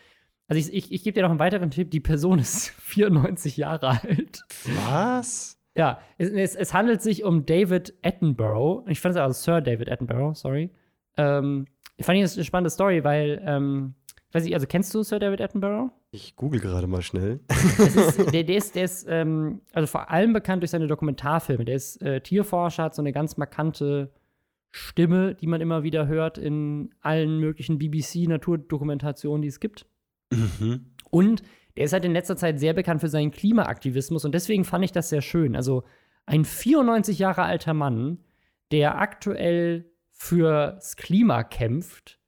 Also 0.49 0.59
ich, 0.59 0.75
ich, 0.75 0.93
ich 0.93 1.05
gebe 1.05 1.15
dir 1.15 1.23
noch 1.23 1.31
einen 1.31 1.39
weiteren 1.39 1.71
Tipp. 1.71 1.91
Die 1.91 2.01
Person 2.01 2.39
ist 2.39 2.71
94 2.81 3.57
Jahre 3.57 4.01
alt. 4.03 4.43
Was? 4.87 5.59
Ja, 5.75 6.01
es, 6.19 6.29
es, 6.31 6.55
es 6.57 6.75
handelt 6.75 7.01
sich 7.03 7.25
um 7.25 7.47
David 7.47 7.95
Attenborough. 8.03 8.87
Ich 8.89 9.01
fand 9.01 9.15
es 9.15 9.21
also 9.21 9.41
Sir 9.41 9.61
David 9.61 9.91
Attenborough, 9.91 10.35
sorry. 10.35 10.71
Ähm, 11.17 11.67
ich 11.97 12.05
fand 12.05 12.21
das 12.21 12.37
eine 12.37 12.45
spannende 12.45 12.71
Story, 12.71 13.05
weil, 13.05 13.43
ähm, 13.47 13.95
weiß 14.35 14.45
nicht, 14.45 14.55
also 14.55 14.67
kennst 14.67 14.95
du 14.95 15.03
Sir 15.03 15.19
David 15.19 15.41
Attenborough? 15.41 15.91
Ich 16.11 16.37
google 16.37 16.61
gerade 16.61 16.87
mal 16.87 17.03
schnell. 17.03 17.41
Ist, 17.49 18.33
der, 18.33 18.45
der 18.45 18.57
ist, 18.57 18.75
der 18.75 18.85
ist 18.85 19.07
ähm, 19.09 19.63
also 19.73 19.87
vor 19.87 20.11
allem 20.11 20.33
bekannt 20.33 20.63
durch 20.63 20.71
seine 20.71 20.87
Dokumentarfilme. 20.87 21.65
Der 21.65 21.75
ist 21.75 22.01
äh, 22.03 22.21
Tierforscher, 22.21 22.85
hat 22.85 22.95
so 22.95 23.03
eine 23.03 23.13
ganz 23.13 23.37
markante 23.37 24.13
Stimme, 24.71 25.35
die 25.35 25.47
man 25.47 25.61
immer 25.61 25.83
wieder 25.83 26.07
hört 26.07 26.39
in 26.39 26.95
allen 27.01 27.39
möglichen 27.39 27.79
BBC-Naturdokumentationen, 27.79 29.43
die 29.43 29.49
es 29.49 29.61
gibt. 29.61 29.87
Mhm. 30.31 30.93
Und 31.11 31.43
der 31.77 31.85
ist 31.85 31.93
halt 31.93 32.05
in 32.05 32.13
letzter 32.13 32.37
Zeit 32.37 32.59
sehr 32.59 32.73
bekannt 32.73 33.01
für 33.01 33.09
seinen 33.09 33.31
Klimaaktivismus 33.31 34.25
und 34.25 34.35
deswegen 34.35 34.65
fand 34.65 34.85
ich 34.85 34.93
das 34.93 35.09
sehr 35.09 35.23
schön. 35.23 35.57
Also 35.57 35.85
ein 36.27 36.45
94 36.45 37.19
Jahre 37.19 37.43
alter 37.43 37.75
Mann, 37.75 38.19
der 38.71 38.99
aktuell 38.99 39.91
fürs 40.11 40.97
Klima 40.97 41.43
kämpft, 41.43 42.19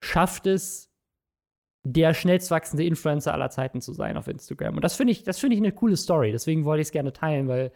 schafft 0.00 0.46
es, 0.46 0.85
der 1.88 2.14
schnellst 2.14 2.50
wachsende 2.50 2.84
Influencer 2.84 3.32
aller 3.32 3.50
Zeiten 3.50 3.80
zu 3.80 3.92
sein 3.92 4.16
auf 4.16 4.26
Instagram. 4.28 4.74
Und 4.76 4.82
das 4.82 4.96
finde 4.96 5.12
ich, 5.12 5.22
das 5.22 5.38
finde 5.38 5.54
ich 5.56 5.62
eine 5.62 5.72
coole 5.72 5.96
Story. 5.96 6.32
Deswegen 6.32 6.64
wollte 6.64 6.80
ich 6.82 6.88
es 6.88 6.92
gerne 6.92 7.12
teilen, 7.12 7.46
weil 7.48 7.70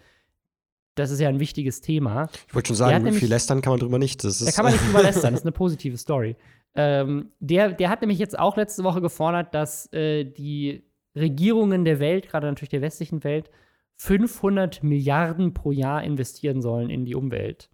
das 0.97 1.11
ist 1.13 1.21
ja 1.21 1.29
ein 1.29 1.39
wichtiges 1.39 1.81
Thema. 1.81 2.29
Ich 2.49 2.55
wollte 2.55 2.69
schon 2.69 2.77
sagen, 2.77 3.05
nämlich- 3.05 3.21
viel 3.21 3.29
lästern 3.29 3.61
kann 3.63 3.73
man 3.73 3.81
drüber 3.81 3.99
nicht. 3.99 4.25
Das 4.25 4.41
ist, 4.41 4.49
Da 4.49 4.53
kann 4.53 4.65
man 4.65 4.73
nicht 4.73 4.85
drüber 4.85 5.03
lästern, 5.03 5.33
das 5.33 5.41
ist 5.43 5.47
eine 5.47 5.53
positive 5.53 5.97
Story. 5.97 6.37
Ähm, 6.75 7.31
der, 7.41 7.73
der 7.73 7.89
hat 7.89 8.01
nämlich 8.01 8.19
jetzt 8.19 8.39
auch 8.39 8.57
letzte 8.57 8.83
Woche 8.85 9.01
gefordert, 9.01 9.55
dass 9.55 9.93
äh, 9.93 10.25
die 10.25 10.83
Regierungen 11.17 11.85
der 11.85 12.01
Welt, 12.01 12.29
gerade 12.29 12.47
natürlich 12.47 12.69
der 12.71 12.83
westlichen 12.83 13.23
Welt, 13.25 13.51
500 13.97 14.83
Milliarden 14.83 15.53
pro 15.55 15.73
Jahr 15.73 16.03
investieren 16.03 16.63
sollen 16.63 16.91
in 16.91 17.05
die 17.05 17.15
Umwelt. 17.15 17.71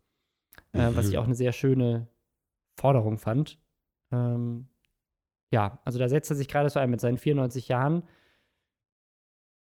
Äh, 0.72 0.88
was 0.94 1.06
Mhm. 1.06 1.12
ich 1.12 1.18
auch 1.18 1.24
eine 1.24 1.34
sehr 1.34 1.52
schöne 1.52 2.08
Forderung 2.74 3.18
fand. 3.18 3.58
Ähm, 4.12 4.66
ja, 5.50 5.78
also 5.84 5.98
da 5.98 6.08
setzt 6.08 6.30
er 6.30 6.36
sich 6.36 6.48
gerade 6.48 6.70
so 6.70 6.78
ein 6.78 6.90
mit 6.90 7.00
seinen 7.00 7.18
94 7.18 7.68
Jahren. 7.68 8.02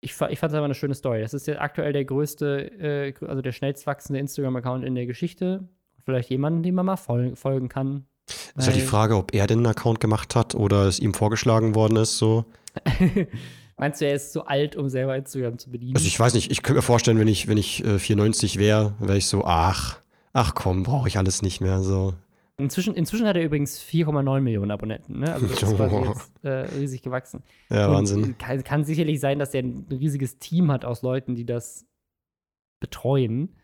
Ich, 0.01 0.13
ich 0.13 0.39
fand 0.39 0.53
es 0.53 0.55
aber 0.55 0.65
eine 0.65 0.75
schöne 0.75 0.95
Story. 0.95 1.21
Das 1.21 1.35
ist 1.35 1.47
jetzt 1.47 1.61
aktuell 1.61 1.93
der 1.93 2.05
größte, 2.05 2.71
äh, 2.81 3.15
also 3.27 3.43
der 3.43 3.53
schnellst 3.53 3.87
wachsende 3.87 4.21
Instagram-Account 4.21 4.85
in 4.85 4.95
der 4.95 5.07
Geschichte. 5.07 5.69
Vielleicht 6.05 6.31
jemanden, 6.31 6.63
dem 6.63 6.77
man 6.77 6.87
mal 6.87 6.97
fol 6.97 7.35
folgen 7.37 7.69
kann. 7.69 8.07
ist 8.57 8.67
halt 8.67 8.77
die 8.77 8.81
Frage, 8.81 9.17
ob 9.17 9.35
er 9.35 9.47
den 9.47 9.67
Account 9.67 10.01
gemacht 10.01 10.37
hat 10.37 10.55
oder 10.55 10.87
es 10.87 11.01
ihm 11.01 11.15
vorgeschlagen 11.15 11.75
worden 11.75 11.97
ist. 11.97 12.17
So. 12.17 12.45
Meinst 13.77 14.01
du, 14.01 14.07
er 14.07 14.15
ist 14.15 14.33
zu 14.33 14.47
alt, 14.47 14.75
um 14.77 14.89
selber 14.89 15.17
Instagram 15.17 15.59
zu 15.59 15.71
bedienen? 15.71 15.97
Also 15.97 16.07
ich 16.07 16.19
weiß 16.19 16.35
nicht, 16.35 16.51
ich 16.51 16.63
könnte 16.63 16.79
mir 16.79 16.83
vorstellen, 16.83 17.19
wenn 17.19 17.29
ich, 17.29 17.47
wenn 17.47 17.59
ich 17.59 17.85
äh, 17.85 17.99
94 17.99 18.59
wäre, 18.59 18.95
wäre 19.01 19.19
ich 19.19 19.27
so, 19.27 19.45
ach, 19.45 20.01
ach 20.33 20.55
komm, 20.55 20.83
brauche 20.83 21.09
ich 21.09 21.19
alles 21.19 21.43
nicht 21.43 21.61
mehr. 21.61 21.81
So. 21.83 22.15
Inzwischen, 22.59 22.95
inzwischen 22.95 23.27
hat 23.27 23.37
er 23.37 23.45
übrigens 23.45 23.81
4,9 23.81 24.41
Millionen 24.41 24.71
Abonnenten. 24.71 25.21
Ne? 25.21 25.33
Also 25.33 25.47
das 25.47 25.63
ist 25.63 25.77
quasi 25.77 25.97
jetzt 25.97 26.31
äh, 26.45 26.49
riesig 26.79 27.03
gewachsen. 27.03 27.43
Ja, 27.71 27.87
Und 27.87 27.95
Wahnsinn. 27.95 28.39
Kann, 28.39 28.63
kann 28.65 28.85
sicherlich 28.85 29.21
sein, 29.21 29.39
dass 29.39 29.55
er 29.55 29.63
ein 29.63 29.87
riesiges 29.91 30.39
Team 30.39 30.71
hat 30.71 30.85
aus 30.85 31.03
Leuten, 31.03 31.35
die 31.35 31.47
das 31.47 31.87
betreuen. 32.81 33.57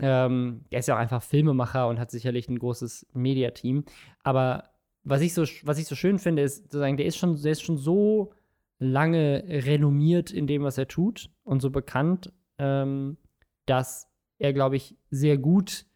Ähm, 0.00 0.64
er 0.70 0.78
ist 0.78 0.88
ja 0.88 0.94
auch 0.94 1.00
einfach 1.00 1.22
Filmemacher 1.22 1.88
und 1.88 1.98
hat 1.98 2.10
sicherlich 2.10 2.48
ein 2.48 2.58
großes 2.58 3.06
Mediateam. 3.12 3.84
Aber 4.22 4.70
was 5.02 5.20
ich 5.20 5.34
so, 5.34 5.44
was 5.64 5.78
ich 5.78 5.86
so 5.86 5.94
schön 5.94 6.18
finde, 6.18 6.42
ist 6.42 6.64
sozusagen, 6.64 6.96
der 6.96 7.06
ist 7.06 7.16
schon, 7.16 7.40
der 7.40 7.52
ist 7.52 7.62
schon 7.62 7.78
so 7.78 8.32
lange 8.78 9.44
renommiert 9.48 10.30
in 10.30 10.46
dem, 10.46 10.62
was 10.62 10.78
er 10.78 10.86
tut 10.86 11.30
und 11.42 11.60
so 11.60 11.70
bekannt, 11.70 12.32
ähm, 12.58 13.16
dass 13.66 14.08
er, 14.38 14.52
glaube 14.52 14.76
ich, 14.76 14.96
sehr 15.10 15.36
gut 15.36 15.86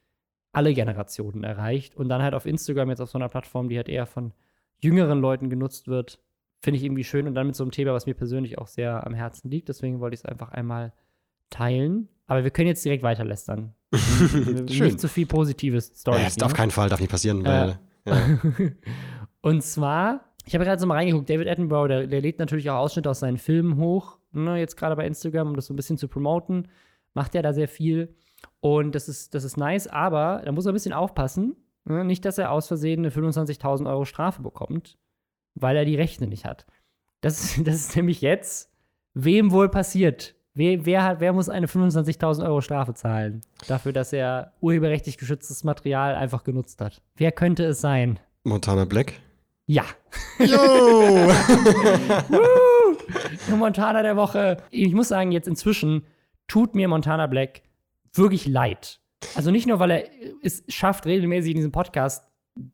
alle 0.53 0.75
Generationen 0.75 1.45
erreicht 1.45 1.97
und 1.97 2.09
dann 2.09 2.23
halt 2.23 2.35
auf 2.35 2.47
Instagram 2.47 2.91
jetzt 2.91 3.01
auf 3.01 3.11
so 3.11 3.19
einer 3.19 3.29
Plattform, 3.29 3.69
die 3.69 3.77
halt 3.77 3.88
eher 3.88 4.07
von 4.07 4.33
jüngeren 4.79 5.21
Leuten 5.21 5.49
genutzt 5.49 5.88
wird, 5.88 6.19
finde 6.61 6.79
ich 6.79 6.85
irgendwie 6.85 7.05
schön 7.05 7.27
und 7.27 7.35
dann 7.35 7.47
mit 7.47 7.57
so 7.57 7.65
einem 7.65 7.71
Thema, 7.71 7.93
was 7.93 8.07
mir 8.07 8.15
persönlich 8.15 8.59
auch 8.59 8.67
sehr 8.69 9.07
am 9.07 9.15
Herzen 9.15 9.51
liegt. 9.51 9.69
Deswegen 9.69 10.01
wollte 10.01 10.15
ich 10.15 10.21
es 10.21 10.27
einfach 10.27 10.51
einmal 10.51 10.93
teilen. 11.51 12.09
Aber 12.27 12.45
wir 12.45 12.51
können 12.51 12.69
jetzt 12.69 12.85
direkt 12.85 13.03
weiter 13.03 13.25
lästern. 13.25 13.75
Schön. 13.95 14.65
Nicht 14.67 15.01
zu 15.01 15.09
viel 15.09 15.27
positives 15.27 15.88
Ja, 15.91 15.97
Stories. 15.97 16.37
das 16.37 16.45
auf 16.47 16.55
keinen 16.55 16.71
Fall, 16.71 16.88
darf 16.88 17.01
nicht 17.01 17.11
passieren, 17.11 17.45
weil. 17.45 17.79
Ja. 18.07 18.17
und 19.43 19.62
zwar, 19.62 20.33
ich 20.47 20.55
habe 20.55 20.65
gerade 20.65 20.81
so 20.81 20.87
mal 20.87 20.95
reingeguckt, 20.95 21.29
David 21.29 21.49
Attenborough, 21.49 21.88
der, 21.88 22.07
der 22.07 22.21
lädt 22.21 22.38
natürlich 22.38 22.71
auch 22.71 22.79
Ausschnitte 22.79 23.11
aus 23.11 23.21
seinen 23.21 23.38
Filmen 23.38 23.77
hoch, 23.77 24.19
ne, 24.33 24.59
jetzt 24.59 24.77
gerade 24.77 24.97
bei 24.97 25.07
Instagram, 25.07 25.49
um 25.49 25.57
das 25.57 25.67
so 25.67 25.75
ein 25.75 25.77
bisschen 25.77 25.99
zu 25.99 26.09
promoten. 26.09 26.69
Macht 27.15 27.35
er 27.35 27.43
da 27.43 27.53
sehr 27.53 27.69
viel. 27.69 28.15
Und 28.61 28.95
das 28.95 29.09
ist, 29.09 29.35
das 29.35 29.45
ist 29.45 29.57
nice, 29.57 29.89
aber 29.89 30.43
da 30.45 30.53
muss 30.53 30.67
er 30.67 30.73
ein 30.73 30.75
bisschen 30.75 30.93
aufpassen. 30.93 31.57
Ne? 31.85 32.05
Nicht, 32.05 32.25
dass 32.25 32.39
er 32.39 32.51
aus 32.53 32.69
Versehen 32.69 33.01
eine 33.01 33.11
25.000 33.11 33.89
Euro 33.89 34.05
Strafe 34.05 34.43
bekommt, 34.43 34.99
weil 35.55 35.77
er 35.77 35.85
die 35.85 35.97
Rechte 35.97 36.27
nicht 36.27 36.45
hat. 36.45 36.67
Das, 37.21 37.59
das 37.65 37.75
ist 37.75 37.97
nämlich 37.97 38.21
jetzt, 38.21 38.71
wem 39.15 39.51
wohl 39.51 39.69
passiert? 39.69 40.35
Wer, 40.55 40.85
wer, 40.85 41.03
hat, 41.03 41.21
wer 41.21 41.33
muss 41.33 41.49
eine 41.49 41.67
25.000 41.67 42.45
Euro 42.45 42.61
Strafe 42.61 42.93
zahlen? 42.93 43.41
Dafür, 43.69 43.93
dass 43.93 44.13
er 44.13 44.53
urheberrechtlich 44.61 45.17
geschütztes 45.17 45.65
Material 45.65 46.15
einfach 46.15 46.45
genutzt 46.45 46.81
hat. 46.83 47.01
Wer 47.17 47.33
könnte 47.33 47.65
es 47.65 47.81
sein? 47.81 48.21
Montana 48.45 48.85
Black. 48.85 49.15
Ja. 49.67 49.85
Yo! 50.38 51.31
Montana 53.57 54.03
der 54.03 54.17
Woche. 54.17 54.59
Ich 54.71 54.93
muss 54.93 55.09
sagen, 55.09 55.33
jetzt 55.33 55.49
inzwischen 55.49 56.05
tut 56.49 56.75
mir 56.75 56.87
Montana 56.88 57.27
Black 57.29 57.63
wirklich 58.15 58.46
leid. 58.46 59.00
Also 59.35 59.50
nicht 59.50 59.67
nur, 59.67 59.79
weil 59.79 59.90
er 59.90 60.04
es 60.42 60.65
schafft, 60.69 61.06
regelmäßig 61.06 61.52
in 61.52 61.56
diesem 61.56 61.73
Podcast 61.73 62.25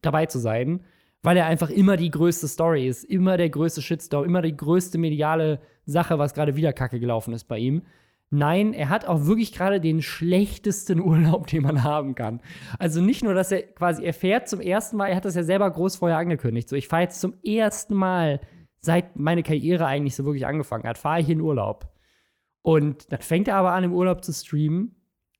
dabei 0.02 0.26
zu 0.26 0.38
sein, 0.38 0.84
weil 1.22 1.36
er 1.36 1.46
einfach 1.46 1.70
immer 1.70 1.96
die 1.96 2.10
größte 2.10 2.48
Story 2.48 2.86
ist, 2.86 3.04
immer 3.04 3.36
der 3.36 3.50
größte 3.50 3.82
Shitstorm, 3.82 4.24
immer 4.24 4.42
die 4.42 4.56
größte 4.56 4.98
mediale 4.98 5.60
Sache, 5.84 6.18
was 6.18 6.34
gerade 6.34 6.56
wieder 6.56 6.72
kacke 6.72 7.00
gelaufen 7.00 7.34
ist 7.34 7.44
bei 7.44 7.58
ihm. 7.58 7.82
Nein, 8.30 8.74
er 8.74 8.90
hat 8.90 9.06
auch 9.06 9.24
wirklich 9.24 9.52
gerade 9.52 9.80
den 9.80 10.02
schlechtesten 10.02 11.00
Urlaub, 11.04 11.46
den 11.46 11.62
man 11.62 11.82
haben 11.82 12.14
kann. 12.14 12.40
Also 12.78 13.00
nicht 13.00 13.24
nur, 13.24 13.34
dass 13.34 13.52
er 13.52 13.62
quasi, 13.62 14.04
er 14.04 14.14
fährt 14.14 14.48
zum 14.48 14.60
ersten 14.60 14.96
Mal, 14.96 15.08
er 15.08 15.16
hat 15.16 15.24
das 15.24 15.34
ja 15.34 15.42
selber 15.42 15.70
groß 15.70 15.96
vorher 15.96 16.18
angekündigt. 16.18 16.68
So, 16.68 16.76
ich 16.76 16.88
fahre 16.88 17.02
jetzt 17.02 17.20
zum 17.20 17.34
ersten 17.42 17.94
Mal, 17.94 18.40
seit 18.80 19.16
meine 19.16 19.42
Karriere 19.42 19.86
eigentlich 19.86 20.14
so 20.14 20.24
wirklich 20.24 20.46
angefangen 20.46 20.84
hat, 20.84 20.98
fahre 20.98 21.20
ich 21.20 21.28
in 21.28 21.40
Urlaub. 21.40 21.88
Und 22.62 23.10
dann 23.12 23.20
fängt 23.20 23.48
er 23.48 23.56
aber 23.56 23.72
an, 23.72 23.84
im 23.84 23.94
Urlaub 23.94 24.22
zu 24.22 24.32
streamen. 24.32 24.94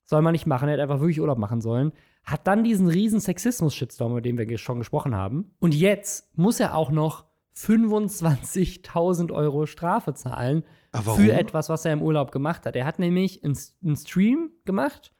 Soll 0.09 0.23
man 0.23 0.33
nicht 0.33 0.47
machen, 0.47 0.69
er 0.69 0.73
hätte 0.73 0.83
einfach 0.83 1.01
wirklich 1.01 1.21
Urlaub 1.21 1.37
machen 1.37 1.61
sollen. 1.61 1.93
hat 2.25 2.47
dann 2.47 2.65
diesen 2.65 2.89
riesen 2.89 3.21
Sexismus-Shitstorm, 3.21 4.13
über 4.13 4.23
den 4.23 4.39
wir 4.39 4.57
schon 4.57 4.79
gesprochen 4.79 5.15
haben. 5.15 5.51
Und 5.61 5.75
jetzt 5.75 6.35
muss 6.37 6.61
er 6.61 6.75
auch 6.75 6.91
noch 6.91 7.27
25.000 7.55 9.33
Euro 9.33 9.67
Strafe 9.67 10.15
zahlen 10.15 10.65
für 11.15 11.33
etwas, 11.33 11.69
was 11.69 11.85
er 11.85 11.93
im 11.93 12.03
Urlaub 12.03 12.33
gemacht 12.33 12.65
hat. 12.65 12.75
Er 12.75 12.87
hat 12.87 12.99
nämlich 12.99 13.45
einen, 13.45 13.59
einen 13.85 13.97
Stream 13.97 14.51
gemacht 14.65 15.13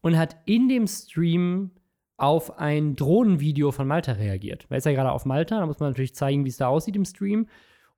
und 0.00 0.16
hat 0.16 0.36
in 0.46 0.68
dem 0.68 0.86
Stream 0.86 1.72
auf 2.16 2.58
ein 2.58 2.96
Drohnenvideo 2.96 3.70
von 3.70 3.86
Malta 3.86 4.12
reagiert. 4.12 4.66
Er 4.70 4.78
ist 4.78 4.86
ja 4.86 4.92
gerade 4.92 5.12
auf 5.12 5.26
Malta, 5.26 5.58
da 5.58 5.66
muss 5.66 5.80
man 5.80 5.90
natürlich 5.90 6.14
zeigen, 6.14 6.44
wie 6.44 6.50
es 6.50 6.56
da 6.56 6.68
aussieht 6.68 6.96
im 6.96 7.04
Stream. 7.04 7.48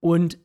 Und 0.01 0.39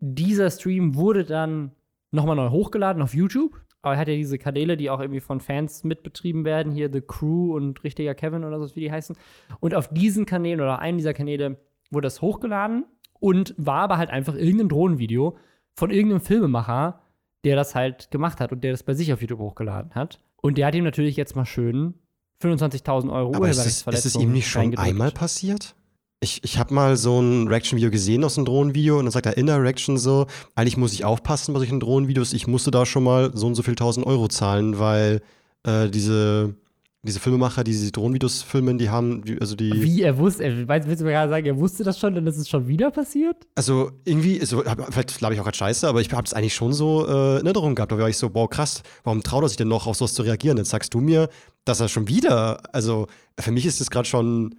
dieser 0.00 0.50
Stream 0.50 0.96
wurde 0.96 1.24
dann 1.24 1.72
nochmal 2.10 2.36
neu 2.36 2.50
hochgeladen 2.50 3.02
auf 3.02 3.14
YouTube. 3.14 3.60
Aber 3.82 3.94
er 3.94 4.00
hat 4.00 4.08
ja 4.08 4.14
diese 4.14 4.38
Kanäle, 4.38 4.76
die 4.76 4.90
auch 4.90 5.00
irgendwie 5.00 5.20
von 5.20 5.40
Fans 5.40 5.84
mitbetrieben 5.84 6.44
werden. 6.44 6.72
Hier 6.72 6.92
The 6.92 7.00
Crew 7.00 7.56
und 7.56 7.82
Richtiger 7.82 8.14
Kevin 8.14 8.44
oder 8.44 8.58
so, 8.60 8.76
wie 8.76 8.80
die 8.80 8.92
heißen. 8.92 9.16
Und 9.60 9.74
auf 9.74 9.88
diesen 9.88 10.26
Kanälen 10.26 10.60
oder 10.60 10.78
einen 10.80 10.98
dieser 10.98 11.14
Kanäle 11.14 11.56
wurde 11.90 12.06
das 12.06 12.20
hochgeladen 12.20 12.84
und 13.18 13.54
war 13.56 13.82
aber 13.82 13.98
halt 13.98 14.10
einfach 14.10 14.34
irgendein 14.34 14.68
Drohnenvideo 14.68 15.36
von 15.74 15.90
irgendeinem 15.90 16.20
Filmemacher, 16.20 17.00
der 17.44 17.56
das 17.56 17.74
halt 17.74 18.10
gemacht 18.10 18.40
hat 18.40 18.52
und 18.52 18.62
der 18.62 18.72
das 18.72 18.82
bei 18.82 18.94
sich 18.94 19.12
auf 19.12 19.20
YouTube 19.20 19.40
hochgeladen 19.40 19.94
hat. 19.94 20.20
Und 20.36 20.58
der 20.58 20.66
hat 20.66 20.74
ihm 20.74 20.84
natürlich 20.84 21.16
jetzt 21.16 21.36
mal 21.36 21.46
schön 21.46 21.94
25.000 22.42 23.12
Euro 23.12 23.34
Aber 23.34 23.48
ist 23.48 23.58
es, 23.58 23.66
ist 23.66 23.66
es 23.66 23.86
Urheberrechtsverletzung 23.86 24.22
ihm 24.22 24.32
nicht 24.32 24.48
schon 24.48 24.78
einmal 24.78 25.10
passiert? 25.10 25.74
Ich, 26.22 26.44
ich 26.44 26.58
habe 26.58 26.74
mal 26.74 26.98
so 26.98 27.18
ein 27.18 27.48
Reaction-Video 27.48 27.90
gesehen 27.90 28.24
aus 28.24 28.36
einem 28.36 28.44
Drohnenvideo 28.44 28.98
und 28.98 29.06
dann 29.06 29.10
sagt 29.12 29.24
er 29.24 29.38
in 29.38 29.46
der 29.46 29.62
Reaction 29.62 29.96
so, 29.96 30.26
eigentlich 30.54 30.76
muss 30.76 30.92
ich 30.92 31.04
aufpassen 31.06 31.54
bei 31.54 31.60
solchen 31.60 31.80
Drohnenvideos, 31.80 32.34
ich 32.34 32.46
musste 32.46 32.70
da 32.70 32.84
schon 32.84 33.04
mal 33.04 33.30
so 33.34 33.46
und 33.46 33.54
so 33.54 33.62
viel 33.62 33.74
tausend 33.74 34.06
Euro 34.06 34.28
zahlen, 34.28 34.78
weil 34.78 35.22
äh, 35.64 35.88
diese, 35.88 36.54
diese 37.02 37.20
Filmemacher, 37.20 37.64
die 37.64 37.70
diese 37.70 37.90
Drohnenvideos 37.90 38.42
filmen, 38.42 38.76
die 38.76 38.90
haben, 38.90 39.24
die- 39.24 39.40
also 39.40 39.56
die, 39.56 39.72
Wie 39.82 40.02
er 40.02 40.18
wusste, 40.18 40.44
er, 40.44 40.68
weißt, 40.68 40.86
willst 40.88 41.00
du 41.00 41.06
mir 41.06 41.12
gerade 41.12 41.30
sagen, 41.30 41.46
er 41.46 41.56
wusste 41.58 41.84
das 41.84 41.98
schon, 41.98 42.14
ist 42.26 42.36
es 42.36 42.50
schon 42.50 42.68
wieder 42.68 42.90
passiert? 42.90 43.36
also 43.54 43.90
irgendwie, 44.04 44.38
also, 44.42 44.62
hab- 44.66 44.92
vielleicht 44.92 45.16
glaube 45.16 45.32
ich 45.32 45.40
auch 45.40 45.44
gerade 45.44 45.56
scheiße, 45.56 45.88
aber 45.88 46.02
ich 46.02 46.12
habe 46.12 46.26
es 46.26 46.34
eigentlich 46.34 46.54
schon 46.54 46.74
so 46.74 47.06
äh, 47.06 47.40
in 47.40 47.46
Erinnerung 47.46 47.74
gehabt, 47.74 47.92
da 47.92 47.98
war 47.98 48.10
ich 48.10 48.18
so, 48.18 48.28
boah 48.28 48.50
krass, 48.50 48.82
warum 49.04 49.22
traut 49.22 49.42
er 49.44 49.48
sich 49.48 49.56
denn 49.56 49.68
noch 49.68 49.86
auf 49.86 49.96
sowas 49.96 50.12
zu 50.12 50.20
reagieren? 50.20 50.58
Jetzt 50.58 50.68
sagst 50.68 50.92
du 50.92 51.00
mir, 51.00 51.30
dass 51.64 51.80
er 51.80 51.88
schon 51.88 52.08
wieder, 52.08 52.60
also 52.74 53.06
für 53.38 53.52
mich 53.52 53.64
ist 53.64 53.80
das 53.80 53.88
gerade 53.88 54.06
schon 54.06 54.54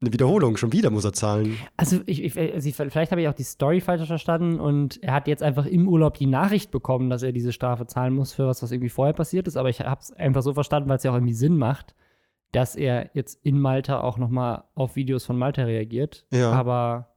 eine 0.00 0.12
Wiederholung, 0.12 0.56
schon 0.56 0.72
wieder 0.72 0.90
muss 0.90 1.04
er 1.04 1.12
zahlen. 1.12 1.58
Also, 1.76 2.00
ich, 2.06 2.22
ich, 2.24 2.38
also 2.38 2.68
ich, 2.68 2.74
vielleicht 2.74 3.10
habe 3.10 3.20
ich 3.20 3.28
auch 3.28 3.34
die 3.34 3.42
Story 3.42 3.80
falsch 3.80 4.06
verstanden 4.06 4.58
und 4.58 5.02
er 5.02 5.12
hat 5.12 5.28
jetzt 5.28 5.42
einfach 5.42 5.66
im 5.66 5.88
Urlaub 5.88 6.14
die 6.14 6.26
Nachricht 6.26 6.70
bekommen, 6.70 7.10
dass 7.10 7.22
er 7.22 7.32
diese 7.32 7.52
Strafe 7.52 7.86
zahlen 7.86 8.14
muss 8.14 8.32
für 8.32 8.46
was, 8.46 8.62
was 8.62 8.72
irgendwie 8.72 8.88
vorher 8.88 9.12
passiert 9.12 9.46
ist. 9.46 9.56
Aber 9.56 9.68
ich 9.68 9.80
habe 9.80 10.00
es 10.00 10.12
einfach 10.12 10.42
so 10.42 10.54
verstanden, 10.54 10.88
weil 10.88 10.96
es 10.96 11.02
ja 11.02 11.10
auch 11.10 11.16
irgendwie 11.16 11.34
Sinn 11.34 11.58
macht, 11.58 11.94
dass 12.52 12.76
er 12.76 13.10
jetzt 13.14 13.44
in 13.44 13.60
Malta 13.60 14.00
auch 14.00 14.16
noch 14.16 14.30
mal 14.30 14.64
auf 14.74 14.96
Videos 14.96 15.26
von 15.26 15.36
Malta 15.36 15.64
reagiert. 15.64 16.26
Ja. 16.30 16.50
Aber 16.52 17.10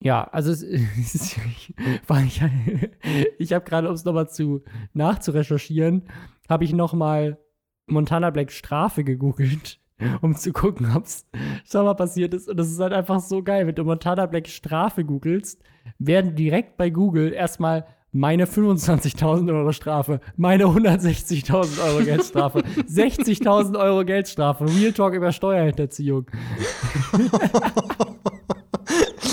ja, 0.00 0.22
also 0.24 0.52
es, 0.52 0.62
es 0.62 1.14
ist, 1.16 1.36
ich, 1.36 1.74
ich, 1.76 2.42
ich 3.38 3.52
habe 3.52 3.64
gerade, 3.64 3.88
um 3.88 3.94
es 3.94 4.04
nochmal 4.04 4.28
zu 4.28 4.62
nachzurecherchieren, 4.92 6.04
habe 6.48 6.62
ich 6.62 6.72
noch 6.72 6.92
mal 6.92 7.38
Montana 7.86 8.30
Black 8.30 8.52
Strafe 8.52 9.02
gegoogelt, 9.02 9.79
um 10.20 10.34
zu 10.34 10.52
gucken, 10.52 10.88
ob 10.94 11.04
es 11.04 11.26
schon 11.70 11.84
mal 11.84 11.94
passiert 11.94 12.34
ist. 12.34 12.48
Und 12.48 12.56
das 12.56 12.70
ist 12.70 12.80
halt 12.80 12.92
einfach 12.92 13.20
so 13.20 13.42
geil. 13.42 13.66
Wenn 13.66 13.74
du 13.74 13.84
Montana 13.84 14.26
Black 14.26 14.48
Strafe 14.48 15.04
googelst, 15.04 15.62
werden 15.98 16.34
direkt 16.34 16.76
bei 16.76 16.90
Google 16.90 17.32
erstmal 17.32 17.86
meine 18.12 18.46
25.000 18.46 19.54
Euro 19.54 19.72
Strafe, 19.72 20.20
meine 20.36 20.64
160.000 20.64 21.84
Euro 21.84 22.04
Geldstrafe, 22.04 22.58
60.000 22.88 23.78
Euro 23.78 24.04
Geldstrafe, 24.04 24.66
Real 24.66 24.92
Talk 24.92 25.14
über 25.14 25.30
Steuerhinterziehung. 25.32 26.26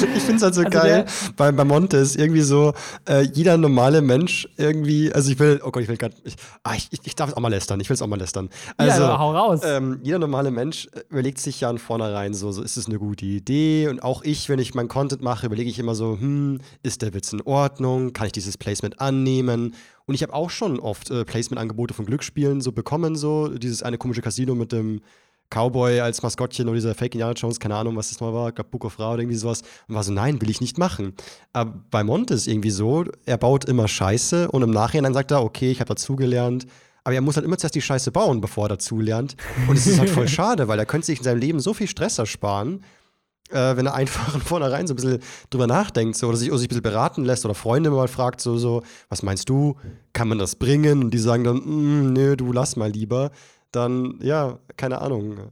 Ich 0.17 0.23
finde 0.23 0.37
es 0.37 0.43
halt 0.43 0.55
so 0.55 0.61
Also 0.61 0.77
geil. 0.77 1.05
Bei, 1.35 1.51
bei 1.51 1.63
Monte 1.63 1.97
ist 1.97 2.15
irgendwie 2.15 2.41
so, 2.41 2.73
äh, 3.07 3.21
jeder 3.21 3.57
normale 3.57 4.01
Mensch 4.01 4.47
irgendwie, 4.57 5.11
also 5.13 5.31
ich 5.31 5.39
will, 5.39 5.61
oh 5.63 5.71
Gott, 5.71 5.83
ich 5.83 5.89
will 5.89 5.97
gerade, 5.97 6.15
ich, 6.23 6.35
ah, 6.63 6.73
ich, 6.75 6.89
ich 7.03 7.15
darf 7.15 7.29
es 7.29 7.35
auch 7.35 7.41
mal 7.41 7.49
lästern, 7.49 7.79
ich 7.79 7.89
will 7.89 7.93
es 7.93 8.01
auch 8.01 8.07
mal 8.07 8.19
lästern. 8.19 8.49
Also, 8.77 9.03
ja, 9.03 9.19
hau 9.19 9.31
raus. 9.31 9.61
ähm, 9.63 9.99
jeder 10.03 10.19
normale 10.19 10.51
Mensch 10.51 10.87
äh, 10.93 11.01
überlegt 11.09 11.39
sich 11.39 11.61
ja 11.61 11.69
von 11.77 11.79
vornherein 11.99 12.33
so, 12.33 12.51
so, 12.51 12.61
ist 12.61 12.77
es 12.77 12.87
eine 12.87 12.99
gute 12.99 13.25
Idee? 13.25 13.87
Und 13.87 14.03
auch 14.03 14.23
ich, 14.23 14.49
wenn 14.49 14.59
ich 14.59 14.73
mein 14.73 14.87
Content 14.87 15.21
mache, 15.21 15.45
überlege 15.45 15.69
ich 15.69 15.79
immer 15.79 15.95
so, 15.95 16.17
hm, 16.19 16.59
ist 16.83 17.01
der 17.01 17.13
Witz 17.13 17.33
in 17.33 17.41
Ordnung? 17.41 18.13
Kann 18.13 18.27
ich 18.27 18.33
dieses 18.33 18.57
Placement 18.57 18.99
annehmen? 18.99 19.75
Und 20.05 20.15
ich 20.15 20.23
habe 20.23 20.33
auch 20.33 20.49
schon 20.49 20.79
oft 20.79 21.11
äh, 21.11 21.25
Placement-Angebote 21.25 21.93
von 21.93 22.05
Glücksspielen 22.05 22.61
so 22.61 22.71
bekommen, 22.71 23.15
so 23.15 23.49
dieses 23.49 23.83
eine 23.83 23.97
komische 23.97 24.21
Casino 24.21 24.55
mit 24.55 24.71
dem 24.71 25.01
Cowboy 25.49 26.01
als 26.01 26.21
Maskottchen 26.23 26.65
oder 26.67 26.75
dieser 26.75 26.93
Fake 26.95 27.15
Indiana 27.15 27.33
Jones, 27.33 27.59
keine 27.59 27.75
Ahnung, 27.75 27.95
was 27.95 28.09
das 28.09 28.19
mal 28.19 28.33
war, 28.33 28.51
glaub 28.51 28.69
Book 28.69 28.85
of 28.85 28.99
Ra 28.99 29.13
oder 29.13 29.21
irgendwie 29.21 29.37
sowas. 29.37 29.61
Und 29.87 29.95
war 29.95 30.03
so, 30.03 30.11
nein, 30.11 30.41
will 30.41 30.49
ich 30.49 30.59
nicht 30.61 30.77
machen. 30.77 31.13
Aber 31.53 31.73
bei 31.89 32.03
Monte 32.03 32.33
ist 32.33 32.47
irgendwie 32.47 32.69
so, 32.69 33.05
er 33.25 33.37
baut 33.37 33.65
immer 33.65 33.87
Scheiße 33.87 34.49
und 34.51 34.61
im 34.61 34.71
Nachhinein 34.71 35.13
sagt 35.13 35.31
er, 35.31 35.43
okay, 35.43 35.71
ich 35.71 35.79
habe 35.79 35.89
dazugelernt. 35.89 36.65
Aber 37.03 37.15
er 37.15 37.21
muss 37.21 37.37
halt 37.37 37.45
immer 37.45 37.57
zuerst 37.57 37.75
die 37.75 37.81
Scheiße 37.81 38.11
bauen, 38.11 38.41
bevor 38.41 38.65
er 38.65 38.69
dazulernt. 38.69 39.37
Und 39.69 39.77
es 39.77 39.87
ist 39.87 39.97
halt 39.99 40.09
voll 40.09 40.27
schade, 40.27 40.67
weil 40.67 40.77
er 40.79 40.85
könnte 40.85 41.05
sich 41.05 41.19
in 41.19 41.23
seinem 41.23 41.39
Leben 41.39 41.61
so 41.61 41.73
viel 41.73 41.87
Stress 41.87 42.17
ersparen, 42.17 42.83
äh, 43.49 43.77
wenn 43.77 43.85
er 43.85 43.93
einfach 43.93 44.31
von 44.31 44.41
vornherein 44.41 44.87
so 44.87 44.93
ein 44.93 44.97
bisschen 44.97 45.19
drüber 45.49 45.67
nachdenkt 45.67 46.17
so, 46.17 46.27
oder, 46.27 46.35
sich, 46.35 46.49
oder 46.49 46.57
sich 46.59 46.65
ein 46.65 46.69
bisschen 46.69 46.81
beraten 46.83 47.23
lässt 47.23 47.45
oder 47.45 47.55
Freunde 47.55 47.89
mal 47.91 48.09
fragt, 48.09 48.41
so, 48.41 48.57
so, 48.57 48.83
was 49.07 49.23
meinst 49.23 49.47
du, 49.47 49.77
kann 50.11 50.27
man 50.27 50.37
das 50.37 50.57
bringen? 50.57 51.01
Und 51.05 51.11
die 51.11 51.17
sagen 51.17 51.45
dann, 51.45 51.61
"Mm, 51.63 52.11
nö, 52.11 52.35
du 52.35 52.51
lass 52.51 52.75
mal 52.75 52.91
lieber. 52.91 53.31
Dann, 53.71 54.19
ja, 54.21 54.59
keine 54.75 55.01
Ahnung. 55.01 55.51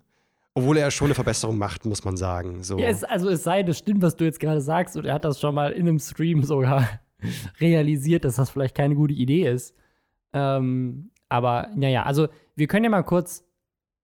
Obwohl 0.54 0.78
er 0.78 0.90
schon 0.90 1.08
eine 1.08 1.16
Verbesserung 1.16 1.58
macht, 1.58 1.86
muss 1.86 2.06
man 2.06 2.16
sagen. 2.16 2.64
So. 2.64 2.78
Ja, 2.78 2.88
es, 2.88 3.04
also 3.04 3.30
es 3.30 3.44
sei, 3.44 3.64
das 3.64 3.78
stimmt, 3.78 4.02
was 4.02 4.16
du 4.16 4.24
jetzt 4.24 4.40
gerade 4.40 4.62
sagst, 4.62 4.96
und 4.96 5.06
er 5.06 5.14
hat 5.16 5.26
das 5.26 5.40
schon 5.40 5.54
mal 5.54 5.72
in 5.74 5.88
einem 5.88 6.00
Stream 6.00 6.44
sogar 6.44 6.88
realisiert, 7.60 8.24
dass 8.24 8.38
das 8.38 8.50
vielleicht 8.50 8.76
keine 8.76 8.96
gute 8.96 9.14
Idee 9.14 9.50
ist. 9.50 9.76
Ähm, 10.34 11.12
aber 11.28 11.70
naja, 11.76 12.04
also 12.04 12.28
wir 12.56 12.68
können 12.68 12.86
ja 12.86 12.90
mal 12.90 13.04
kurz 13.04 13.44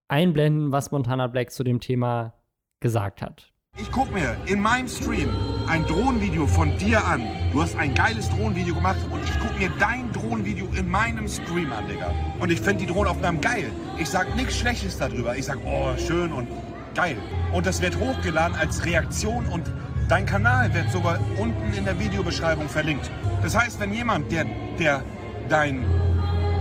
einblenden, 0.10 0.72
was 0.72 0.92
Montana 0.92 1.28
Black 1.28 1.52
zu 1.52 1.64
dem 1.64 1.80
Thema 1.80 2.34
gesagt 2.82 3.22
hat. 3.22 3.51
Ich 3.78 3.90
guck 3.90 4.14
mir 4.14 4.38
in 4.46 4.62
meinem 4.62 4.88
Stream 4.88 5.30
ein 5.68 5.86
Drohnenvideo 5.86 6.46
von 6.46 6.78
dir 6.78 7.06
an. 7.06 7.24
Du 7.52 7.62
hast 7.62 7.76
ein 7.76 7.94
geiles 7.94 8.30
Drohnenvideo 8.30 8.76
gemacht 8.76 9.00
und 9.10 9.24
ich 9.24 9.32
guck 9.40 9.58
mir 9.60 9.70
dein 9.80 10.12
Drohnenvideo 10.14 10.68
in 10.76 10.90
meinem 10.90 11.28
Stream 11.28 11.72
an, 11.74 11.88
Digga. 11.88 12.14
Und 12.40 12.52
ich 12.52 12.62
finde 12.62 12.86
die 12.86 12.92
Drohnenaufnahmen 12.92 13.42
geil. 13.42 13.72
Ich 13.98 14.10
sag 14.10 14.36
nichts 14.36 14.58
Schlechtes 14.58 14.98
darüber. 14.98 15.36
Ich 15.36 15.46
sag, 15.46 15.58
oh, 15.66 15.92
schön 15.98 16.32
und 16.32 16.48
geil. 16.96 17.18
Und 17.54 17.66
das 17.66 17.82
wird 17.82 17.98
hochgeladen 18.00 18.56
als 18.56 18.86
Reaktion 18.86 19.46
und 19.48 19.72
dein 20.08 20.26
Kanal 20.26 20.74
wird 20.74 20.92
sogar 20.92 21.20
unten 21.38 21.74
in 21.74 21.84
der 21.84 22.00
Videobeschreibung 22.00 22.70
verlinkt. 22.70 23.10
Das 23.42 23.58
heißt, 23.58 23.80
wenn 23.80 23.94
jemand, 23.94 24.32
der, 24.32 24.46
der 24.80 25.04
dein 25.50 25.86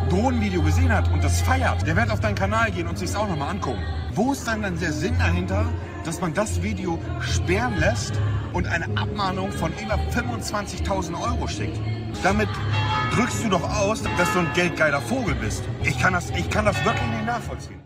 Drohnenvideo 0.09 0.63
gesehen 0.63 0.93
hat 0.93 1.09
und 1.13 1.23
das 1.23 1.43
feiert, 1.43 1.87
der 1.87 1.97
wird 1.97 2.11
auf 2.11 2.21
deinen 2.21 2.35
Kanal 2.35 2.71
gehen 2.71 2.89
und 2.89 2.99
sich 2.99 3.15
auch 3.15 3.29
nochmal 3.29 3.51
angucken. 3.51 3.83
Wo 4.15 4.33
ist 4.33 4.47
dann, 4.47 4.63
dann 4.63 4.79
der 4.81 4.93
Sinn 4.93 5.17
dahinter, 5.19 5.67
dass 6.05 6.21
man 6.21 6.35
das 6.35 6.63
Video 6.63 6.99
sperren 7.21 7.79
lässt 7.79 8.13
und 8.53 8.67
eine 8.67 8.87
Abmahnung 8.97 9.53
von 9.53 9.73
über 9.83 9.95
25.000 10.13 11.21
Euro 11.21 11.47
schickt? 11.47 11.79
Damit 12.23 12.49
drückst 13.15 13.45
du 13.45 13.51
doch 13.51 13.63
aus, 13.63 14.03
dass 14.03 14.33
du 14.33 14.41
ein 14.41 14.53
geldgeiler 14.55 15.01
Vogel 15.01 15.35
bist. 15.35 15.63
Ich 15.83 15.99
kann 15.99 16.13
das, 16.13 16.31
ich 16.31 16.49
kann 16.51 16.65
das 16.65 16.77
wirklich 16.85 17.09
nicht 17.11 17.27
nachvollziehen. 17.27 17.83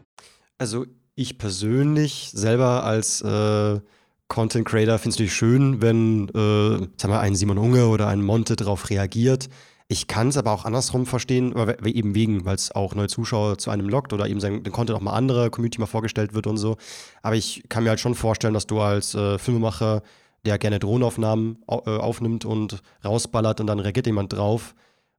Also 0.59 0.87
ich 1.15 1.39
persönlich 1.39 2.31
selber 2.33 2.85
als 2.85 3.21
äh, 3.23 3.81
Content 4.29 4.67
Creator 4.67 4.99
finde 4.99 5.11
es 5.11 5.17
natürlich 5.17 5.35
schön, 5.35 5.83
wenn, 5.83 6.29
äh, 6.31 6.89
sag 6.97 7.11
mal, 7.11 7.21
ein 7.21 7.35
Simon 7.35 7.59
Unge 7.59 7.87
oder 7.87 8.09
ein 8.09 8.23
Monte 8.23 8.57
darauf 8.57 8.91
reagiert. 8.91 9.49
Ich 9.89 10.07
kann 10.07 10.28
es 10.28 10.39
aber 10.39 10.53
auch 10.53 10.64
andersrum 10.64 11.05
verstehen, 11.05 11.55
eben 11.85 12.14
wegen, 12.14 12.47
weil 12.47 12.55
es 12.55 12.74
auch 12.74 12.95
neue 12.95 13.09
Zuschauer 13.09 13.59
zu 13.59 13.70
einem 13.70 13.89
lockt 13.89 14.14
oder 14.14 14.26
eben 14.26 14.41
sein 14.41 14.62
den 14.62 14.72
Content 14.72 14.97
auch 14.97 15.03
mal 15.03 15.12
anderer 15.12 15.51
Community 15.51 15.78
mal 15.78 15.87
vorgestellt 15.87 16.32
wird 16.32 16.47
und 16.47 16.57
so. 16.57 16.76
Aber 17.22 17.37
ich 17.37 17.64
kann 17.68 17.85
mir 17.85 17.91
halt 17.91 18.01
schon 18.01 18.14
vorstellen, 18.14 18.55
dass 18.55 18.66
du 18.66 18.80
als 18.80 19.14
äh, 19.14 19.39
Filmemacher, 19.39 20.03
der 20.47 20.59
gerne 20.59 20.78
Drohnenaufnahmen 20.78 21.59
au 21.66 21.82
äh, 21.87 21.99
aufnimmt 21.99 22.47
und 22.47 22.82
rausballert 23.05 23.61
und 23.61 23.66
dann 23.66 23.78
reagiert 23.78 24.07
jemand 24.07 24.32
drauf, 24.32 24.74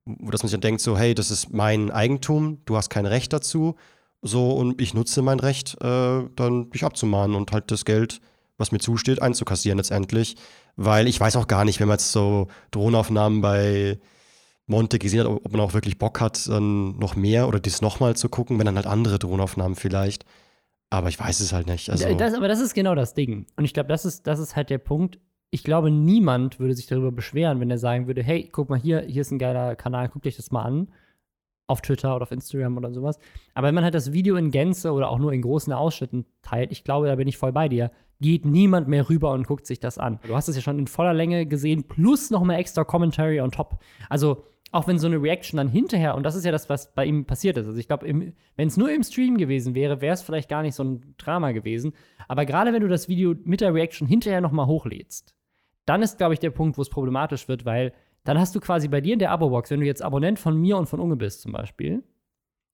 dass 0.06 0.42
man 0.42 0.50
sich 0.50 0.52
dann 0.52 0.62
denkt, 0.62 0.82
so, 0.82 0.98
hey, 0.98 1.14
das 1.14 1.30
ist 1.30 1.54
mein 1.54 1.92
Eigentum, 1.92 2.60
du 2.66 2.76
hast 2.76 2.90
kein 2.90 3.06
Recht 3.06 3.34
dazu, 3.34 3.76
so 4.22 4.52
und 4.52 4.82
ich 4.82 4.96
nutze 4.96 5.22
mein 5.22 5.40
Recht, 5.40 5.78
äh, 5.82 6.24
dann 6.36 6.70
dich 6.72 6.84
abzumahnen 6.84 7.36
und 7.36 7.52
halt 7.52 7.70
das 7.70 7.86
Geld, 7.86 8.20
was 8.58 8.72
mir 8.72 8.80
zusteht, 8.80 9.22
einzukassieren 9.22 9.78
letztendlich. 9.78 10.38
Weil 10.76 11.08
ich 11.08 11.20
weiß 11.20 11.36
auch 11.36 11.48
gar 11.48 11.66
nicht, 11.66 11.80
wenn 11.80 11.88
man 11.88 11.98
jetzt 11.98 12.12
so 12.12 12.48
Drohnenaufnahmen 12.72 13.42
bei 13.42 14.00
Monte 14.68 14.98
gesehen 15.00 15.20
hat, 15.22 15.28
ob 15.28 15.52
man 15.52 15.62
auch 15.62 15.74
wirklich 15.74 15.98
Bock 16.00 16.20
hat, 16.22 16.48
dann 16.48 16.98
noch 16.98 17.16
mehr 17.16 17.48
oder 17.48 17.60
dies 17.60 17.82
nochmal 17.82 18.16
zu 18.16 18.30
gucken, 18.30 18.58
wenn 18.58 18.66
dann 18.66 18.76
halt 18.76 18.88
andere 18.88 19.20
Drohnenaufnahmen 19.20 19.76
vielleicht. 19.76 20.26
Aber 20.90 21.10
ich 21.10 21.20
weiß 21.20 21.40
es 21.40 21.54
halt 21.54 21.68
nicht. 21.68 21.90
Also, 21.90 22.14
Das, 22.16 22.34
aber 22.34 22.48
das 22.48 22.60
ist 22.62 22.74
genau 22.74 22.96
das 22.96 23.14
Ding. 23.14 23.46
Und 23.58 23.66
ich 23.66 23.74
glaube, 23.74 23.90
das 23.90 24.06
ist, 24.06 24.26
das 24.28 24.40
ist 24.40 24.56
halt 24.56 24.70
der 24.70 24.78
Punkt. 24.78 25.20
Ich 25.52 25.64
glaube, 25.64 25.92
niemand 25.92 26.60
würde 26.60 26.74
sich 26.74 26.88
darüber 26.88 27.12
beschweren, 27.12 27.60
wenn 27.60 27.70
er 27.70 27.78
sagen 27.78 28.08
würde, 28.08 28.24
hey, 28.24 28.50
guck 28.52 28.70
mal 28.70 28.80
hier, 28.80 29.02
hier 29.02 29.22
ist 29.22 29.32
ein 29.32 29.40
geiler 29.40 29.76
Kanal, 29.76 30.10
guckt 30.10 30.26
euch 30.28 30.36
das 30.36 30.52
mal 30.52 30.64
an. 30.64 30.88
auf 31.68 31.82
Twitter 31.82 32.16
oder 32.16 32.24
auf 32.24 32.32
Instagram 32.32 32.78
oder 32.78 32.94
sowas. 32.94 33.18
Aber 33.56 33.68
wenn 33.68 33.76
man 33.76 33.84
halt 33.84 33.96
das 33.96 34.14
Video 34.14 34.36
in 34.36 34.52
Gänze 34.52 34.92
oder 34.92 35.10
auch 35.10 35.18
nur 35.18 35.34
in 35.34 35.42
großen 35.42 35.74
Ausschnitten 35.74 36.26
teilt, 36.44 36.72
ich 36.72 36.84
glaube, 36.84 37.08
da 37.08 37.16
bin 37.16 37.28
ich 37.28 37.38
voll 37.38 37.52
bei 37.52 37.68
dir, 37.70 37.92
geht 38.22 38.46
niemand 38.46 38.88
mehr 38.88 39.10
rüber 39.10 39.32
und 39.32 39.48
guckt 39.48 39.66
sich 39.66 39.80
das 39.80 39.98
an. 39.98 40.20
Du 40.28 40.36
hast 40.36 40.48
es 40.48 40.56
ja 40.56 40.62
schon 40.62 40.78
in 40.80 40.88
voller 40.88 41.14
Länge 41.14 41.46
gesehen, 41.48 41.84
plus 41.88 42.30
noch 42.30 42.44
mal 42.44 42.56
extra 42.56 42.84
Commentary 42.84 43.42
on 43.42 43.50
top. 43.52 43.80
Also 44.10 44.44
auch 44.72 44.88
wenn 44.88 45.00
so 45.00 45.08
eine 45.08 45.22
Reaction 45.22 45.58
dann 45.58 45.70
hinterher, 45.70 46.16
und 46.16 46.24
das 46.24 46.36
ist 46.36 46.46
ja 46.46 46.52
das, 46.52 46.70
was 46.70 46.94
bei 46.94 47.06
ihm 47.06 47.26
passiert 47.26 47.58
ist. 47.58 47.68
Also 47.68 47.80
ich 47.80 47.88
glaube, 47.88 48.08
wenn 48.08 48.68
es 48.68 48.78
nur 48.78 48.92
im 48.92 49.04
Stream 49.04 49.38
gewesen 49.38 49.76
wäre, 49.76 50.02
wäre 50.02 50.14
es 50.14 50.22
vielleicht 50.22 50.50
gar 50.50 50.64
nicht 50.64 50.76
so 50.76 50.84
ein 50.84 51.16
Drama 51.18 51.52
gewesen. 51.52 51.94
Aber 52.28 52.46
gerade 52.46 52.74
wenn 52.74 52.82
du 52.82 52.88
das 52.88 53.08
Video 53.08 53.36
mit 53.44 53.62
der 53.62 53.74
Reaction 53.74 54.08
hinterher 54.08 54.42
noch 54.42 54.52
mal 54.52 54.68
hochlädst, 54.68 55.34
dann 55.86 56.02
ist, 56.02 56.18
glaube 56.18 56.34
ich, 56.34 56.40
der 56.40 56.50
Punkt, 56.50 56.78
wo 56.78 56.82
es 56.82 56.90
problematisch 56.90 57.48
wird, 57.48 57.64
weil 57.66 57.94
dann 58.24 58.40
hast 58.40 58.56
du 58.56 58.60
quasi 58.60 58.88
bei 58.88 59.02
dir 59.02 59.14
in 59.14 59.20
der 59.20 59.32
Abo-Box, 59.32 59.70
wenn 59.70 59.80
du 59.80 59.86
jetzt 59.86 60.02
Abonnent 60.02 60.40
von 60.40 60.58
mir 60.58 60.78
und 60.78 60.88
von 60.88 61.00
Unge 61.00 61.16
bist 61.16 61.42
zum 61.42 61.52
Beispiel, 61.52 62.04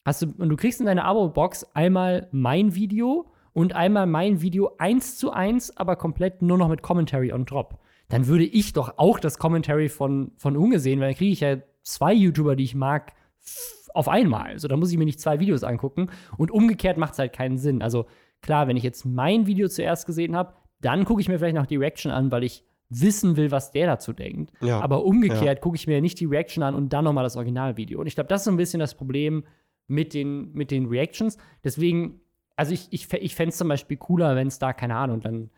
hast 0.05 0.21
du, 0.21 0.33
und 0.37 0.49
du 0.49 0.55
kriegst 0.55 0.79
in 0.79 0.85
deine 0.85 1.03
Abo-Box 1.03 1.75
einmal 1.75 2.29
mein 2.31 2.73
Video 2.73 3.31
und 3.53 3.75
einmal 3.75 4.07
mein 4.07 4.41
Video 4.41 4.71
eins 4.77 5.17
zu 5.17 5.31
eins, 5.31 5.75
aber 5.75 5.97
komplett 5.97 6.41
nur 6.41 6.57
noch 6.57 6.69
mit 6.69 6.81
Commentary 6.81 7.33
on 7.33 7.45
Drop. 7.45 7.79
Dann 8.07 8.27
würde 8.27 8.45
ich 8.45 8.73
doch 8.73 8.97
auch 8.97 9.19
das 9.19 9.37
Commentary 9.37 9.89
von, 9.89 10.31
von 10.37 10.55
Unge 10.55 10.79
sehen, 10.79 10.99
weil 10.99 11.09
dann 11.09 11.17
kriege 11.17 11.33
ich 11.33 11.41
ja 11.41 11.57
zwei 11.83 12.13
YouTuber, 12.13 12.55
die 12.55 12.63
ich 12.63 12.75
mag, 12.75 13.13
auf 13.93 14.07
einmal. 14.07 14.57
So, 14.59 14.67
da 14.67 14.77
muss 14.77 14.91
ich 14.91 14.97
mir 14.97 15.05
nicht 15.05 15.19
zwei 15.19 15.39
Videos 15.39 15.63
angucken. 15.63 16.09
Und 16.37 16.51
umgekehrt 16.51 16.97
macht 16.97 17.13
es 17.13 17.19
halt 17.19 17.33
keinen 17.33 17.57
Sinn. 17.57 17.81
Also 17.81 18.05
klar, 18.41 18.67
wenn 18.67 18.77
ich 18.77 18.83
jetzt 18.83 19.05
mein 19.05 19.47
Video 19.47 19.67
zuerst 19.67 20.05
gesehen 20.05 20.35
habe, 20.35 20.53
dann 20.79 21.05
gucke 21.05 21.21
ich 21.21 21.27
mir 21.29 21.39
vielleicht 21.39 21.55
noch 21.55 21.65
die 21.65 21.75
Reaction 21.77 22.11
an, 22.11 22.31
weil 22.31 22.43
ich 22.43 22.63
wissen 22.89 23.37
will, 23.37 23.51
was 23.51 23.71
der 23.71 23.87
dazu 23.87 24.13
denkt. 24.13 24.51
Ja. 24.61 24.79
Aber 24.81 25.05
umgekehrt 25.05 25.43
Ja. 25.43 25.55
gucke 25.55 25.75
ich 25.75 25.87
mir 25.87 26.01
nicht 26.01 26.19
die 26.19 26.25
Reaction 26.25 26.63
an 26.63 26.75
und 26.75 26.91
dann 26.93 27.05
noch 27.05 27.13
mal 27.13 27.23
das 27.23 27.35
Originalvideo. 27.37 27.99
Und 27.99 28.07
ich 28.07 28.15
glaube, 28.15 28.27
das 28.27 28.41
ist 28.41 28.45
so 28.45 28.51
ein 28.51 28.57
bisschen 28.57 28.79
das 28.79 28.95
Problem 28.95 29.43
mit 29.87 30.13
den, 30.13 30.51
mit 30.53 30.71
den 30.71 30.87
Reactions. 30.87 31.37
Deswegen, 31.63 32.21
also 32.55 32.73
ich, 32.73 32.87
ich, 32.91 33.11
ich 33.13 33.35
fände 33.35 33.49
es 33.49 33.57
zum 33.57 33.67
Beispiel 33.67 33.97
cooler, 33.97 34.35
wenn 34.35 34.47
es 34.47 34.59
da, 34.59 34.73
keine 34.73 34.95
Ahnung, 34.95 35.21
dann, 35.21 35.49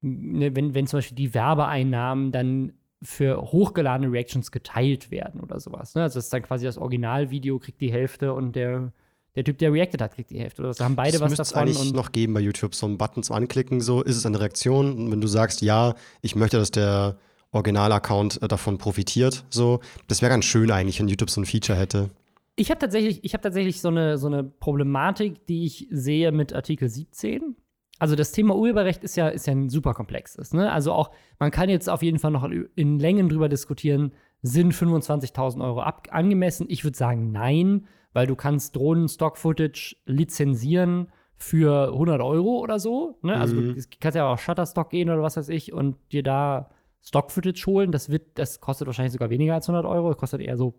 ne, 0.00 0.54
wenn, 0.56 0.74
wenn 0.74 0.86
zum 0.86 0.98
Beispiel 0.98 1.16
die 1.16 1.34
Werbeeinnahmen 1.34 2.32
dann 2.32 2.72
für 3.02 3.40
hochgeladene 3.40 4.12
Reactions 4.12 4.50
geteilt 4.52 5.10
werden 5.10 5.40
oder 5.40 5.58
sowas. 5.60 5.94
Ne? 5.94 6.02
Also 6.02 6.18
das 6.18 6.24
ist 6.26 6.32
dann 6.32 6.42
quasi 6.42 6.64
das 6.64 6.78
Originalvideo 6.78 7.58
kriegt 7.58 7.80
die 7.80 7.92
Hälfte 7.92 8.32
und 8.32 8.54
der, 8.54 8.92
der 9.34 9.44
Typ, 9.44 9.58
der 9.58 9.72
reacted 9.72 10.00
hat, 10.00 10.14
kriegt 10.14 10.30
die 10.30 10.38
Hälfte. 10.38 10.62
Oder 10.62 10.72
so. 10.72 10.78
Da 10.78 10.84
haben 10.84 10.96
beide 10.96 11.12
das 11.12 11.20
was 11.20 11.30
müsste 11.30 11.42
es 11.42 11.48
davon. 11.50 11.68
eigentlich 11.68 11.92
noch 11.92 12.12
geben 12.12 12.34
bei 12.34 12.40
YouTube, 12.40 12.74
so 12.74 12.86
einen 12.86 12.98
Button 12.98 13.22
zum 13.22 13.36
Anklicken, 13.36 13.80
so 13.80 14.02
ist 14.02 14.16
es 14.16 14.24
eine 14.24 14.38
Reaktion. 14.38 14.92
Und 14.92 15.12
wenn 15.12 15.20
du 15.20 15.26
sagst, 15.26 15.62
ja, 15.62 15.94
ich 16.20 16.36
möchte, 16.36 16.58
dass 16.58 16.70
der 16.70 17.16
Original-Account 17.50 18.42
äh, 18.42 18.48
davon 18.48 18.78
profitiert, 18.78 19.44
so, 19.50 19.80
das 20.06 20.22
wäre 20.22 20.30
ganz 20.30 20.44
schön 20.44 20.70
eigentlich, 20.70 21.00
wenn 21.00 21.08
YouTube 21.08 21.30
so 21.30 21.40
ein 21.40 21.46
Feature 21.46 21.78
hätte. 21.78 22.10
Ich 22.54 22.70
habe 22.70 22.78
tatsächlich, 22.78 23.24
ich 23.24 23.34
hab 23.34 23.42
tatsächlich 23.42 23.80
so, 23.80 23.88
eine, 23.88 24.18
so 24.18 24.26
eine 24.26 24.44
Problematik, 24.44 25.46
die 25.46 25.64
ich 25.64 25.88
sehe 25.90 26.32
mit 26.32 26.52
Artikel 26.52 26.88
17. 26.88 27.56
Also 28.02 28.16
das 28.16 28.32
Thema 28.32 28.56
Urheberrecht 28.56 29.04
ist 29.04 29.14
ja, 29.14 29.28
ist 29.28 29.46
ja 29.46 29.52
ein 29.52 29.68
super 29.68 29.94
komplexes. 29.94 30.52
Ne? 30.52 30.72
Also 30.72 30.90
auch, 30.90 31.12
man 31.38 31.52
kann 31.52 31.68
jetzt 31.68 31.88
auf 31.88 32.02
jeden 32.02 32.18
Fall 32.18 32.32
noch 32.32 32.42
in 32.74 32.98
Längen 32.98 33.28
drüber 33.28 33.48
diskutieren, 33.48 34.10
sind 34.42 34.74
25.000 34.74 35.62
Euro 35.64 35.82
ab 35.82 36.08
angemessen? 36.10 36.66
Ich 36.68 36.82
würde 36.82 36.98
sagen, 36.98 37.30
nein, 37.30 37.86
weil 38.12 38.26
du 38.26 38.34
kannst 38.34 38.74
Drohnen-Stock-Footage 38.74 39.98
lizenzieren 40.04 41.12
für 41.36 41.92
100 41.92 42.20
Euro 42.22 42.58
oder 42.58 42.80
so. 42.80 43.18
Ne? 43.22 43.38
Also 43.38 43.54
Mhm. 43.54 43.76
du 43.76 43.82
kannst 44.00 44.16
ja 44.16 44.26
auch 44.26 44.32
auf 44.32 44.42
Shutterstock 44.42 44.90
gehen 44.90 45.08
oder 45.08 45.22
was 45.22 45.36
weiß 45.36 45.48
ich 45.50 45.72
und 45.72 45.94
dir 46.10 46.24
da 46.24 46.70
Stock-Footage 47.02 47.66
holen. 47.66 47.92
Das, 47.92 48.10
wird, 48.10 48.36
das 48.36 48.60
kostet 48.60 48.88
wahrscheinlich 48.88 49.12
sogar 49.12 49.30
weniger 49.30 49.54
als 49.54 49.68
100 49.68 49.88
Euro. 49.88 50.08
Das 50.08 50.18
kostet 50.18 50.40
eher 50.40 50.56
so 50.56 50.74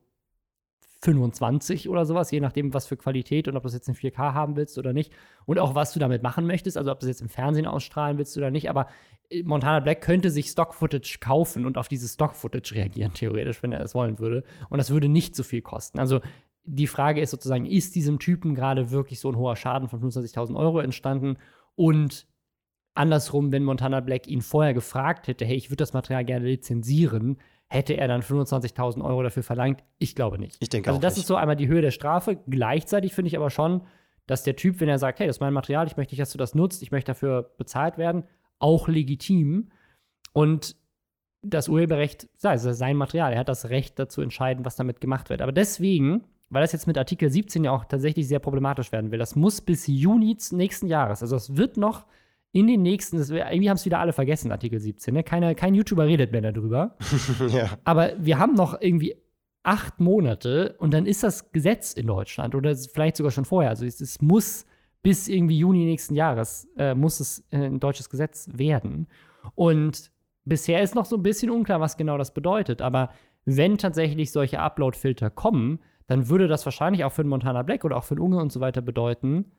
25 1.04 1.89
oder 1.89 2.06
sowas, 2.06 2.32
je 2.32 2.39
nachdem, 2.39 2.74
was 2.74 2.88
für 2.88 2.95
Qualität 2.95 3.47
und 3.47 3.58
ob 3.58 3.64
du 3.64 3.68
es 3.68 3.74
jetzt 3.74 3.89
in 3.89 3.95
4K 3.95 4.34
haben 4.34 4.56
willst 4.56 4.78
oder 4.78 4.93
nicht. 4.93 5.12
Und 5.45 5.60
auch, 5.60 5.76
was 5.76 5.93
du 5.93 5.99
damit 5.99 6.24
machen 6.24 6.47
möchtest, 6.47 6.78
also 6.78 6.91
ob 6.91 6.99
du 6.99 7.06
es 7.06 7.10
jetzt 7.10 7.22
im 7.22 7.30
Fernsehen 7.30 7.66
ausstrahlen 7.66 8.18
willst 8.18 8.38
oder 8.38 8.51
nicht. 8.51 8.70
Aber 8.70 8.88
äh, 9.30 9.43
Montana 9.43 9.82
Black 9.82 10.01
könnte 10.01 10.30
sich 10.30 10.47
Stock-Footage 10.47 11.18
kaufen 11.20 11.66
und 11.66 11.78
auf 11.78 11.89
dieses 11.89 12.14
Stock-Footage 12.14 12.76
reagieren, 12.76 13.12
theoretisch, 13.16 13.62
wenn 13.62 13.74
er 13.74 13.82
es 13.82 13.93
wollen 13.93 14.20
würde. 14.20 14.43
Und 14.70 14.78
das 14.78 14.91
würde 14.91 15.10
nicht 15.10 15.36
so 15.36 15.43
viel 15.43 15.62
kosten. 15.62 15.99
Also 15.99 16.22
die 16.64 16.88
Frage 16.88 17.20
ist 17.20 17.32
sozusagen, 17.32 17.66
ist 17.66 17.95
diesem 17.95 18.20
Typen 18.20 18.56
gerade 18.56 18.91
wirklich 18.91 19.20
so 19.20 19.30
ein 19.30 19.38
hoher 19.38 19.58
Schaden 19.58 19.89
von 19.89 20.01
25.000 20.01 20.56
Euro 20.56 20.80
entstanden? 20.80 21.38
Und 21.76 22.28
andersrum, 22.93 23.51
wenn 23.51 23.66
Montana 23.66 23.99
Black 23.99 24.28
ihn 24.28 24.41
vorher 24.41 24.74
gefragt 24.74 25.28
hätte, 25.28 25.43
hey, 25.43 25.58
ich 25.58 25.70
würde 25.70 25.82
das 25.82 25.91
Material 25.91 26.24
gerne 26.24 26.45
lizenzieren, 26.45 27.38
hätte 27.70 27.93
er 27.95 28.07
dann 28.07 28.22
25.000 28.22 29.03
Euro 29.03 29.24
dafür 29.24 29.43
verlangt? 29.43 29.84
Ich 29.97 30.16
glaube 30.16 30.38
nicht. 30.39 30.57
Ich 30.59 30.70
denke 30.70 30.89
Also 30.89 30.97
auch 30.97 31.01
das 31.01 31.16
nicht. 31.16 31.24
ist 31.24 31.28
so 31.28 31.36
einmal 31.36 31.55
die 31.55 31.68
Höhe 31.68 31.82
der 31.82 31.91
Strafe. 31.91 32.38
Gleichzeitig 32.47 33.14
finde 33.14 33.28
ich 33.28 33.38
aber 33.38 33.49
schon, 33.49 33.82
dass 34.28 34.43
der 34.43 34.55
Typ, 34.55 34.80
wenn 34.80 34.89
er 34.89 34.99
sagt, 34.99 35.20
hey, 35.20 35.28
das 35.28 35.38
ist 35.38 35.41
mein 35.41 35.53
Material, 35.53 35.88
ich 35.88 35.97
möchte 35.97 36.14
nicht, 36.14 36.22
dass 36.22 36.32
du 36.32 36.38
das 36.38 36.55
nutzt, 36.55 36.82
ich 36.82 36.91
möchte 36.91 37.11
dafür 37.11 37.51
bezahlt 37.57 37.97
werden, 37.97 38.24
auch 38.59 38.88
legitim. 38.88 39.70
Und 40.34 40.76
das 41.41 41.68
Urheberrecht, 41.68 42.30
sei 42.38 42.53
es 42.53 42.64
sein 42.64 42.95
Material, 42.95 43.34
er 43.34 43.39
hat 43.39 43.49
das 43.49 43.70
Recht 43.70 43.99
dazu 43.99 44.22
entscheiden, 44.22 44.64
was 44.66 44.76
damit 44.78 45.01
gemacht 45.01 45.30
wird. 45.30 45.41
Aber 45.41 45.51
deswegen, 45.51 46.24
weil 46.49 46.61
das 46.61 46.72
jetzt 46.72 46.88
mit 46.88 46.97
Artikel 46.97 47.30
17 47.30 47.66
ja 47.66 47.72
auch 47.72 47.84
tatsächlich 47.86 48.28
sehr 48.28 48.39
problematisch 48.39 48.91
werden 48.91 49.11
will, 49.11 49.20
das 49.20 49.36
muss 49.36 49.59
bis 49.59 49.88
Juni 49.88 50.36
des 50.36 50.53
nächsten 50.53 50.88
Jahres, 50.88 51.22
also 51.22 51.36
es 51.36 51.57
wird 51.57 51.76
noch 51.76 52.05
in 52.54 52.68
den 52.68 52.84
nächsten, 52.84 53.18
das, 53.18 53.32
irgendwie 53.32 53.70
haben 53.70 53.78
es 53.78 53.86
wieder 53.86 53.99
alle 53.99 54.14
vergessen, 54.14 54.51
Artikel 54.51 54.80
17. 54.80 55.14
Ne? 55.14 55.24
Keiner, 55.24 55.56
kein 55.56 55.74
YouTuber 55.74 56.06
redet 56.06 56.32
mehr 56.32 56.41
darüber. 56.41 56.95
ja. 57.49 57.72
Aber 57.84 58.14
wir 58.20 58.38
haben 58.38 58.54
noch 58.54 58.80
irgendwie 58.80 59.16
acht 59.64 59.99
Monate 59.99 60.76
und 60.78 60.93
dann 60.93 61.08
ist 61.08 61.24
das 61.24 61.51
Gesetz 61.51 61.93
in 61.93 62.06
Deutschland 62.06 62.54
oder 62.54 62.76
vielleicht 62.76 63.18
sogar 63.18 63.32
schon 63.32 63.45
vorher. 63.45 63.72
Also 63.72 63.86
es, 63.86 63.99
es 63.99 64.22
muss 64.22 64.66
bis 65.01 65.28
irgendwie 65.28 65.58
Juni 65.58 65.84
nächsten 65.86 66.14
Jahres 66.16 66.68
äh, 66.78 66.93
muss 66.93 67.20
es 67.20 67.43
äh, 67.49 67.58
ein 67.58 67.80
deutsches 67.80 68.10
Gesetz 68.10 68.47
werden. 68.54 69.08
Und 69.56 70.12
bisher 70.45 70.82
ist 70.84 70.93
noch 70.93 71.06
so 71.06 71.18
ein 71.18 71.24
bisschen 71.24 71.49
unklar, 71.49 71.82
was 71.82 71.97
genau 71.97 72.20
das 72.20 72.36
bedeutet. 72.36 72.84
Aber 72.84 73.10
wenn 73.45 73.80
tatsächlich 73.80 74.32
solche 74.32 74.60
Upload-Filter 74.60 75.32
kommen, 75.32 75.80
dann 76.06 76.30
würde 76.30 76.47
das 76.47 76.66
wahrscheinlich 76.66 77.04
auch 77.04 77.12
für 77.12 77.24
den 77.24 77.30
Montana 77.30 77.64
Black 77.64 77.84
oder 77.84 77.97
auch 77.97 78.04
für 78.04 78.16
den 78.16 78.22
Unge 78.22 78.38
und 78.38 78.51
so 78.51 78.60
weiter 78.60 78.82
bedeuten, 78.82 79.51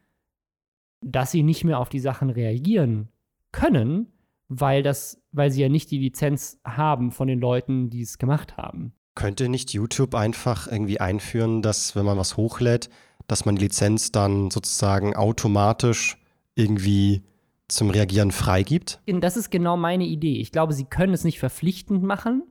dass 1.05 1.30
sie 1.30 1.42
nicht 1.42 1.64
mehr 1.64 1.78
auf 1.78 1.88
die 1.88 2.00
Sachen 2.00 2.30
reagieren 2.30 3.09
können, 3.52 4.09
weil 4.48 4.82
das, 4.82 5.22
weil 5.32 5.50
sie 5.50 5.62
ja 5.62 5.68
nicht 5.68 5.90
die 5.90 5.98
Lizenz 5.98 6.59
haben 6.64 7.12
von 7.12 7.28
den 7.28 7.40
Leuten, 7.40 7.90
die 7.90 8.02
es 8.02 8.18
gemacht 8.18 8.57
haben. 8.57 8.92
Könnte 9.14 9.48
nicht 9.48 9.72
YouTube 9.72 10.14
einfach 10.14 10.66
irgendwie 10.66 11.00
einführen, 11.00 11.62
dass, 11.62 11.94
wenn 11.94 12.05
man 12.05 12.18
was 12.18 12.36
hochlädt, 12.36 12.90
dass 13.26 13.44
man 13.44 13.57
die 13.57 13.62
Lizenz 13.62 14.11
dann 14.12 14.50
sozusagen 14.50 15.14
automatisch 15.14 16.18
irgendwie 16.57 17.22
zum 17.68 17.90
Reagieren 17.90 18.32
freigibt? 18.32 19.00
Das 19.07 19.36
ist 19.36 19.50
genau 19.50 19.76
meine 19.76 20.05
Idee. 20.05 20.38
Ich 20.40 20.52
glaube, 20.52 20.72
sie 20.72 20.84
können 20.84 21.14
es 21.14 21.24
nicht 21.24 21.38
verpflichtend 21.38 22.02
machen, 22.02 22.42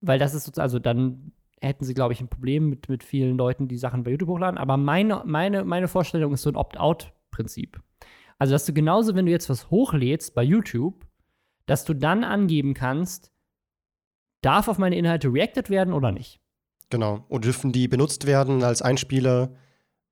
weil 0.00 0.18
das 0.18 0.34
ist, 0.34 0.44
sozusagen- 0.44 0.64
also 0.64 0.78
dann 0.78 1.32
hätten 1.60 1.84
sie, 1.84 1.94
glaube 1.94 2.12
ich, 2.12 2.20
ein 2.20 2.28
Problem 2.28 2.68
mit, 2.68 2.88
mit 2.88 3.02
vielen 3.04 3.38
Leuten, 3.38 3.68
die 3.68 3.78
Sachen 3.78 4.02
bei 4.04 4.10
YouTube 4.10 4.28
hochladen. 4.28 4.58
Aber 4.58 4.76
meine, 4.76 5.22
meine, 5.24 5.64
meine 5.64 5.88
Vorstellung 5.88 6.34
ist 6.34 6.42
so 6.42 6.50
ein 6.50 6.56
Opt-out-Prinzip. 7.34 7.80
Also, 8.38 8.52
dass 8.52 8.64
du 8.64 8.72
genauso, 8.72 9.14
wenn 9.14 9.26
du 9.26 9.32
jetzt 9.32 9.48
was 9.48 9.70
hochlädst 9.70 10.34
bei 10.34 10.42
YouTube, 10.42 11.06
dass 11.66 11.84
du 11.84 11.94
dann 11.94 12.24
angeben 12.24 12.74
kannst, 12.74 13.32
darf 14.42 14.68
auf 14.68 14.78
meine 14.78 14.96
Inhalte 14.96 15.32
reacted 15.32 15.70
werden 15.70 15.94
oder 15.94 16.12
nicht. 16.12 16.40
Genau. 16.90 17.24
Und 17.28 17.44
dürfen 17.44 17.72
die 17.72 17.88
benutzt 17.88 18.26
werden 18.26 18.62
als 18.62 18.82
Einspieler? 18.82 19.54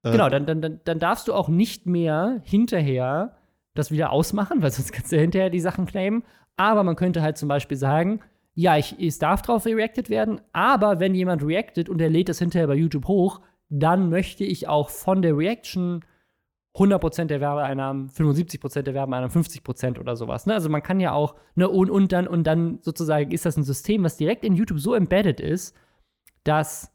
Äh, 0.02 0.12
Genau, 0.12 0.28
dann, 0.28 0.46
dann, 0.46 0.62
dann, 0.62 0.80
dann 0.84 0.98
darfst 0.98 1.28
du 1.28 1.34
auch 1.34 1.48
nicht 1.48 1.86
mehr 1.86 2.40
hinterher 2.44 3.36
das 3.74 3.90
wieder 3.90 4.10
ausmachen, 4.10 4.62
weil 4.62 4.70
sonst 4.70 4.92
kannst 4.92 5.12
du 5.12 5.18
hinterher 5.18 5.50
die 5.50 5.60
Sachen 5.60 5.86
claimen. 5.86 6.24
Aber 6.56 6.82
man 6.84 6.96
könnte 6.96 7.22
halt 7.22 7.38
zum 7.38 7.48
Beispiel 7.48 7.76
sagen, 7.76 8.20
ja, 8.54 8.76
ich, 8.76 8.98
es 9.00 9.18
darf 9.18 9.42
drauf 9.42 9.64
reacted 9.64 10.10
werden, 10.10 10.40
aber 10.52 11.00
wenn 11.00 11.14
jemand 11.14 11.42
reactet 11.42 11.88
und 11.88 12.00
er 12.00 12.10
lädt 12.10 12.28
das 12.28 12.38
hinterher 12.38 12.66
bei 12.66 12.74
YouTube 12.74 13.08
hoch, 13.08 13.40
dann 13.70 14.10
möchte 14.10 14.44
ich 14.44 14.68
auch 14.68 14.90
von 14.90 15.22
der 15.22 15.36
Reaction 15.36 16.04
100% 16.74 17.26
der 17.26 17.40
Werbeeinnahmen, 17.40 18.08
75% 18.08 18.82
der 18.82 18.94
Werbeeinnahmen, 18.94 19.30
50% 19.30 19.98
oder 19.98 20.16
sowas. 20.16 20.46
Ne? 20.46 20.54
Also 20.54 20.70
man 20.70 20.82
kann 20.82 21.00
ja 21.00 21.12
auch, 21.12 21.34
ne, 21.54 21.68
und, 21.68 21.90
und, 21.90 22.12
dann, 22.12 22.26
und 22.26 22.44
dann 22.44 22.78
sozusagen 22.80 23.30
ist 23.30 23.44
das 23.44 23.56
ein 23.56 23.62
System, 23.62 24.04
was 24.04 24.16
direkt 24.16 24.44
in 24.44 24.54
YouTube 24.54 24.80
so 24.80 24.94
embedded 24.94 25.40
ist, 25.40 25.76
dass 26.44 26.92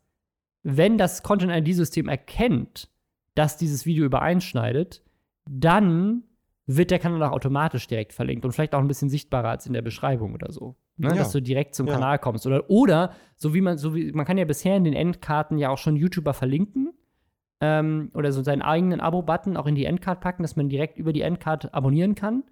wenn 0.63 0.97
das 0.97 1.21
Content-ID-System 1.21 2.09
erkennt, 2.09 2.89
dass 3.35 3.57
dieses 3.57 3.85
Video 3.85 4.05
übereinschneidet, 4.05 5.03
dann 5.49 6.23
wird 6.65 6.91
der 6.91 6.99
Kanal 6.99 7.23
auch 7.23 7.31
automatisch 7.31 7.87
direkt 7.87 8.13
verlinkt 8.13 8.43
und 8.43 8.51
vielleicht 8.51 8.75
auch 8.75 8.79
ein 8.79 8.87
bisschen 8.87 9.09
sichtbarer 9.09 9.49
als 9.49 9.67
in 9.67 9.73
der 9.73 9.81
Beschreibung 9.81 10.33
oder 10.33 10.51
so. 10.51 10.75
Ne? 10.97 11.09
Ja. 11.09 11.15
Dass 11.15 11.31
du 11.31 11.41
direkt 11.41 11.75
zum 11.75 11.87
Ja. 11.87 11.93
Kanal 11.93 12.19
kommst. 12.19 12.45
Oder, 12.45 12.69
oder 12.69 13.13
so 13.37 13.53
wie 13.53 13.61
man, 13.61 13.77
so 13.77 13.95
wie, 13.95 14.11
man 14.11 14.25
kann 14.25 14.37
ja 14.37 14.45
bisher 14.45 14.75
in 14.75 14.83
den 14.83 14.93
Endkarten 14.93 15.57
ja 15.57 15.69
auch 15.69 15.77
schon 15.77 15.95
YouTuber 15.95 16.33
verlinken. 16.33 16.93
Ähm, 17.59 18.11
oder 18.13 18.31
so 18.31 18.43
seinen 18.43 18.61
eigenen 18.61 18.99
Abo-Button 18.99 19.57
auch 19.57 19.65
in 19.65 19.75
die 19.75 19.85
Endcard 19.85 20.21
packen, 20.21 20.43
dass 20.43 20.55
man 20.55 20.69
direkt 20.69 20.97
über 20.99 21.11
die 21.11 21.21
Endcard 21.21 21.73
abonnieren 21.73 22.13
kann. 22.13 22.43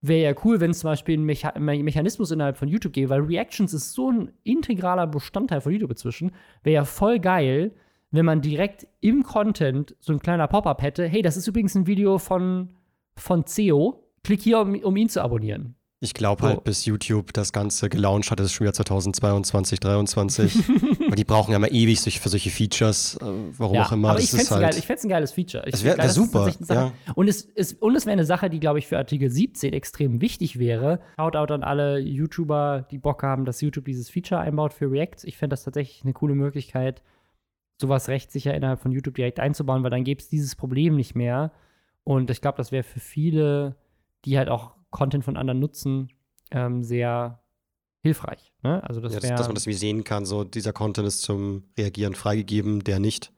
Wäre 0.00 0.22
ja 0.34 0.40
cool, 0.44 0.60
wenn 0.60 0.70
es 0.70 0.80
zum 0.80 0.90
Beispiel 0.90 1.14
einen 1.14 1.24
Mecha 1.24 1.58
Me- 1.58 1.82
Mechanismus 1.82 2.30
innerhalb 2.30 2.56
von 2.56 2.68
YouTube 2.68 2.92
gäbe, 2.92 3.10
weil 3.10 3.22
Reactions 3.22 3.72
ist 3.72 3.94
so 3.94 4.10
ein 4.12 4.32
integraler 4.44 5.06
Bestandteil 5.06 5.60
von 5.60 5.72
YouTube 5.72 5.90
inzwischen. 5.90 6.32
Wäre 6.62 6.74
ja 6.74 6.84
voll 6.84 7.18
geil, 7.18 7.72
wenn 8.10 8.26
man 8.26 8.42
direkt 8.42 8.86
im 9.00 9.24
Content 9.24 9.96
so 9.98 10.12
ein 10.12 10.20
kleiner 10.20 10.46
Pop-up 10.46 10.82
hätte, 10.82 11.06
hey, 11.08 11.22
das 11.22 11.36
ist 11.36 11.48
übrigens 11.48 11.74
ein 11.74 11.86
Video 11.88 12.18
von, 12.18 12.68
von 13.16 13.46
CEO, 13.46 14.04
klick 14.22 14.40
hier, 14.40 14.60
um, 14.60 14.78
um 14.80 14.96
ihn 14.96 15.08
zu 15.08 15.20
abonnieren. 15.20 15.74
Ich 16.04 16.14
glaube 16.14 16.42
halt, 16.42 16.64
bis 16.64 16.84
YouTube 16.84 17.32
das 17.32 17.52
Ganze 17.52 17.88
gelauncht 17.88 18.30
hat, 18.30 18.38
ist 18.38 18.46
es 18.46 18.52
schon 18.52 18.66
wieder 18.66 18.74
2022, 18.74 19.80
2023. 19.80 20.54
Aber 21.06 21.16
die 21.16 21.24
brauchen 21.24 21.52
ja 21.52 21.58
mal 21.58 21.72
ewig 21.72 22.00
für 22.20 22.28
solche 22.28 22.50
Features, 22.50 23.16
äh, 23.20 23.24
warum 23.56 23.78
auch 23.78 23.92
immer. 23.92 24.10
aber 24.10 24.16
das 24.20 24.24
ich 24.24 24.30
fände 24.30 24.44
es 24.44 24.50
halt, 24.50 24.62
geil, 24.88 24.98
ein 25.02 25.08
geiles 25.08 25.32
Feature. 25.32 25.64
Ich 25.66 25.72
Das 25.72 25.82
find 25.82 25.96
wär- 25.98 26.08
super, 26.10 26.50
Sache. 26.60 26.92
Und 27.14 27.28
es, 27.28 27.42
ist, 27.42 27.80
und 27.80 27.96
es 27.96 28.04
wäre 28.04 28.12
eine 28.12 28.24
Sache, 28.24 28.50
die, 28.50 28.60
glaube 28.60 28.78
ich, 28.78 28.86
für 28.86 28.98
Artikel 28.98 29.30
17 29.30 29.72
extrem 29.72 30.20
wichtig 30.20 30.58
wäre. 30.58 31.00
Shoutout 31.18 31.52
an 31.54 31.62
alle 31.62 31.98
YouTuber, 31.98 32.86
die 32.90 32.98
Bock 32.98 33.22
haben, 33.22 33.44
dass 33.44 33.60
YouTube 33.60 33.86
dieses 33.86 34.10
Feature 34.10 34.40
einbaut 34.40 34.72
für 34.74 34.90
React. 34.90 35.24
Ich 35.24 35.36
fände 35.38 35.54
das 35.54 35.64
tatsächlich 35.64 36.02
eine 36.04 36.12
coole 36.12 36.34
Möglichkeit, 36.34 37.02
sowas 37.80 38.08
rechtssicher 38.08 38.54
innerhalb 38.54 38.80
von 38.80 38.92
YouTube 38.92 39.14
direkt 39.14 39.40
einzubauen, 39.40 39.82
weil 39.82 39.90
dann 39.90 40.04
gäbe 40.04 40.20
es 40.20 40.28
dieses 40.28 40.54
Problem 40.54 40.96
nicht 40.96 41.14
mehr. 41.14 41.52
Und 42.04 42.30
ich 42.30 42.40
glaube, 42.40 42.58
das 42.58 42.70
wäre 42.72 42.82
für 42.84 43.00
viele, 43.00 43.76
die 44.24 44.36
halt 44.38 44.48
auch 44.48 44.72
Content 44.94 45.24
von 45.24 45.36
anderen 45.36 45.58
nutzen, 45.60 46.08
ähm, 46.50 46.82
sehr 46.82 47.42
hilfreich. 48.02 48.52
Ne? 48.62 48.82
Also 48.84 49.00
das 49.00 49.12
ja, 49.12 49.20
dass, 49.20 49.28
wäre 49.28 49.38
dass 49.38 49.48
man 49.48 49.54
das 49.56 49.66
wie 49.66 49.74
sehen 49.74 50.04
kann, 50.04 50.24
so 50.24 50.44
dieser 50.44 50.72
Content 50.72 51.06
ist 51.06 51.22
zum 51.22 51.64
Reagieren 51.76 52.14
freigegeben, 52.14 52.84
der 52.84 53.00
nicht. 53.00 53.32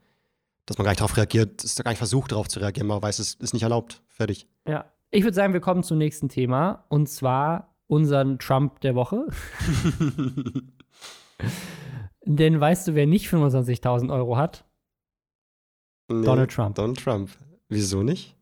Dass 0.65 0.77
man 0.77 0.85
gar 0.85 0.91
nicht 0.91 0.99
darauf 0.99 1.17
reagiert, 1.17 1.63
ist 1.63 1.83
gar 1.83 1.91
nicht 1.91 1.97
versucht, 1.97 2.31
darauf 2.31 2.47
zu 2.47 2.59
reagieren, 2.59 2.87
man 2.87 3.01
weiß, 3.01 3.19
es 3.19 3.33
ist 3.35 3.53
nicht 3.53 3.63
erlaubt. 3.63 4.03
Fertig. 4.07 4.47
Ja. 4.67 4.85
Ich 5.09 5.23
würde 5.23 5.35
sagen, 5.35 5.53
wir 5.53 5.61
kommen 5.61 5.83
zum 5.83 5.97
nächsten 5.97 6.27
Thema 6.27 6.85
und 6.89 7.07
zwar 7.07 7.73
unseren 7.87 8.39
Trump 8.39 8.81
der 8.81 8.93
Woche. 8.93 9.25
Denn 12.25 12.59
weißt 12.59 12.89
du, 12.89 12.95
wer 12.95 13.07
nicht 13.07 13.27
25.000 13.27 14.13
Euro 14.13 14.35
hat? 14.35 14.65
Nee, 16.09 16.25
Donald 16.25 16.51
Trump. 16.51 16.75
Donald 16.75 16.99
Trump. 16.99 17.31
Wieso 17.69 18.03
nicht? 18.03 18.36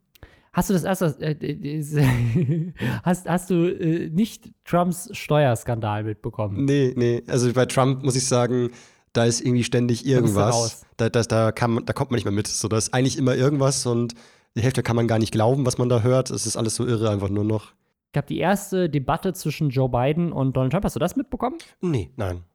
Hast 0.56 0.70
du 0.70 0.74
das 0.74 0.86
erste, 0.86 1.08
äh, 1.20 1.84
hast, 3.03 3.28
hast 3.28 3.49
du 3.49 3.66
äh, 3.66 4.10
nicht 4.10 4.53
Trumps 4.64 5.10
Steuerskandal 5.12 6.06
mitbekommen? 6.06 6.64
Nee, 6.64 6.93
nee. 6.95 7.22
Also 7.28 7.51
bei 7.51 7.66
Trump 7.66 8.03
muss 8.03 8.16
ich 8.16 8.26
sagen, 8.26 8.70
da 9.12 9.26
ist 9.26 9.41
irgendwie 9.41 9.66
ständig 9.66 10.06
irgendwas. 10.06 10.86
Da, 10.95 11.10
da, 11.10 11.24
da, 11.24 11.51
kann 11.51 11.72
man, 11.72 11.86
da 11.86 11.91
kommt 11.91 12.12
man 12.12 12.16
nicht 12.16 12.24
mehr 12.24 12.32
mit. 12.32 12.47
So, 12.47 12.70
da 12.70 12.78
ist 12.78 12.93
eigentlich 12.93 13.18
immer 13.18 13.36
irgendwas 13.36 13.86
und 13.86 14.14
die 14.56 14.62
Hälfte 14.62 14.82
kann 14.82 14.95
man 14.95 15.10
gar 15.10 15.20
nicht 15.20 15.34
glauben, 15.34 15.66
was 15.66 15.78
man 15.78 15.89
da 15.89 16.03
hört. 16.03 16.30
Es 16.30 16.45
ist 16.45 16.56
alles 16.56 16.76
so 16.76 16.88
irre, 16.88 17.10
einfach 17.10 17.28
nur 17.28 17.43
noch. 17.43 17.74
Es 18.06 18.14
gab 18.14 18.28
die 18.28 18.38
erste 18.38 18.89
Debatte 18.89 19.34
zwischen 19.34 19.72
Joe 19.72 19.89
Biden 19.89 20.32
und 20.32 20.56
Donald 20.56 20.72
Trump. 20.72 20.86
Hast 20.86 20.95
du 20.95 21.01
das 21.01 21.18
mitbekommen? 21.18 21.58
Nee, 21.82 22.12
nein. 22.16 22.45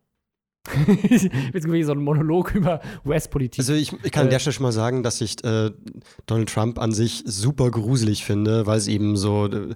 Jetzt 1.09 1.71
wie 1.71 1.83
so 1.83 1.93
ein 1.93 1.99
Monolog 1.99 2.55
über 2.55 2.81
US-Politik. 3.07 3.61
Also 3.61 3.73
ich, 3.73 3.93
ich 4.03 4.13
kann 4.13 4.23
an 4.23 4.29
Äh, 4.29 4.31
der 4.31 4.39
Stelle 4.41 4.55
schon 4.55 4.65
mal 4.65 4.73
sagen, 4.73 5.03
dass 5.03 5.21
ich 5.21 5.43
äh, 5.45 5.71
Donald 6.27 6.49
Trump 6.53 6.79
an 6.79 6.93
sich 6.93 7.23
super 7.27 7.71
gruselig 7.71 8.25
finde, 8.25 8.67
weil 8.67 8.79
es 8.79 8.87
eben 8.87 9.17
so, 9.17 9.47
äh, 9.47 9.75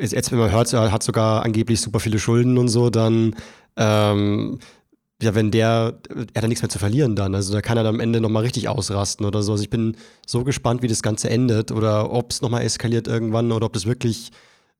jetzt, 0.00 0.12
jetzt, 0.12 0.32
wenn 0.32 0.38
man 0.38 0.50
hört, 0.50 0.72
er 0.72 0.92
hat 0.92 1.02
sogar 1.02 1.44
angeblich 1.44 1.80
super 1.80 2.00
viele 2.00 2.18
Schulden 2.18 2.58
und 2.58 2.68
so, 2.68 2.90
dann 2.90 3.34
ähm, 3.76 4.58
ja, 5.20 5.34
wenn 5.34 5.50
der, 5.50 5.98
er 6.14 6.20
hat 6.20 6.42
ja 6.42 6.48
nichts 6.48 6.62
mehr 6.62 6.68
zu 6.68 6.78
verlieren 6.78 7.16
dann. 7.16 7.34
Also 7.34 7.52
da 7.52 7.60
kann 7.60 7.76
er 7.76 7.82
dann 7.82 7.96
am 7.96 8.00
Ende 8.00 8.20
nochmal 8.20 8.44
richtig 8.44 8.68
ausrasten 8.68 9.26
oder 9.26 9.42
so. 9.42 9.52
Also 9.52 9.64
ich 9.64 9.70
bin 9.70 9.96
so 10.26 10.44
gespannt, 10.44 10.82
wie 10.82 10.88
das 10.88 11.02
Ganze 11.02 11.28
endet 11.28 11.72
oder 11.72 12.12
ob 12.12 12.30
es 12.30 12.40
nochmal 12.40 12.62
eskaliert 12.62 13.08
irgendwann 13.08 13.50
oder 13.50 13.66
ob 13.66 13.72
das 13.72 13.86
wirklich 13.86 14.30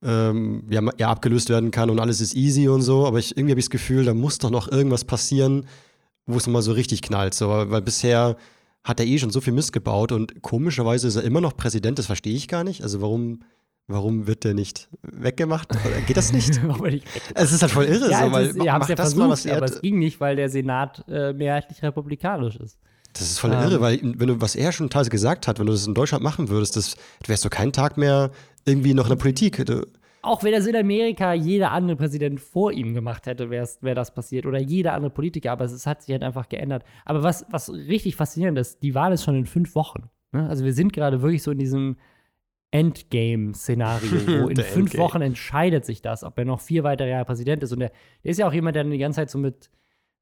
ähm, 0.03 0.65
ja, 0.71 0.83
ja, 0.99 1.11
abgelöst 1.11 1.49
werden 1.49 1.71
kann 1.71 1.91
und 1.91 1.99
alles 1.99 2.21
ist 2.21 2.35
easy 2.35 2.69
und 2.69 2.83
so. 2.83 3.07
Aber 3.07 3.19
ich, 3.19 3.37
irgendwie 3.37 3.53
habe 3.53 3.61
ich 3.61 3.67
das 3.67 3.71
Gefühl, 3.71 4.05
da 4.05 4.15
muss 4.15 4.39
doch 4.39 4.51
noch 4.51 4.71
irgendwas 4.71 5.05
passieren, 5.05 5.67
wo 6.27 6.37
es 6.37 6.47
nochmal 6.47 6.63
so 6.63 6.73
richtig 6.73 7.03
knallt. 7.03 7.35
So. 7.35 7.49
Weil 7.49 7.83
bisher 7.83 8.37
hat 8.85 9.01
er 9.01 9.07
eh 9.07 9.19
schon 9.19 9.31
so 9.31 9.41
viel 9.41 9.53
Mist 9.53 9.73
gebaut 9.73 10.13
und 10.13 10.43
komischerweise 10.43 11.09
ist 11.09 11.17
er 11.17 11.25
immer 11.25 11.41
noch 11.41 11.57
Präsident, 11.57 11.99
das 11.99 12.07
verstehe 12.07 12.35
ich 12.35 12.49
gar 12.49 12.65
nicht. 12.65 12.83
Also 12.83 13.01
warum, 13.01 13.41
warum 13.87 14.27
wird 14.27 14.45
der 14.45 14.55
nicht 14.55 14.89
weggemacht? 15.03 15.71
Oder 15.73 16.01
Geht 16.07 16.17
das 16.17 16.33
nicht? 16.33 16.61
Es 17.35 17.53
ist 17.53 17.63
halt 17.63 17.73
voll 17.73 17.85
irre, 17.85 18.11
ja, 18.11 18.21
so, 18.21 18.27
es 18.27 18.33
weil 18.33 18.47
ist, 18.47 18.63
ja 18.63 18.79
das 18.79 18.95
versucht, 18.95 19.19
mal, 19.19 19.29
was 19.31 19.45
er 19.47 19.57
aber 19.57 19.67
es 19.67 19.81
ging 19.81 19.99
nicht, 19.99 20.21
weil 20.21 20.37
der 20.37 20.49
Senat 20.49 21.05
äh, 21.09 21.33
mehrheitlich 21.33 21.83
republikanisch 21.83 22.57
ist. 22.57 22.79
Das 23.13 23.23
ist 23.23 23.39
voll 23.39 23.53
Ähm. 23.53 23.63
irre, 23.63 23.81
weil 23.81 24.01
wenn 24.03 24.29
du, 24.29 24.41
was 24.41 24.55
er 24.55 24.71
schon 24.73 24.91
teilweise 24.91 25.11
gesagt 25.11 25.49
hat, 25.49 25.59
wenn 25.59 25.67
du 25.67 25.73
das 25.73 25.87
in 25.87 25.95
Deutschland 25.95 26.23
machen 26.23 26.49
würdest, 26.49 26.77
das 26.77 26.97
wärst 27.27 27.45
du 27.45 27.51
keinen 27.51 27.73
Tag 27.73 27.97
mehr 27.97 28.31
irgendwie 28.69 28.95
noch 28.95 29.05
in 29.07 29.11
der 29.11 29.17
Politik. 29.17 29.65
Auch 30.23 30.43
wenn 30.45 30.53
das 30.53 30.67
in 30.67 30.77
Amerika 30.77 31.33
jeder 31.33 31.73
andere 31.73 31.97
Präsident 31.97 32.41
vor 32.41 32.73
ihm 32.73 32.93
gemacht 32.95 33.27
hätte, 33.27 33.51
wäre 33.51 33.69
wär 33.81 33.95
das 33.95 34.13
passiert. 34.15 34.47
Oder 34.47 34.61
jeder 34.61 34.93
andere 34.95 35.11
Politiker, 35.11 35.53
aber 35.53 35.65
es 35.65 35.87
hat 35.87 36.03
sich 36.03 36.13
halt 36.13 36.23
einfach 36.23 36.49
geändert. 36.49 36.85
Aber 37.05 37.23
was, 37.23 37.47
was 37.51 37.73
richtig 37.73 38.17
faszinierend 38.17 38.59
ist, 38.59 38.83
die 38.83 38.95
Wahl 38.95 39.13
ist 39.13 39.25
schon 39.25 39.37
in 39.37 39.47
fünf 39.47 39.75
Wochen. 39.75 40.11
Ne? 40.33 40.49
Also 40.49 40.65
wir 40.65 40.73
sind 40.73 40.93
gerade 40.93 41.23
wirklich 41.23 41.43
so 41.43 41.51
in 41.51 41.59
diesem 41.59 41.97
Endgame-Szenario, 42.71 44.11
wo 44.43 44.49
in 44.49 44.57
fünf 44.57 44.93
Endgame. 44.93 45.05
Wochen 45.05 45.23
entscheidet 45.23 45.85
sich 45.85 46.03
das, 46.03 46.25
ob 46.25 46.39
er 46.39 46.45
noch 46.45 46.61
vier 46.61 46.85
weitere 46.85 47.11
Jahre 47.11 47.25
Präsident 47.25 47.63
ist. 47.63 47.73
Und 47.73 47.81
der, 47.81 47.93
der 48.25 48.31
ist 48.31 48.39
ja 48.39 48.49
auch 48.49 48.53
jemand, 48.53 48.77
der 48.77 48.85
dann 48.85 48.93
die 48.93 48.99
ganze 48.99 49.17
Zeit 49.17 49.31
so 49.31 49.39
mit 49.39 49.71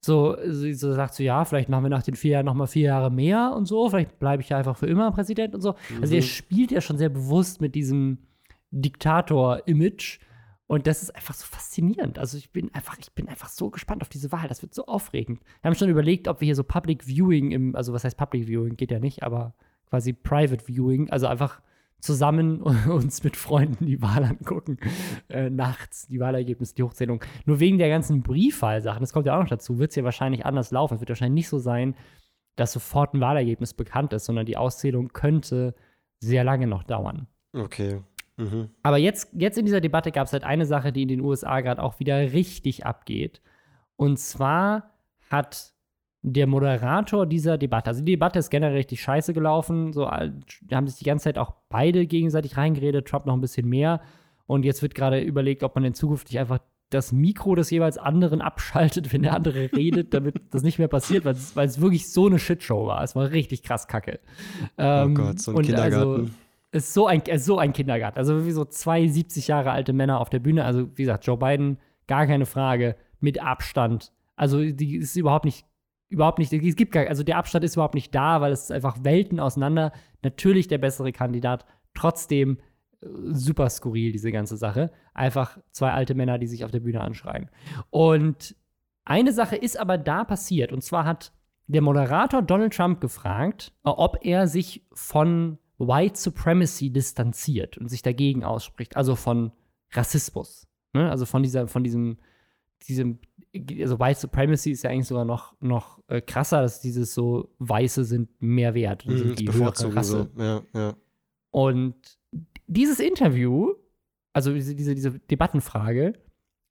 so, 0.05 0.37
so, 0.47 0.93
sagt 0.93 1.15
so, 1.15 1.23
ja, 1.23 1.45
vielleicht 1.45 1.69
machen 1.69 1.85
wir 1.85 1.89
nach 1.89 2.03
den 2.03 2.15
vier 2.15 2.33
Jahren 2.33 2.47
noch 2.47 2.55
mal 2.55 2.67
vier 2.67 2.85
Jahre 2.89 3.11
mehr 3.11 3.53
und 3.57 3.67
so, 3.67 3.89
vielleicht 3.89 4.19
bleibe 4.19 4.43
ich 4.43 4.51
ja 4.51 4.59
einfach 4.59 4.77
für 4.77 4.87
immer 4.87 5.11
Präsident 5.11 5.55
und 5.55 5.63
so. 5.63 5.75
Also 6.01 6.15
Mhm. 6.15 6.21
er 6.21 6.23
spielt 6.23 6.71
ja 6.71 6.81
schon 6.81 6.99
sehr 6.99 7.09
bewusst 7.09 7.61
mit 7.61 7.75
diesem 7.75 8.19
Diktator-Image 8.81 10.21
und 10.69 10.87
das 10.87 11.03
ist 11.03 11.15
einfach 11.15 11.35
so 11.35 11.47
faszinierend. 11.47 12.19
Also 12.19 12.37
ich 12.39 12.51
bin 12.51 12.75
einfach, 12.75 12.99
ich 12.99 13.13
bin 13.13 13.29
einfach 13.29 13.49
so 13.49 13.71
gespannt 13.71 14.03
auf 14.03 14.09
diese 14.09 14.33
Wahl. 14.33 14.49
Das 14.49 14.63
wird 14.63 14.75
so 14.75 14.87
aufregend. 14.87 15.41
Wir 15.63 15.69
haben 15.69 15.77
schon 15.77 15.89
überlegt, 15.89 16.27
ob 16.27 16.41
wir 16.41 16.47
hier 16.47 16.57
so 16.57 16.65
Public 16.65 17.05
Viewing 17.05 17.53
im, 17.53 17.77
also 17.77 17.93
was 17.93 18.03
heißt 18.03 18.17
Public 18.17 18.47
Viewing, 18.47 18.77
geht 18.77 18.91
ja 18.91 18.99
nicht, 18.99 19.23
aber 19.23 19.55
quasi 19.89 20.13
Private 20.13 20.65
Viewing, 20.65 21.09
also 21.11 21.29
einfach 21.29 21.61
zusammen 22.01 22.63
uns 22.89 23.23
mit 23.23 23.37
Freunden 23.37 23.87
die 23.87 24.03
Wahl 24.03 24.25
angucken. 24.25 24.79
Äh, 25.29 25.51
nachts, 25.51 26.09
die 26.09 26.19
Wahlergebnisse, 26.19 26.75
die 26.75 26.83
Hochzählung. 26.83 27.23
Nur 27.45 27.61
wegen 27.61 27.79
der 27.79 27.89
ganzen 27.89 28.23
Briefwahlsachen, 28.23 29.01
das 29.01 29.13
kommt 29.13 29.27
ja 29.27 29.37
auch 29.37 29.43
noch 29.43 29.49
dazu, 29.49 29.79
wird 29.79 29.91
es 29.91 29.97
ja 29.97 30.03
wahrscheinlich 30.03 30.45
anders 30.45 30.73
laufen. 30.73 30.95
Es 30.95 31.01
wird 31.01 31.11
wahrscheinlich 31.11 31.45
nicht 31.45 31.49
so 31.49 31.59
sein, 31.59 31.95
dass 32.57 32.73
sofort 32.73 33.15
ein 33.15 33.21
Wahlergebnis 33.21 33.73
bekannt 33.73 34.13
ist, 34.13 34.25
sondern 34.25 34.47
die 34.47 34.57
Auszählung 34.57 35.09
könnte 35.13 35.75
sehr 36.19 36.43
lange 36.43 36.67
noch 36.67 36.83
dauern. 36.83 37.29
okay. 37.55 38.01
Mhm. 38.37 38.71
Aber 38.83 38.99
jetzt, 38.99 39.31
jetzt 39.33 39.59
in 39.59 39.65
dieser 39.65 39.81
Debatte 39.81 40.13
gab 40.13 40.27
es 40.27 40.33
halt 40.33 40.45
eine 40.45 40.67
Sache, 40.67 40.93
die 40.93 41.03
in 41.03 41.09
den 41.09 41.21
USA 41.21 41.61
gerade 41.61 41.83
auch 41.83 41.99
wieder 41.99 42.33
richtig 42.33 42.85
abgeht. 42.85 43.41
Und 43.97 44.19
zwar 44.19 44.91
hat 45.31 45.73
der 46.23 46.47
Moderator 46.47 47.25
dieser 47.25 47.57
Debatte, 47.57 47.89
also 47.89 48.01
die 48.01 48.13
Debatte 48.13 48.39
ist 48.39 48.51
generell 48.51 48.77
richtig 48.77 49.01
scheiße 49.01 49.33
gelaufen, 49.33 49.93
so 49.93 50.11
haben 50.11 50.87
sich 50.87 50.99
die 50.99 51.05
ganze 51.05 51.25
Zeit 51.25 51.39
auch 51.39 51.55
beide 51.69 52.07
gegenseitig 52.07 52.57
reingeredet, 52.57 53.07
Trump 53.07 53.27
noch 53.27 53.35
ein 53.35 53.41
bisschen 53.41 53.69
mehr. 53.69 54.01
Und 54.47 54.65
jetzt 54.65 54.83
wird 54.83 54.95
gerade 54.95 55.21
überlegt, 55.21 55.63
ob 55.63 55.75
man 55.75 55.85
in 55.85 55.95
Zukunft 55.95 56.29
nicht 56.29 56.39
einfach 56.39 56.59
das 56.91 57.13
Mikro 57.13 57.55
des 57.55 57.71
jeweils 57.71 57.99
anderen 57.99 58.41
abschaltet, 58.41 59.13
wenn 59.13 59.23
der 59.23 59.35
andere 59.35 59.71
redet, 59.77 60.15
damit 60.15 60.37
das 60.51 60.63
nicht 60.63 60.79
mehr 60.79 60.89
passiert, 60.89 61.25
weil 61.25 61.35
es, 61.35 61.81
wirklich 61.81 62.13
so 62.13 62.27
eine 62.27 62.39
Shitshow 62.39 62.87
war. 62.87 63.03
Es 63.03 63.17
war 63.17 63.31
richtig 63.31 63.63
krass 63.63 63.89
kacke. 63.89 64.21
Oh 64.77 64.83
Ähm, 64.83 65.15
Gott, 65.15 65.41
so 65.41 65.53
ein 65.53 65.57
und 65.59 65.67
Kindergarten. 65.67 66.21
Also, 66.23 66.31
ist 66.73 66.95
so 66.95 67.07
ein, 67.07 67.21
ist 67.23 67.45
so 67.45 67.59
ein 67.59 67.73
Kindergarten. 67.73 68.19
Also 68.19 68.47
wie 68.47 68.53
so 68.53 68.65
zwei 68.65 69.07
70 69.07 69.49
Jahre 69.49 69.71
alte 69.71 69.93
Männer 69.93 70.21
auf 70.21 70.31
der 70.31 70.41
Bühne. 70.41 70.65
Also 70.65 70.89
wie 70.97 71.03
gesagt, 71.03 71.27
Joe 71.27 71.37
Biden, 71.37 71.79
gar 72.07 72.27
keine 72.27 72.47
Frage, 72.47 72.97
mit 73.21 73.41
Abstand. 73.41 74.13
Also 74.37 74.63
die 74.63 74.97
ist 74.97 75.17
überhaupt 75.17 75.45
nicht, 75.45 75.67
überhaupt 76.09 76.39
nicht, 76.39 76.53
es 76.53 76.77
gibt 76.77 76.93
gar, 76.93 77.07
also 77.07 77.23
der 77.23 77.39
Abstand 77.39 77.65
ist 77.65 77.75
überhaupt 77.77 77.95
nicht 77.95 78.15
da, 78.15 78.41
weil 78.41 78.53
es 78.53 78.65
ist 78.65 78.73
einfach 78.73 78.99
Welten 79.03 79.41
auseinander. 79.41 79.93
Natürlich 80.23 80.69
der 80.69 80.79
bessere 80.79 81.13
Kandidat, 81.13 81.65
trotzdem 81.95 82.59
äh, 83.01 83.07
super 83.31 83.71
skurril, 83.71 84.13
diese 84.13 84.33
ganze 84.33 84.57
Sache. 84.57 84.91
Einfach 85.15 85.59
zwei 85.71 85.93
alte 85.93 86.15
Männer, 86.15 86.39
die 86.39 86.47
sich 86.47 86.65
auf 86.65 86.71
der 86.71 86.81
Bühne 86.81 87.01
anschreien. 87.01 87.51
Und 87.91 88.55
eine 89.05 89.33
Sache 89.33 89.57
ist 89.57 89.79
aber 89.79 89.99
da 89.99 90.25
passiert. 90.25 90.73
Und 90.73 90.83
zwar 90.83 91.05
hat 91.05 91.33
der 91.69 91.81
Moderator 91.81 92.43
Donald 92.43 92.75
Trump 92.75 93.01
gefragt, 93.01 93.73
ob 93.83 94.19
er 94.23 94.47
sich 94.47 94.87
von 94.93 95.59
White 95.79 96.19
Supremacy 96.19 96.91
distanziert 96.91 97.77
und 97.79 97.89
sich 97.89 98.03
dagegen 98.03 98.45
ausspricht, 98.45 98.97
also 98.97 99.15
von 99.17 99.53
Rassismus. 99.93 100.67
Ne? 100.93 101.11
Also 101.11 101.27
von 101.27 101.43
dieser, 101.43 101.69
von 101.69 101.85
diesem, 101.85 102.19
diesem, 102.89 103.19
also 103.81 103.99
White 103.99 104.21
Supremacy 104.21 104.71
ist 104.71 104.83
ja 104.83 104.91
eigentlich 104.91 105.07
sogar 105.09 105.25
noch, 105.25 105.55
noch 105.61 106.01
äh, 106.09 106.21
krasser, 106.21 106.63
dass 106.63 106.81
dieses 106.81 107.15
so 107.15 107.55
Weiße 107.59 108.05
sind 108.05 108.31
mehr 108.41 108.75
wert 108.75 109.07
und 109.07 109.13
Mhm, 109.15 109.19
sind 109.19 109.39
die 109.39 109.53
höhere 109.53 109.95
Rasse. 109.95 110.31
so. 110.35 110.43
Ja, 110.43 110.63
ja. 110.75 110.97
Und 111.51 112.19
dieses 112.67 113.01
Interview, 113.01 113.75
also 114.33 114.53
diese, 114.53 114.75
diese, 114.75 114.95
diese 114.95 115.19
Debattenfrage, 115.19 116.15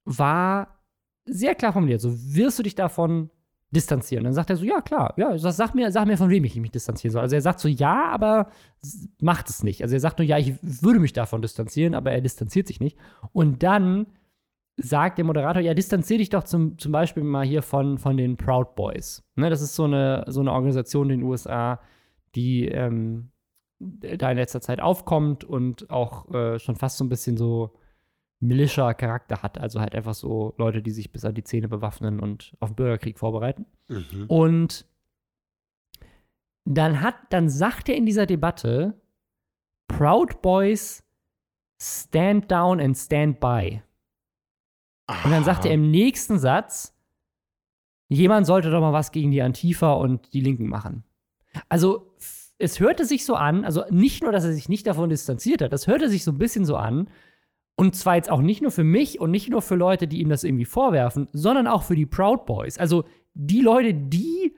war 0.04 0.80
sehr 1.24 1.54
klar 1.54 1.72
formuliert. 1.72 2.00
So, 2.00 2.12
wirst 2.12 2.58
du 2.58 2.62
dich 2.62 2.74
davon 2.76 3.30
distanzieren? 3.70 4.24
Dann 4.24 4.32
sagt 4.32 4.50
er 4.50 4.56
so, 4.56 4.64
ja, 4.64 4.80
klar, 4.80 5.14
ja, 5.16 5.36
sag, 5.38 5.74
mir, 5.74 5.90
sag 5.90 6.06
mir, 6.06 6.16
von 6.16 6.30
wem 6.30 6.44
ich 6.44 6.56
mich 6.56 6.70
distanzieren 6.70 7.12
soll. 7.12 7.22
Also 7.22 7.36
er 7.36 7.42
sagt 7.42 7.60
so, 7.60 7.68
ja, 7.68 8.06
aber 8.10 8.48
macht 9.20 9.48
es 9.48 9.62
nicht. 9.62 9.82
Also 9.82 9.94
er 9.94 10.00
sagt 10.00 10.18
nur, 10.18 10.26
ja, 10.26 10.38
ich 10.38 10.54
würde 10.62 11.00
mich 11.00 11.12
davon 11.12 11.42
distanzieren, 11.42 11.94
aber 11.94 12.12
er 12.12 12.20
distanziert 12.20 12.66
sich 12.66 12.80
nicht. 12.80 12.96
Und 13.32 13.62
dann 13.62 14.06
sagt 14.76 15.18
der 15.18 15.24
Moderator, 15.24 15.62
ja, 15.62 15.74
distanzier 15.74 16.18
dich 16.18 16.28
doch 16.28 16.44
zum, 16.44 16.78
zum 16.78 16.92
Beispiel 16.92 17.24
mal 17.24 17.46
hier 17.46 17.62
von, 17.62 17.98
von 17.98 18.16
den 18.16 18.36
Proud 18.36 18.74
Boys. 18.74 19.24
Ne, 19.34 19.50
das 19.50 19.62
ist 19.62 19.74
so 19.74 19.84
eine, 19.84 20.24
so 20.28 20.40
eine 20.40 20.52
Organisation 20.52 21.10
in 21.10 21.20
den 21.20 21.28
USA, 21.28 21.80
die 22.34 22.68
ähm, 22.68 23.30
da 23.78 24.30
in 24.30 24.36
letzter 24.36 24.60
Zeit 24.60 24.80
aufkommt 24.80 25.44
und 25.44 25.90
auch 25.90 26.32
äh, 26.32 26.58
schon 26.58 26.76
fast 26.76 26.98
so 26.98 27.04
ein 27.04 27.08
bisschen 27.08 27.36
so 27.36 27.74
Militia-Charakter 28.40 29.42
hat. 29.42 29.58
Also 29.58 29.80
halt 29.80 29.94
einfach 29.94 30.14
so 30.14 30.54
Leute, 30.58 30.82
die 30.82 30.90
sich 30.90 31.12
bis 31.12 31.24
an 31.24 31.34
die 31.34 31.44
Zähne 31.44 31.68
bewaffnen 31.68 32.20
und 32.20 32.56
auf 32.60 32.70
den 32.70 32.76
Bürgerkrieg 32.76 33.18
vorbereiten. 33.18 33.66
Mhm. 33.88 34.26
Und 34.28 34.86
dann 36.64 37.00
hat, 37.00 37.14
dann 37.30 37.48
sagt 37.48 37.88
er 37.88 37.96
in 37.96 38.06
dieser 38.06 38.26
Debatte, 38.26 39.00
Proud 39.88 40.42
Boys 40.42 41.04
stand 41.80 42.50
down 42.50 42.80
and 42.80 42.96
stand 42.96 43.40
by. 43.40 43.82
Und 45.24 45.30
dann 45.30 45.44
sagt 45.44 45.64
er 45.64 45.72
im 45.72 45.90
nächsten 45.90 46.38
Satz, 46.38 46.96
jemand 48.08 48.46
sollte 48.46 48.70
doch 48.70 48.80
mal 48.80 48.92
was 48.92 49.12
gegen 49.12 49.30
die 49.30 49.42
Antifa 49.42 49.92
und 49.92 50.32
die 50.32 50.40
Linken 50.40 50.66
machen. 50.66 51.04
Also 51.68 52.12
es 52.58 52.80
hörte 52.80 53.04
sich 53.04 53.24
so 53.24 53.34
an, 53.36 53.64
also 53.64 53.84
nicht 53.90 54.22
nur, 54.22 54.32
dass 54.32 54.44
er 54.44 54.52
sich 54.52 54.68
nicht 54.68 54.86
davon 54.86 55.10
distanziert 55.10 55.62
hat, 55.62 55.72
das 55.72 55.86
hörte 55.86 56.08
sich 56.08 56.24
so 56.24 56.32
ein 56.32 56.38
bisschen 56.38 56.64
so 56.64 56.76
an. 56.76 57.08
Und 57.78 57.94
zwar 57.94 58.16
jetzt 58.16 58.30
auch 58.30 58.40
nicht 58.40 58.62
nur 58.62 58.70
für 58.70 58.84
mich 58.84 59.20
und 59.20 59.30
nicht 59.30 59.50
nur 59.50 59.60
für 59.60 59.74
Leute, 59.74 60.08
die 60.08 60.20
ihm 60.20 60.30
das 60.30 60.44
irgendwie 60.44 60.64
vorwerfen, 60.64 61.28
sondern 61.32 61.66
auch 61.66 61.82
für 61.82 61.94
die 61.94 62.06
Proud 62.06 62.46
Boys. 62.46 62.78
Also 62.78 63.04
die 63.34 63.60
Leute, 63.60 63.92
die 63.92 64.56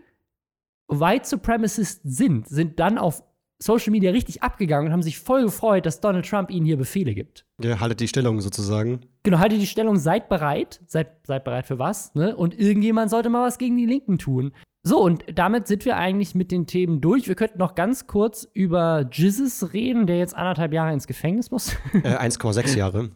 White 0.87 1.27
Supremacists 1.27 2.01
sind, 2.05 2.49
sind 2.49 2.79
dann 2.79 2.97
auf 2.97 3.23
Social 3.61 3.91
Media 3.91 4.13
richtig 4.13 4.43
abgegangen 4.43 4.87
und 4.87 4.93
haben 4.93 5.03
sich 5.03 5.19
voll 5.19 5.43
gefreut, 5.43 5.85
dass 5.85 6.01
Donald 6.01 6.29
Trump 6.29 6.51
ihnen 6.51 6.65
hier 6.65 6.77
Befehle 6.77 7.13
gibt. 7.13 7.45
Ja, 7.61 7.81
haltet 7.81 7.99
die 7.99 8.07
Stellung 8.07 8.41
sozusagen. 8.41 9.01
Genau, 9.25 9.39
haltet 9.41 9.61
die 9.61 9.67
Stellung, 9.67 9.97
seid 9.97 10.29
bereit. 10.29 10.81
Seid, 10.87 11.27
seid 11.27 11.43
bereit 11.43 11.67
für 11.67 11.81
was, 11.81 12.15
ne? 12.15 12.37
Und 12.37 12.59
irgendjemand 12.59 13.11
sollte 13.11 13.31
mal 13.31 13.45
was 13.45 13.59
gegen 13.59 13.77
die 13.77 13.87
Linken 13.87 14.19
tun. 14.19 14.53
So, 14.89 15.03
und 15.03 15.23
damit 15.35 15.67
sind 15.67 15.85
wir 15.85 15.99
eigentlich 15.99 16.35
mit 16.35 16.51
den 16.51 16.67
Themen 16.67 17.03
durch. 17.03 17.29
Wir 17.29 17.35
könnten 17.35 17.59
noch 17.59 17.75
ganz 17.75 18.07
kurz 18.07 18.49
über 18.55 19.07
Jizzes 19.13 19.75
reden, 19.75 20.07
der 20.07 20.17
jetzt 20.17 20.35
anderthalb 20.35 20.73
Jahre 20.73 20.95
ins 20.95 21.07
Gefängnis 21.07 21.51
muss. 21.51 21.77
Äh, 21.93 22.17
1,6 22.17 22.75
Jahre. 22.75 23.11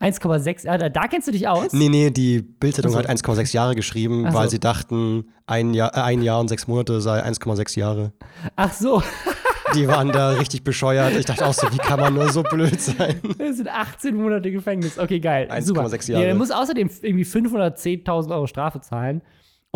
1,6, 0.00 0.68
ah, 0.68 0.78
da, 0.78 0.88
da 0.88 1.06
kennst 1.06 1.28
du 1.28 1.32
dich 1.32 1.46
aus? 1.46 1.72
Nee, 1.72 1.88
nee, 1.88 2.10
die 2.10 2.42
Bildzeitung 2.42 2.90
Ach 2.90 3.02
so. 3.04 3.08
hat 3.08 3.08
1,6 3.08 3.54
Jahre 3.54 3.76
geschrieben, 3.76 4.26
so. 4.28 4.36
weil 4.36 4.50
sie 4.50 4.58
dachten, 4.58 5.28
ein 5.46 5.74
Jahr, 5.74 5.94
äh, 5.94 6.00
ein 6.00 6.22
Jahr 6.22 6.40
und 6.40 6.48
sechs 6.48 6.66
Monate 6.66 7.00
sei 7.00 7.22
1,6 7.22 7.78
Jahre. 7.78 8.12
Ach 8.56 8.72
so, 8.72 9.00
Die 9.74 9.86
waren 9.88 10.10
da 10.12 10.30
richtig 10.30 10.64
bescheuert. 10.64 11.16
Ich 11.16 11.26
dachte 11.26 11.46
auch 11.46 11.52
so, 11.52 11.70
wie 11.72 11.78
kann 11.78 12.00
man 12.00 12.14
nur 12.14 12.30
so 12.30 12.42
blöd 12.42 12.80
sein? 12.80 13.20
das 13.38 13.58
sind 13.58 13.68
18 13.68 14.16
Monate 14.16 14.50
Gefängnis. 14.50 14.98
Okay, 14.98 15.20
geil. 15.20 15.48
1,6 15.50 15.62
Super. 15.62 15.82
Jahre. 15.82 16.22
Ja, 16.22 16.28
er 16.28 16.34
muss 16.34 16.50
außerdem 16.50 16.90
irgendwie 17.02 17.24
510.000 17.24 18.30
Euro 18.30 18.46
Strafe 18.46 18.80
zahlen. 18.80 19.22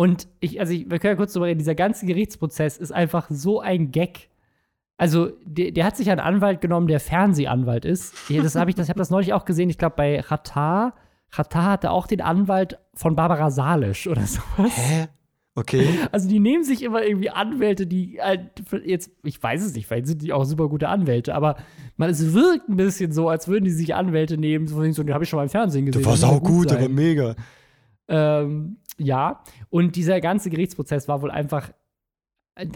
Und 0.01 0.27
ich, 0.39 0.59
also 0.59 0.73
ich, 0.73 0.89
wir 0.89 0.97
können 0.97 1.11
ja 1.11 1.15
kurz 1.15 1.33
drüber 1.33 1.45
reden, 1.45 1.59
dieser 1.59 1.75
ganze 1.75 2.07
Gerichtsprozess 2.07 2.79
ist 2.79 2.91
einfach 2.91 3.27
so 3.29 3.59
ein 3.59 3.91
Gag. 3.91 4.29
Also, 4.97 5.29
der, 5.45 5.69
der 5.69 5.85
hat 5.85 5.95
sich 5.95 6.09
einen 6.09 6.19
Anwalt 6.19 6.59
genommen, 6.59 6.87
der 6.87 6.99
Fernsehanwalt 6.99 7.85
ist. 7.85 8.15
Das 8.27 8.55
habe 8.55 8.71
ich, 8.71 8.75
das, 8.75 8.87
ich 8.87 8.89
habe 8.89 8.97
das 8.97 9.11
neulich 9.11 9.31
auch 9.33 9.45
gesehen. 9.45 9.69
Ich 9.69 9.77
glaube, 9.77 9.93
bei 9.97 10.19
Ratar, 10.19 10.95
Ratar 11.31 11.73
hatte 11.73 11.91
auch 11.91 12.07
den 12.07 12.19
Anwalt 12.19 12.79
von 12.95 13.15
Barbara 13.15 13.51
Salisch 13.51 14.07
oder 14.07 14.23
sowas. 14.23 14.71
Hä? 14.75 15.07
Okay. 15.53 15.87
Also 16.11 16.27
die 16.27 16.39
nehmen 16.39 16.63
sich 16.63 16.81
immer 16.81 17.03
irgendwie 17.03 17.29
Anwälte, 17.29 17.85
die 17.85 18.17
halt 18.19 18.49
jetzt, 18.83 19.11
ich 19.23 19.43
weiß 19.43 19.63
es 19.63 19.75
nicht, 19.75 19.85
vielleicht 19.85 20.07
sind 20.07 20.23
die 20.23 20.33
auch 20.33 20.45
super 20.45 20.67
gute 20.67 20.89
Anwälte, 20.89 21.35
aber 21.35 21.57
man, 21.97 22.09
es 22.09 22.33
wirkt 22.33 22.69
ein 22.69 22.77
bisschen 22.77 23.11
so, 23.11 23.29
als 23.29 23.47
würden 23.47 23.65
die 23.65 23.71
sich 23.71 23.93
Anwälte 23.93 24.39
nehmen, 24.39 24.65
so, 24.65 24.81
die 25.03 25.13
habe 25.13 25.25
ich 25.25 25.29
schon 25.29 25.37
mal 25.37 25.43
im 25.43 25.49
Fernsehen 25.49 25.85
gesehen. 25.85 26.01
Der 26.01 26.09
war 26.09 26.17
saugut, 26.17 26.71
aber 26.71 26.89
mega. 26.89 27.35
Ähm, 28.07 28.77
ja, 29.01 29.43
und 29.69 29.95
dieser 29.95 30.21
ganze 30.21 30.49
Gerichtsprozess 30.49 31.07
war 31.07 31.21
wohl 31.21 31.31
einfach, 31.31 31.71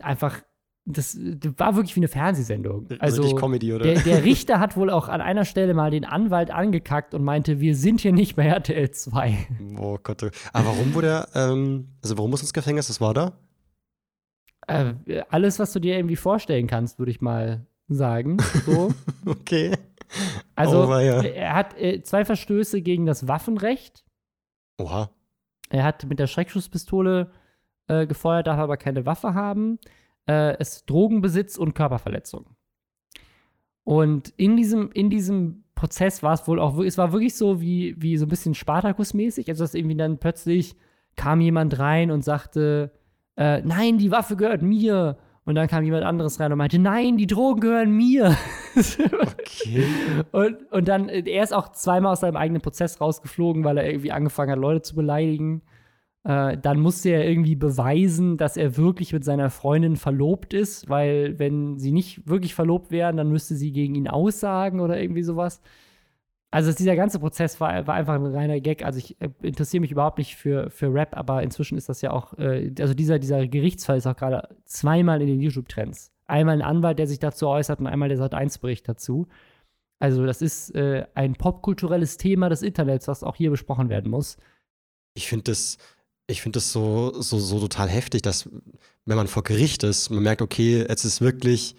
einfach, 0.01 0.41
das, 0.85 1.17
das 1.19 1.53
war 1.57 1.75
wirklich 1.75 1.95
wie 1.95 2.01
eine 2.01 2.07
Fernsehsendung. 2.07 2.87
Also 2.99 3.23
Richtig 3.23 3.39
Comedy, 3.39 3.73
oder? 3.73 3.85
der, 3.85 4.01
der 4.01 4.23
Richter 4.25 4.59
hat 4.59 4.77
wohl 4.77 4.89
auch 4.89 5.07
an 5.07 5.21
einer 5.21 5.45
Stelle 5.45 5.73
mal 5.73 5.89
den 5.89 6.05
Anwalt 6.05 6.51
angekackt 6.51 7.13
und 7.13 7.23
meinte, 7.23 7.59
wir 7.59 7.75
sind 7.75 8.01
hier 8.01 8.11
nicht 8.11 8.35
bei 8.35 8.45
RTL 8.45 8.91
2. 8.91 9.47
Oh 9.79 9.97
Gott. 10.01 10.23
Aber 10.53 10.65
warum 10.67 10.93
wurde 10.93 11.07
er, 11.07 11.27
ähm, 11.51 11.89
also 12.03 12.17
warum 12.17 12.31
muss 12.31 12.41
ins 12.41 12.53
Gefängnis? 12.53 12.87
Das 12.87 13.01
war 13.01 13.13
da? 13.13 13.39
Äh, 14.67 14.93
alles, 15.29 15.59
was 15.59 15.73
du 15.73 15.79
dir 15.79 15.95
irgendwie 15.95 16.15
vorstellen 16.15 16.67
kannst, 16.67 16.99
würde 16.99 17.11
ich 17.11 17.21
mal 17.21 17.65
sagen. 17.87 18.37
So. 18.65 18.93
Okay. 19.25 19.71
Also, 20.55 20.87
Oh, 20.87 20.91
er 20.93 21.55
hat 21.55 21.77
äh, 21.79 22.01
zwei 22.03 22.25
Verstöße 22.25 22.81
gegen 22.81 23.07
das 23.07 23.27
Waffenrecht. 23.27 24.05
Oha. 24.79 25.09
Er 25.75 25.83
hat 25.83 26.05
mit 26.05 26.19
der 26.19 26.27
Schreckschusspistole 26.27 27.31
äh, 27.87 28.07
gefeuert, 28.07 28.47
darf 28.47 28.59
aber 28.59 28.77
keine 28.77 29.05
Waffe 29.05 29.33
haben. 29.33 29.77
Äh, 30.25 30.55
es 30.57 30.77
ist 30.77 30.89
Drogenbesitz 30.89 31.57
und 31.57 31.75
Körperverletzung. 31.75 32.45
Und 33.83 34.33
in 34.37 34.55
diesem, 34.55 34.89
in 34.93 35.09
diesem 35.09 35.65
Prozess 35.75 36.23
war 36.23 36.33
es 36.33 36.47
wohl 36.47 36.61
auch, 36.61 36.79
es 36.79 36.97
war 36.97 37.11
wirklich 37.11 37.35
so 37.35 37.59
wie, 37.59 37.93
wie 38.01 38.15
so 38.15 38.25
ein 38.25 38.29
bisschen 38.29 38.55
Spartakus-mäßig. 38.55 39.49
Also, 39.49 39.65
dass 39.65 39.75
irgendwie 39.75 39.97
dann 39.97 40.17
plötzlich 40.17 40.77
kam 41.17 41.41
jemand 41.41 41.77
rein 41.77 42.09
und 42.09 42.23
sagte, 42.23 42.93
äh, 43.35 43.61
nein, 43.61 43.97
die 43.97 44.11
Waffe 44.11 44.37
gehört 44.37 44.61
mir. 44.61 45.17
Und 45.45 45.53
dann 45.53 45.67
kam 45.67 45.83
jemand 45.83 46.03
anderes 46.03 46.39
rein 46.39 46.51
und 46.51 46.57
meinte, 46.57 46.79
nein, 46.79 47.17
die 47.17 47.27
Drogen 47.27 47.61
gehören 47.61 47.91
mir. 47.91 48.35
Okay. 48.75 49.85
Und, 50.33 50.69
und 50.71 50.87
dann, 50.87 51.07
er 51.07 51.43
ist 51.43 51.53
auch 51.53 51.71
zweimal 51.71 52.11
aus 52.11 52.19
seinem 52.19 52.35
eigenen 52.35 52.61
Prozess 52.61 52.99
rausgeflogen, 52.99 53.63
weil 53.63 53.77
er 53.77 53.87
irgendwie 53.87 54.11
angefangen 54.11 54.51
hat, 54.51 54.59
Leute 54.59 54.81
zu 54.81 54.95
beleidigen. 54.95 55.61
Äh, 56.25 56.57
dann 56.57 56.79
musste 56.79 57.09
er 57.09 57.25
irgendwie 57.25 57.55
beweisen, 57.55 58.35
dass 58.35 58.57
er 58.57 58.75
wirklich 58.75 59.13
mit 59.13 59.23
seiner 59.23 59.49
Freundin 59.49 59.95
verlobt 59.95 60.53
ist, 60.53 60.89
weil 60.89 61.39
wenn 61.39 61.77
sie 61.77 61.91
nicht 61.91 62.27
wirklich 62.27 62.53
verlobt 62.53 62.91
wären, 62.91 63.15
dann 63.15 63.29
müsste 63.29 63.55
sie 63.55 63.71
gegen 63.71 63.95
ihn 63.95 64.09
aussagen 64.09 64.79
oder 64.81 64.99
irgendwie 64.99 65.23
sowas. 65.23 65.61
Also 66.55 66.71
dieser 66.71 66.95
ganze 66.95 67.19
Prozess 67.19 67.59
war, 67.59 67.85
war 67.85 67.95
einfach 67.95 68.13
ein 68.13 68.25
reiner 68.27 68.61
Gag. 68.61 68.85
Also 68.85 68.97
ich 68.97 69.19
äh, 69.19 69.27
interessiere 69.41 69.81
mich 69.81 69.91
überhaupt 69.91 70.19
nicht 70.19 70.37
für, 70.37 70.69
für 70.69 70.87
Rap, 70.93 71.09
aber 71.17 71.43
inzwischen 71.43 71.77
ist 71.77 71.89
das 71.89 71.99
ja 72.01 72.11
auch, 72.11 72.31
äh, 72.37 72.71
also 72.79 72.93
dieser, 72.93 73.19
dieser 73.19 73.45
Gerichtsfall 73.45 73.97
ist 73.97 74.07
auch 74.07 74.15
gerade 74.15 74.47
zweimal 74.63 75.21
in 75.21 75.27
den 75.27 75.41
YouTube-Trends. 75.41 76.13
Einmal 76.27 76.55
ein 76.55 76.61
Anwalt, 76.61 76.97
der 76.97 77.07
sich 77.07 77.19
dazu 77.19 77.49
äußert 77.49 77.81
und 77.81 77.87
einmal 77.87 78.07
der 78.07 78.17
Sat1-Bericht 78.19 78.87
dazu. 78.87 79.27
Also 79.99 80.25
das 80.25 80.41
ist 80.41 80.73
äh, 80.75 81.05
ein 81.13 81.33
popkulturelles 81.33 82.15
Thema 82.15 82.47
des 82.47 82.61
Internets, 82.61 83.09
was 83.09 83.21
auch 83.21 83.35
hier 83.35 83.49
besprochen 83.49 83.89
werden 83.89 84.09
muss. 84.09 84.37
Ich 85.13 85.27
finde 85.27 85.51
das, 85.51 85.77
ich 86.25 86.41
finde 86.41 86.55
das 86.55 86.71
so, 86.71 87.21
so, 87.21 87.37
so 87.37 87.59
total 87.59 87.89
heftig, 87.89 88.21
dass, 88.21 88.49
wenn 89.03 89.17
man 89.17 89.27
vor 89.27 89.43
Gericht 89.43 89.83
ist, 89.83 90.09
man 90.09 90.23
merkt, 90.23 90.41
okay, 90.41 90.85
jetzt 90.87 91.03
ist 91.03 91.19
wirklich 91.19 91.75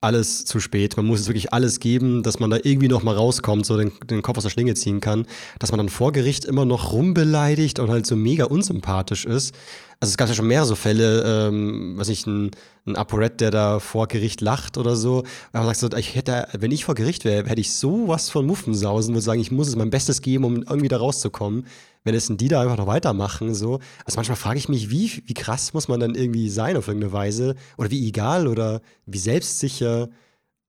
alles 0.00 0.44
zu 0.44 0.60
spät. 0.60 0.96
Man 0.96 1.06
muss 1.06 1.20
es 1.20 1.28
wirklich 1.28 1.52
alles 1.52 1.80
geben, 1.80 2.22
dass 2.22 2.38
man 2.38 2.50
da 2.50 2.58
irgendwie 2.62 2.88
noch 2.88 3.02
mal 3.02 3.14
rauskommt, 3.14 3.64
so 3.64 3.76
den, 3.76 3.92
den 4.04 4.22
Kopf 4.22 4.36
aus 4.36 4.42
der 4.44 4.50
Schlinge 4.50 4.74
ziehen 4.74 5.00
kann. 5.00 5.26
Dass 5.58 5.72
man 5.72 5.78
dann 5.78 5.88
vor 5.88 6.12
Gericht 6.12 6.44
immer 6.44 6.64
noch 6.64 6.92
rumbeleidigt 6.92 7.78
und 7.78 7.90
halt 7.90 8.06
so 8.06 8.14
mega 8.14 8.44
unsympathisch 8.44 9.24
ist. 9.24 9.54
Also 9.98 10.10
es 10.10 10.16
gab 10.18 10.28
ja 10.28 10.34
schon 10.34 10.46
mehrere 10.46 10.66
so 10.66 10.74
Fälle, 10.74 11.48
ähm, 11.48 11.94
was 11.96 12.10
ich, 12.10 12.26
ein, 12.26 12.50
ein 12.86 12.96
ApoRed, 12.96 13.40
der 13.40 13.50
da 13.50 13.80
vor 13.80 14.06
Gericht 14.08 14.42
lacht 14.42 14.76
oder 14.76 14.94
so. 14.94 15.24
Aber 15.52 15.64
sagt 15.74 15.92
so, 15.92 15.98
ich 15.98 16.14
hätte, 16.14 16.48
wenn 16.52 16.70
ich 16.70 16.84
vor 16.84 16.94
Gericht 16.94 17.24
wäre, 17.24 17.48
hätte 17.48 17.60
ich 17.60 17.72
sowas 17.72 18.28
von 18.28 18.46
Muffensausen, 18.46 19.14
würde 19.14 19.22
sagen, 19.22 19.40
ich 19.40 19.50
muss 19.50 19.68
es 19.68 19.76
mein 19.76 19.90
Bestes 19.90 20.20
geben, 20.20 20.44
um 20.44 20.56
irgendwie 20.56 20.88
da 20.88 20.98
rauszukommen. 20.98 21.66
Wenn 22.06 22.14
es 22.14 22.28
denn 22.28 22.36
die 22.36 22.46
da 22.46 22.62
einfach 22.62 22.76
noch 22.76 22.86
weitermachen, 22.86 23.52
so. 23.52 23.80
Also 24.04 24.14
manchmal 24.14 24.36
frage 24.36 24.60
ich 24.60 24.68
mich, 24.68 24.90
wie, 24.90 25.24
wie 25.26 25.34
krass 25.34 25.74
muss 25.74 25.88
man 25.88 25.98
dann 25.98 26.14
irgendwie 26.14 26.48
sein 26.48 26.76
auf 26.76 26.86
irgendeine 26.86 27.12
Weise? 27.12 27.56
Oder 27.78 27.90
wie 27.90 28.06
egal 28.06 28.46
oder 28.46 28.80
wie 29.06 29.18
selbstsicher 29.18 30.08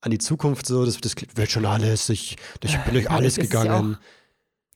an 0.01 0.09
die 0.09 0.17
Zukunft 0.17 0.65
so, 0.65 0.83
das, 0.83 0.97
das 0.99 1.13
wird 1.35 1.51
schon 1.51 1.67
alles, 1.67 2.09
ich, 2.09 2.37
ich 2.63 2.77
bin 2.79 2.95
durch 2.95 3.11
alles 3.11 3.35
gegangen. 3.35 3.97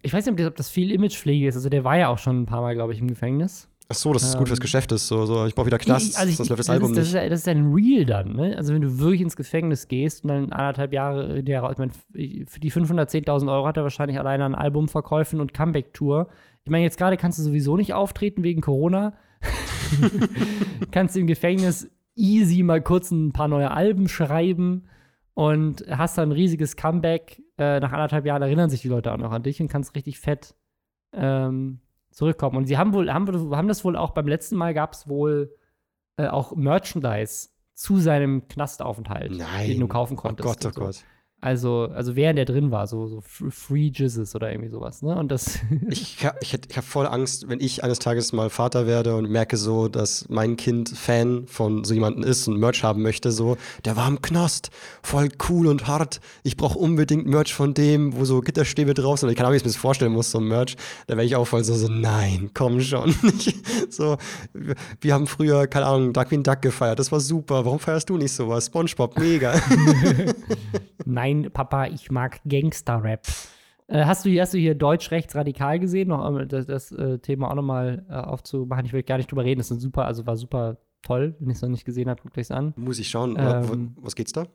Ich 0.03 0.14
weiß 0.14 0.24
nicht, 0.28 0.45
ob 0.45 0.55
das 0.55 0.70
viel 0.70 0.91
Imagepflege 0.91 1.47
ist. 1.47 1.55
Also 1.55 1.70
der 1.70 1.84
war 1.84 1.97
ja 1.97 2.09
auch 2.09 2.20
schon 2.20 2.43
ein 2.43 2.45
paar 2.45 2.62
Mal, 2.62 2.76
glaube 2.76 2.93
ich, 2.93 2.99
im 2.99 3.07
Gefängnis. 3.07 3.68
Ach 3.92 3.96
so, 3.96 4.14
das 4.14 4.24
ist 4.24 4.32
gut 4.34 4.42
Ähm, 4.42 4.48
fürs 4.48 4.60
Geschäft 4.60 4.92
ist, 4.92 5.08
so, 5.08 5.26
so 5.26 5.46
ich 5.46 5.54
brauche 5.56 5.68
wieder 5.68 5.78
Knast, 5.78 6.18
also 6.18 6.30
ich- 6.30 6.38
sonst 6.38 6.50
läuft 6.50 6.60
das 6.60 6.68
das 6.68 6.74
Album 6.74 6.92
ist, 6.92 6.98
das 6.98 7.06
nicht. 7.06 7.16
Ist, 7.16 7.24
ja- 7.24 7.30
das 7.30 7.39
ist 7.42 7.48
ein 7.48 7.72
Real 7.74 8.06
dann, 8.06 8.36
ne? 8.36 8.56
Also 8.58 8.74
wenn 8.74 8.82
du 8.82 8.98
wirklich 9.00 9.22
ins 9.22 9.36
Gefängnis 9.36 9.88
gehst 9.88 10.24
und 10.24 10.30
dann 10.30 10.52
anderthalb 10.52 10.94
Jahre, 10.94 11.44
der, 11.44 11.70
ich 11.72 11.78
meine, 11.78 11.92
für 12.48 12.60
die 12.60 12.72
510.000 12.72 13.52
Euro 13.52 13.68
hat 13.68 13.78
er 13.78 13.84
wahrscheinlich 13.84 14.18
alleine 14.20 14.46
an 14.46 14.56
Albumverkäufen 14.56 15.39
und 15.42 15.54
Comeback-Tour. 15.54 16.28
Ich 16.64 16.72
meine, 16.72 16.84
jetzt 16.84 16.98
gerade 16.98 17.18
kannst 17.18 17.39
du 17.39 17.44
sowieso 17.44 17.76
nicht 17.78 17.94
auftreten 17.94 18.44
wegen 18.44 18.62
Corona. 18.62 19.14
kannst 20.92 21.18
im 21.18 21.28
Gefängnis 21.28 21.89
easy 22.16 22.64
mal 22.64 22.82
kurz 22.82 23.12
ein 23.12 23.32
paar 23.34 23.48
neue 23.48 23.72
Alben 23.72 24.08
schreiben 24.08 24.84
und 25.34 25.84
hast 25.89 26.18
dann 26.18 26.30
ein 26.30 26.34
riesiges 26.34 26.76
Comeback. 26.76 27.42
Äh, 27.58 27.80
nach 27.80 27.92
anderthalb 27.92 28.26
Jahren 28.26 28.42
erinnern 28.42 28.70
sich 28.70 28.82
die 28.82 28.88
Leute 28.88 29.12
auch 29.14 29.18
noch 29.18 29.32
an 29.32 29.44
dich 29.44 29.62
und 29.62 29.68
kannst 29.70 29.96
richtig 29.96 30.20
fett 30.20 30.56
ähm, 31.14 31.80
zurückkommen. 32.12 32.57
Und 32.57 32.66
sie 32.66 32.78
haben 32.78 32.93
wohl, 32.93 33.12
haben, 33.12 33.55
haben 33.55 33.68
das 33.68 33.84
wohl 33.84 33.95
auch 33.95 34.12
beim 34.12 34.28
letzten 34.28 34.55
Mal 34.55 34.74
gab 34.74 34.93
es 34.93 35.07
wohl 35.07 35.55
äh, 36.18 36.28
auch 36.28 36.55
Merchandise 36.55 37.49
zu 37.74 37.97
seinem 37.97 38.47
Knastaufenthalt, 38.47 39.32
Nein. 39.32 39.68
den 39.70 39.80
du 39.80 39.88
kaufen 39.88 40.18
Oh 40.18 40.22
konntest. 40.22 40.62
Gott, 40.62 40.66
oh 40.66 40.72
so. 40.74 40.82
Gott. 40.86 41.03
Also, 41.44 41.89
also 41.96 42.16
während 42.16 42.38
er 42.38 42.46
drin 42.46 42.70
war, 42.70 42.86
so, 42.86 43.08
so 43.08 43.22
Free 43.22 43.88
Jizzes 43.92 44.36
oder 44.36 44.52
irgendwie 44.52 44.70
sowas, 44.70 45.02
ne? 45.02 45.18
Und 45.18 45.32
das. 45.32 45.58
ich 45.89 46.24
ha- 46.24 46.36
ich, 46.39 46.54
ich 46.54 46.78
habe 46.78 46.86
voll 46.86 47.08
Angst, 47.08 47.50
wenn 47.50 47.60
ich 47.60 47.84
eines 47.84 47.98
Tages 47.98 48.32
mal 48.32 48.52
Vater 48.52 48.86
werde 48.86 49.16
und 49.16 49.28
merke 49.28 49.58
so, 49.58 49.88
dass 49.88 50.30
mein 50.30 50.56
Kind 50.56 50.89
Fan 50.89 51.48
von 51.48 51.84
so 51.84 51.96
jemandem 51.96 52.24
ist 52.24 52.48
und 52.48 52.60
Merch 52.60 52.84
haben 52.84 53.02
möchte, 53.02 53.32
so, 53.32 53.58
der 53.86 53.96
war 53.96 54.08
im 54.08 54.22
Knost, 54.22 54.70
voll 55.02 55.30
cool 55.50 55.66
und 55.66 55.88
hart. 55.88 56.22
Ich 56.44 56.58
brauche 56.58 56.78
unbedingt 56.78 57.26
Merch 57.26 57.56
von 57.56 57.74
dem, 57.74 58.16
wo 58.16 58.24
so 58.24 58.42
Gitterstäbe 58.42 58.94
drauf 58.94 59.20
sind. 59.20 59.28
Und 59.28 59.34
ich 59.34 59.38
kann 59.38 59.48
auch, 59.48 59.52
ich 59.52 59.64
mir 59.64 59.70
das 59.70 59.78
vorstellen 59.78 60.12
muss, 60.12 60.30
so 60.30 60.38
ein 60.38 60.48
Merch. 60.48 60.76
Da 61.08 61.16
wäre 61.18 61.26
ich 61.26 61.36
auch 61.36 61.46
voll 61.46 61.64
so, 61.64 61.74
so, 61.74 61.88
nein, 61.88 62.52
komm 62.54 62.82
schon. 62.82 63.16
so, 63.89 64.18
wir, 64.54 64.76
wir 65.02 65.14
haben 65.16 65.26
früher, 65.26 65.66
keine 65.66 65.88
Ahnung, 65.88 66.14
Darkwing 66.14 66.44
Duck 66.44 66.62
gefeiert. 66.62 67.00
Das 67.00 67.12
war 67.12 67.20
super. 67.20 67.66
Warum 67.66 67.80
feierst 67.80 68.12
du 68.12 68.18
nicht 68.18 68.32
sowas? 68.32 68.68
Spongebob, 68.68 69.18
mega. 69.18 69.60
Nein, 71.06 71.31
Papa, 71.52 71.88
ich 71.88 72.12
mag 72.12 72.42
Gangster-Rap. 72.48 73.28
Äh, 73.88 74.06
hast, 74.06 74.26
du, 74.26 74.30
hier- 74.30 74.42
hast 74.42 74.54
du 74.54 74.58
hier 74.58 74.76
Deutsch-Rechtsradikal 74.76 75.80
gesehen? 75.80 76.10
Noch 76.10 76.26
ähm, 76.28 76.48
das, 76.48 76.66
das 76.66 76.92
äh, 76.92 77.20
Thema 77.20 77.50
auch 77.52 77.56
nochmal 77.56 78.06
äh, 78.10 78.14
aufzumachen. 78.14 78.86
Ich 78.86 78.94
will 78.94 79.04
gar 79.04 79.18
nicht 79.18 79.32
drüber 79.32 79.44
reden. 79.44 79.60
Das 79.60 79.72
ist 79.72 79.82
super, 79.82 80.06
also 80.06 80.26
war 80.26 80.38
super 80.38 80.78
toll. 81.02 81.36
Wenn 81.40 81.50
ich 81.50 81.56
es 81.58 81.62
noch 81.62 81.70
nicht 81.70 81.86
gesehen 81.86 82.10
habe, 82.10 82.22
guckt 82.22 82.38
euch 82.38 82.52
an. 82.52 82.74
Muss 82.78 83.00
ich 83.00 83.10
schauen. 83.10 83.36
Ähm, 83.40 83.96
was 84.02 84.16
geht's 84.16 84.32
da? 84.32 84.46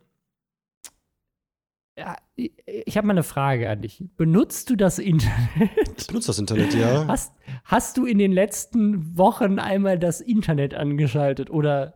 Ja, 1.99 2.17
ich 2.35 2.53
ich 2.67 2.97
habe 2.99 3.07
mal 3.07 3.15
eine 3.15 3.23
Frage 3.23 3.71
an 3.71 3.81
dich. 3.81 4.05
Benutzt 4.19 4.69
du 4.69 4.77
das 4.77 4.99
Internet? 4.99 5.71
Ich 5.97 6.07
benutze 6.07 6.27
das 6.27 6.39
Internet, 6.39 6.75
ja. 6.75 7.07
Hast, 7.09 7.33
hast 7.65 7.97
du 7.97 8.05
in 8.05 8.19
den 8.19 8.33
letzten 8.33 9.17
Wochen 9.17 9.59
einmal 9.59 9.99
das 9.99 10.21
Internet 10.21 10.75
angeschaltet 10.75 11.49
oder 11.49 11.95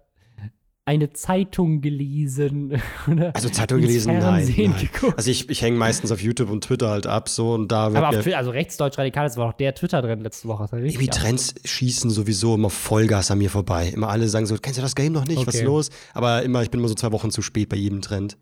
eine 0.87 1.13
Zeitung 1.13 1.81
gelesen? 1.83 2.81
Oder 3.11 3.35
Also 3.35 3.49
Zeitung 3.49 3.81
gelesen, 3.81 4.13
nein. 4.15 4.23
Fernsehen 4.23 4.71
nein. 4.73 5.13
Also 5.17 5.31
ich, 5.31 5.49
ich 5.49 5.63
hänge 5.63 5.77
meistens 5.77 6.11
auf 6.11 6.21
YouTube 6.21 6.51
und 6.51 6.65
Twitter 6.65 6.89
halt 6.91 7.07
ab 7.07 7.29
so 7.29 7.53
und 7.55 7.71
da 7.71 7.93
wird 7.93 8.03
Aber 8.03 8.19
auf 8.19 8.27
also 8.27 8.51
rechtsdeutsch 8.51 8.99
radikal, 8.99 9.27
das 9.27 9.37
war 9.37 9.49
doch 9.51 9.57
der 9.57 9.75
Twitter 9.75 10.03
drin 10.03 10.21
letzte 10.21 10.49
Woche. 10.49 10.65
Ab- 10.65 10.71
Trends 11.13 11.55
schießen 11.65 12.11
sowieso 12.11 12.55
immer 12.55 12.71
Vollgas 12.71 13.31
an 13.31 13.39
mir 13.39 13.51
vorbei. 13.51 13.89
Immer 13.95 14.09
alle 14.09 14.29
sagen 14.29 14.47
so, 14.47 14.57
kennst 14.57 14.79
du 14.79 14.83
das 14.83 14.95
Game 14.97 15.13
noch 15.13 15.27
nicht? 15.27 15.47
Was 15.47 15.55
ist 15.55 15.61
Okay. 15.61 15.67
los? 15.67 15.91
Aber 16.15 16.43
immer, 16.43 16.63
ich 16.63 16.71
bin 16.71 16.81
immer 16.81 16.89
so 16.89 16.95
zwei 16.95 17.13
Wochen 17.13 17.31
zu 17.31 17.43
spät 17.43 17.69
bei 17.69 17.77
jedem 17.77 18.01
Trend. 18.01 18.37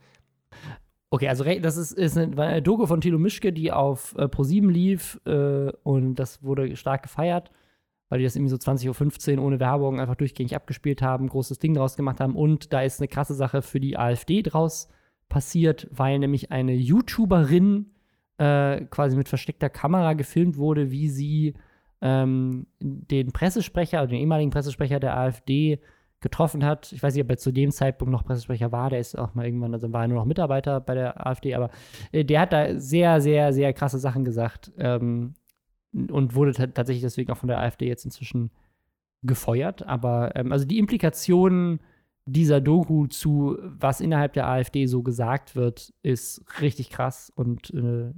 Okay, 1.10 1.28
also 1.28 1.42
das 1.44 1.76
ist, 1.78 1.92
ist 1.92 2.18
eine 2.18 2.60
Doku 2.60 2.86
von 2.86 3.00
Thilo 3.00 3.18
Mischke, 3.18 3.52
die 3.52 3.72
auf 3.72 4.14
äh, 4.18 4.24
Pro7 4.24 4.70
lief 4.70 5.18
äh, 5.26 5.70
und 5.82 6.16
das 6.16 6.42
wurde 6.42 6.76
stark 6.76 7.02
gefeiert, 7.02 7.50
weil 8.08 8.18
die 8.18 8.24
das 8.24 8.36
irgendwie 8.36 8.50
so 8.50 8.56
20.15 8.56 9.38
Uhr 9.38 9.44
ohne 9.44 9.60
Werbung 9.60 10.00
einfach 10.00 10.14
durchgängig 10.14 10.56
abgespielt 10.56 11.02
haben, 11.02 11.28
großes 11.28 11.58
Ding 11.58 11.74
draus 11.74 11.96
gemacht 11.96 12.20
haben 12.20 12.34
und 12.36 12.72
da 12.72 12.82
ist 12.82 13.00
eine 13.00 13.08
krasse 13.08 13.34
Sache 13.34 13.62
für 13.62 13.80
die 13.80 13.98
AfD 13.98 14.42
draus 14.42 14.88
passiert, 15.28 15.88
weil 15.90 16.18
nämlich 16.18 16.50
eine 16.50 16.74
YouTuberin 16.74 17.86
äh, 18.38 18.82
quasi 18.86 19.16
mit 19.16 19.28
versteckter 19.28 19.68
Kamera 19.68 20.14
gefilmt 20.14 20.56
wurde, 20.56 20.90
wie 20.90 21.08
sie 21.08 21.54
ähm, 22.00 22.66
den 22.80 23.32
Pressesprecher, 23.32 23.98
also 23.98 24.10
den 24.10 24.20
ehemaligen 24.20 24.50
Pressesprecher 24.50 25.00
der 25.00 25.16
AfD 25.16 25.80
getroffen 26.20 26.64
hat. 26.64 26.92
Ich 26.92 27.02
weiß 27.02 27.14
nicht, 27.14 27.24
ob 27.24 27.30
er 27.30 27.36
zu 27.36 27.52
dem 27.52 27.70
Zeitpunkt 27.70 28.10
noch 28.10 28.24
Pressesprecher 28.24 28.72
war. 28.72 28.90
Der 28.90 28.98
ist 28.98 29.16
auch 29.16 29.34
mal 29.34 29.44
irgendwann, 29.44 29.72
also 29.72 29.92
war 29.92 30.02
er 30.02 30.08
nur 30.08 30.18
noch 30.18 30.24
Mitarbeiter 30.24 30.80
bei 30.80 30.94
der 30.94 31.26
AfD, 31.26 31.54
aber 31.54 31.70
äh, 32.12 32.24
der 32.24 32.40
hat 32.40 32.52
da 32.52 32.78
sehr, 32.78 33.20
sehr, 33.20 33.52
sehr 33.52 33.72
krasse 33.72 33.98
Sachen 33.98 34.24
gesagt 34.24 34.72
ähm, 34.78 35.34
und 35.92 36.34
wurde 36.34 36.52
ta- 36.52 36.66
tatsächlich 36.66 37.02
deswegen 37.02 37.30
auch 37.32 37.36
von 37.36 37.48
der 37.48 37.60
AfD 37.60 37.86
jetzt 37.86 38.04
inzwischen 38.04 38.50
gefeuert. 39.22 39.86
Aber 39.86 40.36
ähm, 40.36 40.52
also 40.52 40.64
die 40.64 40.78
Implikationen 40.78 41.80
dieser 42.26 42.60
Doku 42.60 43.06
zu, 43.06 43.56
was 43.62 44.00
innerhalb 44.00 44.34
der 44.34 44.46
AfD 44.46 44.86
so 44.86 45.02
gesagt 45.02 45.56
wird, 45.56 45.94
ist 46.02 46.44
richtig 46.60 46.90
krass 46.90 47.32
und 47.34 47.70
äh, 47.70 48.12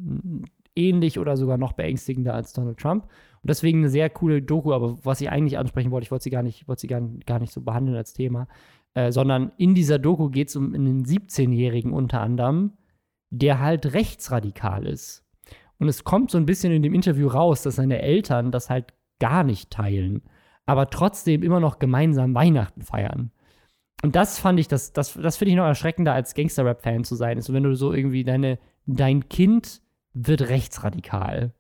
ähnlich 0.75 1.19
oder 1.19 1.37
sogar 1.37 1.59
noch 1.59 1.73
beängstigender 1.73 2.35
als 2.35 2.53
Donald 2.53 2.79
Trump. 2.79 3.05
Und 3.05 3.49
deswegen 3.49 3.79
eine 3.79 3.89
sehr 3.89 4.11
coole 4.11 4.43
Doku, 4.43 4.73
aber 4.73 5.05
was 5.05 5.21
ich 5.21 5.31
eigentlich 5.31 5.59
ansprechen 5.59 5.91
wollte, 5.91 6.05
ich 6.05 6.11
wollte 6.11 6.25
sie 6.25 6.31
gar 6.31 6.43
nicht, 6.43 6.67
wollte 6.69 6.81
sie 6.83 6.87
gar, 6.89 7.01
gar 7.27 7.39
nicht 7.39 7.53
so 7.53 7.61
behandeln 7.61 7.97
als 7.97 8.13
Thema, 8.13 8.49
äh, 8.95 9.13
sondern 9.13 9.53
in 9.57 9.75
dieser 9.75 9.99
Doku 9.99 10.29
geht 10.29 10.49
es 10.49 10.57
um 10.57 10.75
einen 10.75 11.05
17-Jährigen 11.05 11.93
unter 11.93 12.21
anderem, 12.21 12.73
der 13.31 13.61
halt 13.61 13.95
rechtsradikal 13.95 14.87
ist. 14.87 15.25
Und 15.81 15.89
es 15.89 16.05
kommt 16.05 16.31
so 16.31 16.39
ein 16.39 16.47
bisschen 16.47 16.73
in 16.73 16.83
dem 16.83 16.95
Interview 16.95 17.27
raus, 17.27 17.63
dass 17.63 17.77
seine 17.77 18.03
Eltern 18.03 18.53
das 18.53 18.71
halt 18.71 18.93
gar 19.19 19.43
nicht 19.43 19.71
teilen, 19.71 20.23
aber 20.67 20.91
trotzdem 20.91 21.43
immer 21.43 21.59
noch 21.59 21.79
gemeinsam 21.79 22.35
Weihnachten 22.35 22.83
feiern. 22.83 23.33
Und 24.03 24.15
das 24.15 24.39
fand 24.39 24.61
ich, 24.61 24.69
das, 24.69 24.93
das, 24.93 25.15
das 25.15 25.37
finde 25.37 25.51
ich 25.51 25.57
noch 25.57 25.65
erschreckender, 25.65 26.13
als 26.13 26.35
Gangster-Rap-Fan 26.35 27.05
zu 27.05 27.17
sein. 27.17 27.37
Also 27.37 27.53
wenn 27.53 27.63
du 27.63 27.75
so 27.75 27.93
irgendwie 27.93 28.25
deine, 28.25 28.59
dein 28.87 29.29
Kind 29.29 29.83
wird 30.13 30.43
rechtsradikal. 30.43 31.53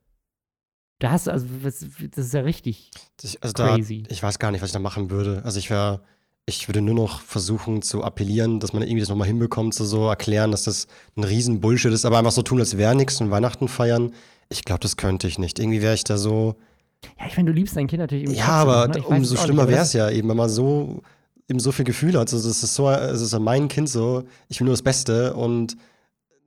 Da 0.98 1.12
hast 1.12 1.26
du, 1.26 1.32
also, 1.32 1.46
das, 1.62 1.80
das 1.80 2.26
ist 2.26 2.34
ja 2.34 2.42
richtig 2.42 2.90
Ich, 3.22 3.42
also 3.42 3.54
da, 3.54 3.74
crazy. 3.74 4.04
ich 4.08 4.22
weiß 4.22 4.38
gar 4.38 4.50
nicht, 4.50 4.60
was 4.60 4.68
ich 4.68 4.74
da 4.74 4.78
machen 4.78 5.10
würde. 5.10 5.42
Also 5.44 5.58
ich 5.58 5.70
wäre, 5.70 6.02
ich 6.50 6.68
würde 6.68 6.80
nur 6.80 6.94
noch 6.94 7.20
versuchen 7.22 7.80
zu 7.80 8.04
appellieren, 8.04 8.60
dass 8.60 8.72
man 8.72 8.82
irgendwie 8.82 9.00
das 9.00 9.08
nochmal 9.08 9.28
hinbekommt, 9.28 9.72
zu 9.72 9.84
so 9.84 10.08
erklären, 10.08 10.50
dass 10.50 10.64
das 10.64 10.86
ein 11.16 11.24
riesen 11.24 11.60
Bullshit 11.60 11.92
ist, 11.92 12.04
aber 12.04 12.18
einfach 12.18 12.32
so 12.32 12.42
tun, 12.42 12.60
als 12.60 12.76
wäre 12.76 12.94
nichts 12.94 13.20
und 13.20 13.30
Weihnachten 13.30 13.68
feiern. 13.68 14.12
Ich 14.48 14.64
glaube, 14.64 14.80
das 14.80 14.96
könnte 14.96 15.28
ich 15.28 15.38
nicht. 15.38 15.58
Irgendwie 15.58 15.80
wäre 15.80 15.94
ich 15.94 16.04
da 16.04 16.18
so. 16.18 16.56
Ja, 17.18 17.26
ich 17.26 17.36
meine, 17.36 17.50
du 17.50 17.56
liebst 17.56 17.76
dein 17.76 17.86
Kind 17.86 18.00
natürlich 18.00 18.36
Ja, 18.36 18.48
aber 18.48 18.88
noch, 18.88 18.96
ne? 18.96 19.02
Umso 19.16 19.36
schlimmer 19.36 19.68
wäre 19.68 19.82
es 19.82 19.92
ja 19.92 20.10
eben, 20.10 20.28
wenn 20.28 20.36
man 20.36 20.50
so 20.50 21.02
eben 21.48 21.60
so 21.60 21.72
viel 21.72 21.84
Gefühl 21.84 22.12
hat. 22.14 22.32
Also 22.32 22.48
das 22.48 22.62
ist 22.62 22.74
so, 22.74 22.90
es 22.90 23.20
ist 23.20 23.32
ja 23.32 23.38
mein 23.38 23.68
Kind 23.68 23.88
so, 23.88 24.24
ich 24.48 24.60
will 24.60 24.66
nur 24.66 24.74
das 24.74 24.82
Beste 24.82 25.34
und 25.34 25.76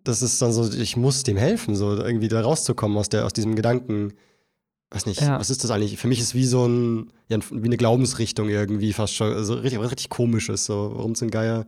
das 0.04 0.22
ist 0.22 0.42
dann 0.42 0.52
so, 0.52 0.70
ich 0.72 0.98
muss 0.98 1.24
dem 1.24 1.38
helfen, 1.38 1.76
so 1.76 1.96
irgendwie 1.98 2.28
da 2.28 2.42
rauszukommen 2.42 2.98
aus 2.98 3.10
der, 3.10 3.26
aus 3.26 3.34
diesem 3.34 3.56
Gedanken. 3.56 4.14
Weiß 4.94 5.06
nicht, 5.08 5.22
Ja. 5.22 5.40
was 5.40 5.50
ist 5.50 5.64
das 5.64 5.72
eigentlich? 5.72 5.98
Für 5.98 6.08
mich 6.08 6.20
ist 6.20 6.36
wie 6.36 6.46
so 6.46 6.66
ein, 6.68 7.12
ja, 7.28 7.40
wie 7.52 7.66
eine 7.66 7.78
Glaubensrichtung 7.78 8.48
irgendwie 8.50 8.94
fast 8.94 9.16
schon, 9.16 9.34
also 9.34 9.56
richtig, 9.56 9.80
richtig 9.82 10.10
komisches, 10.10 10.66
so, 10.66 10.92
warum 10.96 11.16
zum 11.16 11.32
Geier. 11.32 11.66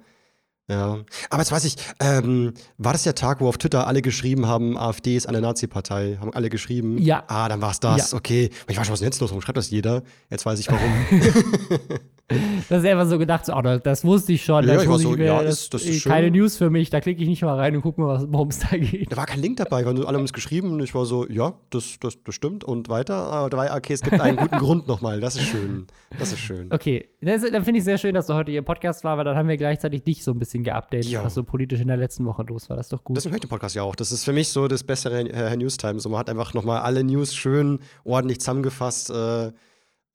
Ja. 0.67 0.99
Aber 1.30 1.41
jetzt 1.41 1.51
weiß 1.51 1.63
ich, 1.65 1.76
ähm, 1.99 2.53
war 2.78 2.93
das 2.93 3.03
der 3.03 3.13
Tag, 3.15 3.39
wo 3.41 3.47
auf 3.47 3.57
Twitter 3.57 3.86
alle 3.88 4.01
geschrieben 4.01 4.45
haben, 4.47 4.78
AfD 4.78 5.15
ist 5.15 5.28
eine 5.28 5.41
Nazi-Partei? 5.41 6.17
Haben 6.19 6.34
alle 6.34 6.49
geschrieben? 6.49 6.97
Ja. 6.99 7.23
Ah, 7.28 7.49
dann 7.49 7.61
war 7.61 7.71
es 7.71 7.80
das, 7.80 8.11
Ja. 8.11 8.17
okay. 8.17 8.49
Ich 8.67 8.78
weiß 8.78 8.86
schon, 8.86 8.93
was 8.93 8.97
ist 8.97 9.01
denn 9.01 9.07
jetzt 9.11 9.19
los? 9.21 9.30
Warum 9.32 9.41
schreibt 9.41 9.57
das 9.57 9.69
jeder? 9.69 10.03
Jetzt 10.30 10.45
weiß 10.45 10.59
ich 10.59 10.67
warum. 10.71 10.91
Das 12.69 12.84
ist 12.84 12.89
einfach 12.89 13.05
so 13.07 13.19
gedacht, 13.19 13.45
so, 13.45 13.53
oh, 13.53 13.61
das, 13.61 13.84
das 13.84 14.03
wusste 14.03 14.34
ich 14.34 14.43
schon. 14.43 14.65
Ja, 14.67 14.73
das 14.73 14.84
ich 14.84 14.89
war 14.89 14.97
so, 14.97 15.11
mir, 15.11 15.26
ja, 15.26 15.43
das, 15.43 15.61
ist- 15.61 15.73
das 15.76 15.84
ist 15.84 16.01
schön. 16.01 16.11
keine 16.11 16.32
News 16.32 16.57
für 16.57 16.71
mich, 16.71 16.89
da 16.89 16.99
klicke 16.99 17.21
ich 17.21 17.30
nicht 17.30 17.43
mal 17.43 17.55
rein 17.55 17.76
und 17.76 17.84
gucke 17.84 18.01
mal, 18.01 18.07
was- 18.07 18.26
worum 18.30 18.47
es 18.47 18.59
da 18.59 18.76
geht. 18.78 19.11
Da 19.11 19.17
war 19.17 19.28
kein 19.28 19.41
Link 19.41 19.57
dabei, 19.57 19.86
weil 19.86 20.03
alle 20.05 20.17
haben 20.17 20.23
es 20.26 20.34
geschrieben 20.34 20.71
und 20.71 20.80
ich 20.82 20.95
war 20.95 21.05
so, 21.05 21.28
ja, 21.30 21.53
das, 21.69 21.97
das, 21.99 22.17
das 22.23 22.34
stimmt 22.34 22.63
und 22.63 22.89
weiter. 22.89 23.15
Aber 23.15 23.49
da 23.51 23.57
war, 23.57 23.76
okay, 23.78 23.93
es 23.93 24.01
gibt 24.01 24.19
einen 24.19 24.38
guten 24.38 24.57
Grund 24.57 24.88
nochmal. 24.88 25.19
Das 25.21 25.36
ist 25.36 25.43
schön. 25.43 25.86
Das 26.17 26.32
ist 26.32 26.39
schön. 26.39 26.71
Okay, 26.73 27.09
das, 27.21 27.43
dann 27.43 27.63
finde 27.63 27.78
ich 27.80 27.84
sehr 27.84 27.99
schön, 27.99 28.15
dass 28.15 28.26
du 28.26 28.34
heute 28.34 28.49
hier 28.49 28.59
im 28.59 28.65
Podcast 28.65 29.03
war, 29.03 29.17
weil 29.17 29.26
dann 29.26 29.36
haben 29.38 29.47
wir 29.47 29.57
gleichzeitig 29.57 30.03
dich 30.03 30.23
so 30.23 30.32
ein 30.32 30.39
bisschen 30.39 30.63
geupdatet, 30.63 31.05
Ja. 31.05 31.23
was 31.23 31.36
so 31.36 31.43
politisch 31.43 31.80
in 31.82 31.88
der 31.89 31.97
letzten 31.97 32.26
Woche 32.26 32.41
los 32.43 32.69
war. 32.69 32.78
Das 32.78 32.88
ist 32.88 32.93
doch 32.93 33.03
gut. 33.03 33.17
Deswegen 33.17 33.34
höre 33.34 33.38
ich 33.38 33.41
den 33.41 33.49
Podcast 33.49 33.76
ja 33.76 33.84
auch. 33.84 33.95
Das 33.95 34.11
ist 34.11 34.23
für 34.26 34.34
mich 34.34 34.49
so 34.49 34.67
das 34.67 34.84
bessere 34.84 35.21
äh, 35.21 35.32
Herr 35.32 35.57
Newstime. 35.57 35.99
So, 35.99 36.09
man 36.09 36.19
hat 36.19 36.30
einfach 36.32 36.55
nochmal 36.55 36.80
alle 36.82 37.03
News 37.03 37.36
schön 37.36 37.80
ordentlich 38.03 38.39
zusammengefasst. 38.39 39.11
Äh, 39.11 39.51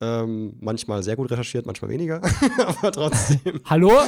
ähm, 0.01 0.57
manchmal 0.59 1.03
sehr 1.03 1.15
gut 1.15 1.31
recherchiert, 1.31 1.65
manchmal 1.65 1.91
weniger. 1.91 2.21
aber 2.65 2.91
trotzdem. 2.91 3.61
Hallo? 3.65 3.91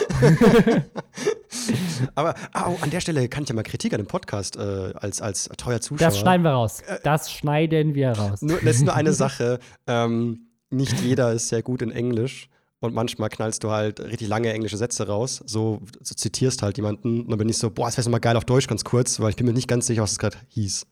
Aber 2.15 2.33
au, 2.53 2.75
an 2.81 2.89
der 2.89 2.99
Stelle 2.99 3.29
kann 3.29 3.43
ich 3.43 3.49
ja 3.49 3.55
mal 3.55 3.63
Kritik 3.63 3.93
an 3.93 3.99
dem 3.99 4.07
Podcast 4.07 4.57
äh, 4.57 4.93
als, 4.95 5.21
als 5.21 5.49
treuer 5.57 5.79
Zuschauer. 5.79 6.07
Das 6.07 6.19
schneiden 6.19 6.43
wir 6.43 6.51
raus. 6.51 6.81
Das 7.03 7.31
schneiden 7.31 7.93
wir 7.95 8.11
raus. 8.11 8.41
Nur, 8.41 8.57
das 8.57 8.77
ist 8.77 8.85
nur 8.85 8.95
eine 8.95 9.13
Sache. 9.13 9.59
Ähm, 9.87 10.47
nicht 10.69 10.99
jeder 11.01 11.31
ist 11.31 11.49
sehr 11.49 11.61
gut 11.61 11.81
in 11.81 11.91
Englisch. 11.91 12.49
Und 12.79 12.93
manchmal 12.93 13.29
knallst 13.29 13.63
du 13.63 13.71
halt 13.71 14.01
richtig 14.01 14.27
lange 14.27 14.51
englische 14.51 14.75
Sätze 14.75 15.07
raus. 15.07 15.41
So, 15.45 15.81
so 16.01 16.15
zitierst 16.15 16.63
halt 16.63 16.75
jemanden. 16.75 17.21
Und 17.21 17.29
dann 17.29 17.37
bin 17.37 17.47
ich 17.47 17.57
so, 17.57 17.69
boah, 17.69 17.85
das 17.85 17.97
wäre 17.97 18.09
mal 18.09 18.19
geil 18.19 18.35
auf 18.35 18.43
Deutsch, 18.43 18.67
ganz 18.67 18.83
kurz, 18.83 19.21
weil 19.21 19.29
ich 19.29 19.37
bin 19.37 19.45
mir 19.45 19.53
nicht 19.53 19.69
ganz 19.69 19.87
sicher, 19.87 20.01
was 20.01 20.13
es 20.13 20.19
gerade 20.19 20.37
hieß. 20.49 20.85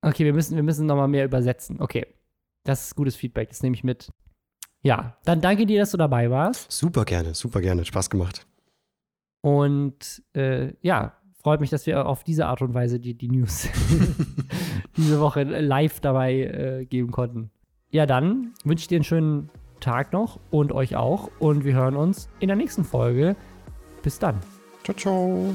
Okay, 0.00 0.24
wir 0.24 0.32
müssen, 0.32 0.56
wir 0.56 0.64
müssen 0.64 0.86
noch 0.86 0.96
mal 0.96 1.06
mehr 1.06 1.24
übersetzen. 1.24 1.80
Okay, 1.80 2.06
das 2.64 2.86
ist 2.86 2.96
gutes 2.96 3.14
Feedback, 3.14 3.50
das 3.50 3.62
nehme 3.62 3.76
ich 3.76 3.84
mit. 3.84 4.10
Ja, 4.82 5.16
dann 5.24 5.40
danke 5.40 5.64
dir, 5.66 5.80
dass 5.80 5.92
du 5.92 5.96
dabei 5.96 6.30
warst. 6.30 6.70
Super 6.70 7.04
gerne, 7.04 7.34
super 7.34 7.60
gerne. 7.60 7.82
Hat 7.82 7.88
Spaß 7.88 8.10
gemacht. 8.10 8.46
Und 9.40 10.22
äh, 10.34 10.72
ja, 10.82 11.14
freut 11.42 11.60
mich, 11.60 11.70
dass 11.70 11.86
wir 11.86 12.06
auf 12.06 12.24
diese 12.24 12.46
Art 12.46 12.62
und 12.62 12.74
Weise 12.74 13.00
die, 13.00 13.14
die 13.14 13.28
News 13.28 13.68
diese 14.96 15.20
Woche 15.20 15.42
live 15.42 16.00
dabei 16.00 16.34
äh, 16.34 16.84
geben 16.86 17.10
konnten. 17.10 17.50
Ja, 17.90 18.06
dann 18.06 18.54
wünsche 18.64 18.82
ich 18.82 18.88
dir 18.88 18.96
einen 18.96 19.04
schönen 19.04 19.50
Tag 19.80 20.12
noch 20.12 20.40
und 20.50 20.72
euch 20.72 20.96
auch. 20.96 21.30
Und 21.38 21.64
wir 21.64 21.74
hören 21.74 21.96
uns 21.96 22.28
in 22.40 22.48
der 22.48 22.56
nächsten 22.56 22.84
Folge. 22.84 23.36
Bis 24.02 24.18
dann. 24.18 24.38
Ciao, 24.84 24.96
ciao. 24.96 25.54